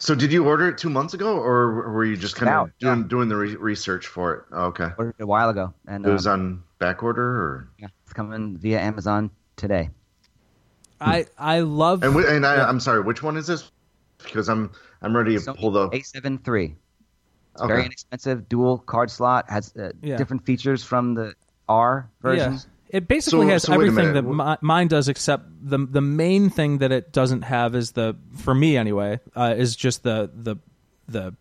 [0.00, 2.78] So did you order it two months ago, or were you just kind Now, of
[2.78, 3.06] doing yeah.
[3.06, 4.44] doing the re- research for it?
[4.50, 7.70] Oh, okay, Ordered it a while ago, and it was um, on back order, or
[7.78, 9.90] yeah, it's coming via Amazon today.
[11.02, 12.66] I I love and, wh- and I, Yeah.
[12.68, 13.70] I'm sorry, which one is this?
[14.24, 14.70] Because I'm
[15.02, 15.90] I'm ready to Sony pull the.
[15.90, 16.74] A7 III.
[17.56, 20.16] It's very inexpensive, dual card slot, has uh, Yeah.
[20.16, 21.34] different features from the
[21.68, 22.54] R version.
[22.54, 22.58] Yeah.
[22.92, 26.78] It basically So- has so everything that mi- mine does, except the the main thing
[26.78, 30.56] that it doesn't have is the for me anyway uh, is just the the
[31.08, 31.34] the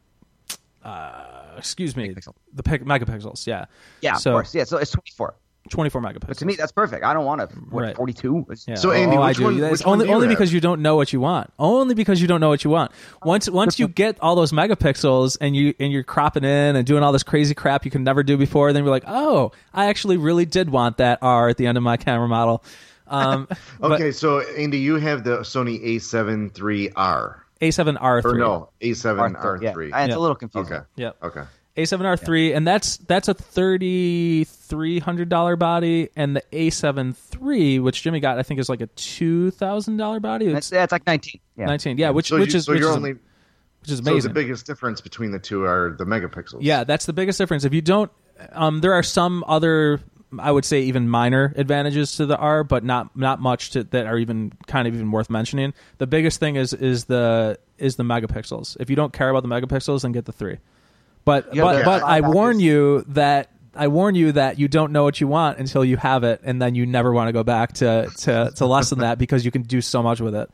[0.83, 2.33] uh, excuse me Megapixel.
[2.53, 3.45] the pic- megapixels.
[3.47, 3.65] Yeah,
[4.01, 4.55] Yeah, So- of course.
[4.55, 6.27] Yeah, so it's twenty four But megapixels.
[6.27, 7.03] But to me, that's perfect.
[7.05, 7.55] I don't want to.
[7.69, 7.95] What, Right.
[7.95, 8.45] 42?
[8.67, 8.73] Yeah.
[8.75, 9.43] So, Andy, oh, which I do.
[9.43, 10.31] one- It's which one only do only have?
[10.37, 11.51] because you don't know what you want.
[11.59, 12.91] Only because you don't know what you want.
[13.23, 17.03] Once once you get all those megapixels and you and you're cropping in and doing
[17.03, 20.17] all this crazy crap you can never do before, then you're like, oh, I actually
[20.17, 22.63] really did want that R at the end of my camera model.
[23.07, 23.47] Um,
[23.79, 28.25] but Okay, so Andy, you have the Sony A7 III-R, A7R3.
[28.25, 29.73] or no, A7 R3, yeah.
[29.73, 29.83] R3.
[29.93, 30.17] And it's Yeah.
[30.17, 30.73] a little confusing.
[30.73, 31.15] Okay, Yep.
[31.23, 31.41] okay.
[31.77, 38.03] A7R3, and that's that's a thirty three hundred dollar body, and the A7 III, which
[38.03, 40.45] Jimi got, I think is like a two thousand dollar body.
[40.45, 41.41] It's, It's yeah, it's like 19.
[41.57, 41.65] Yeah.
[41.65, 44.19] nineteen, yeah, which So, which you, is so which you're is, only which is so
[44.19, 46.59] the biggest difference between the two are the megapixels.
[46.61, 47.65] Yeah, that's the biggest difference.
[47.65, 48.11] If you don't,
[48.51, 50.01] um, there are some other,
[50.37, 54.05] I would say, even minor advantages to the R, but not not much to, that
[54.05, 55.73] are even kind of even worth mentioning.
[55.97, 58.77] The biggest thing is is the is the megapixels.
[58.79, 60.57] If you don't care about the megapixels, then get the three.
[61.25, 63.49] But Yeah, but the but I warn you that.
[63.79, 66.61] I warn you that you don't know what you want until you have it, and
[66.61, 69.51] then you never want to go back to to, to less than that because you
[69.51, 70.49] can do so much with it.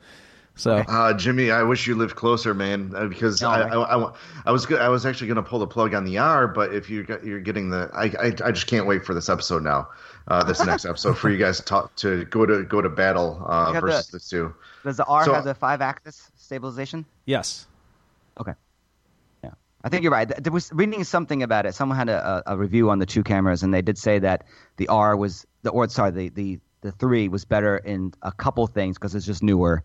[0.58, 3.60] So Uh, Jimi, I wish you lived closer, man, uh, because No, I.
[3.68, 4.12] I, I,
[4.46, 6.72] I was go- I was actually going to pull the plug on the R, but
[6.72, 9.62] if you got, you're getting the, I, I, I just can't wait for this episode
[9.62, 9.88] now,
[10.28, 13.42] uh, this next episode for you guys to talk to go to go to battle
[13.46, 14.54] uh, versus the- the two.
[14.82, 17.04] Does the R So- have the five axis stabilization?
[17.26, 17.66] yes,
[18.40, 18.52] Okay.
[19.84, 20.26] I think you're right.
[20.26, 21.74] There was reading something about it.
[21.74, 24.44] Someone had a, a a review on the two cameras, and they did say that
[24.76, 28.66] the R was the or sorry the the the three was better in a couple
[28.66, 29.82] things because it's just newer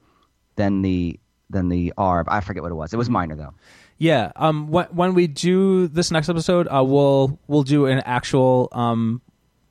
[0.56, 1.20] than the
[1.50, 2.24] than the R.
[2.28, 2.94] I forget what it was.
[2.94, 3.54] It was minor though.
[3.98, 4.32] Yeah.
[4.36, 4.70] Um.
[4.70, 9.22] When when we do this next episode, uh, we'll we'll do an actual um,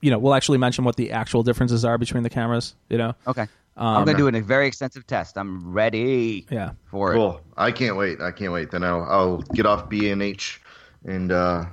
[0.01, 2.75] you know, we'll actually mention what the actual differences are between the cameras.
[2.89, 3.15] You know.
[3.27, 3.47] Okay.
[3.77, 5.37] Um, I'm going to do a very extensive test.
[5.37, 6.71] I'm ready Yeah.
[6.89, 7.15] for it.
[7.15, 7.41] Cool.
[7.57, 8.19] I can't wait.
[8.21, 8.71] I can't wait.
[8.71, 10.61] Then I'll, I'll get off B and H
[11.05, 11.65] and uh,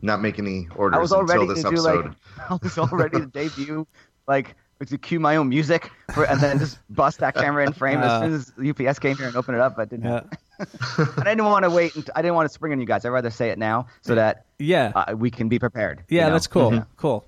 [0.00, 2.04] not make any orders I was all until this to do episode.
[2.38, 3.86] like I was all ready to debut
[4.26, 4.54] like
[4.86, 8.20] to cue my own music for, and then just bust that camera in frame Uh,
[8.22, 9.76] as soon as UPS came here and opened it up.
[9.76, 10.06] But didn't.
[10.06, 10.22] Yeah.
[11.18, 11.94] I didn't want to wait.
[11.94, 13.04] unt- I didn't want to spring on you guys.
[13.04, 14.90] I'd rather say it now so that Yeah.
[14.94, 16.02] uh, we can be prepared.
[16.08, 16.22] yeah.
[16.22, 16.32] you know?
[16.32, 16.84] That's cool.
[16.96, 17.24] Cool.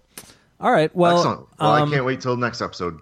[0.61, 0.93] All right.
[0.97, 1.19] Well.
[1.19, 1.47] Excellent.
[1.61, 2.99] Well, um, I can't wait till next episode.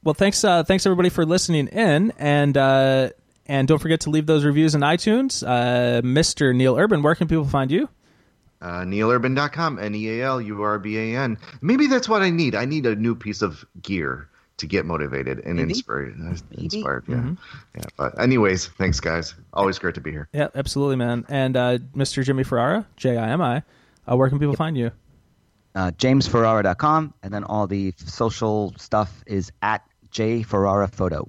[0.00, 0.06] Yeah.
[0.06, 0.42] Well, thanks.
[0.44, 3.10] Uh, thanks everybody for listening in, and uh,
[3.46, 5.46] and don't forget to leave those reviews in iTunes.
[5.46, 6.54] Uh, Mr.
[6.54, 7.88] Neal Urban, where can people find you?
[8.62, 11.38] Uh, NealUrban.com, N E A L U R B A N.
[11.62, 12.54] Maybe that's what I need.
[12.54, 14.28] I need a new piece of gear
[14.58, 15.70] to get motivated and Maybe.
[15.70, 16.14] inspired.
[16.20, 16.64] uh, Maybe.
[16.64, 17.14] Inspired, yeah.
[17.16, 17.34] Mm-hmm.
[17.76, 17.82] yeah.
[17.96, 19.34] But anyways, thanks guys.
[19.54, 20.28] Always great to be here.
[20.34, 21.24] Yeah, absolutely, man.
[21.30, 22.22] And uh, Mr.
[22.22, 23.62] Jimi Ferrara, J I M I.
[24.10, 24.90] Uh, where can people find you?
[25.74, 29.82] Uh, JamesFerrara.com and then all the social stuff is at
[30.12, 31.28] jferrara photo.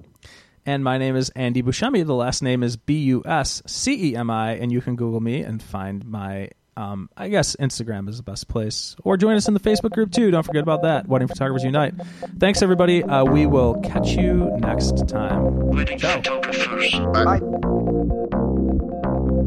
[0.64, 2.06] And my name is Andy Buscemi.
[2.06, 5.20] The last name is B U S C E M I, and you can Google
[5.20, 6.50] me and find my.
[6.74, 10.10] Um, I guess Instagram is the best place, or join us in the Facebook group
[10.10, 10.30] too.
[10.30, 11.06] Don't forget about that.
[11.06, 11.92] Wedding Photographers Unite.
[12.38, 13.02] Thanks, everybody.
[13.02, 15.44] Uh, we will catch you next time.
[15.68, 17.24] Wedding photographers Bye.
[17.24, 17.40] Bye.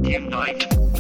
[0.08, 0.95] unite.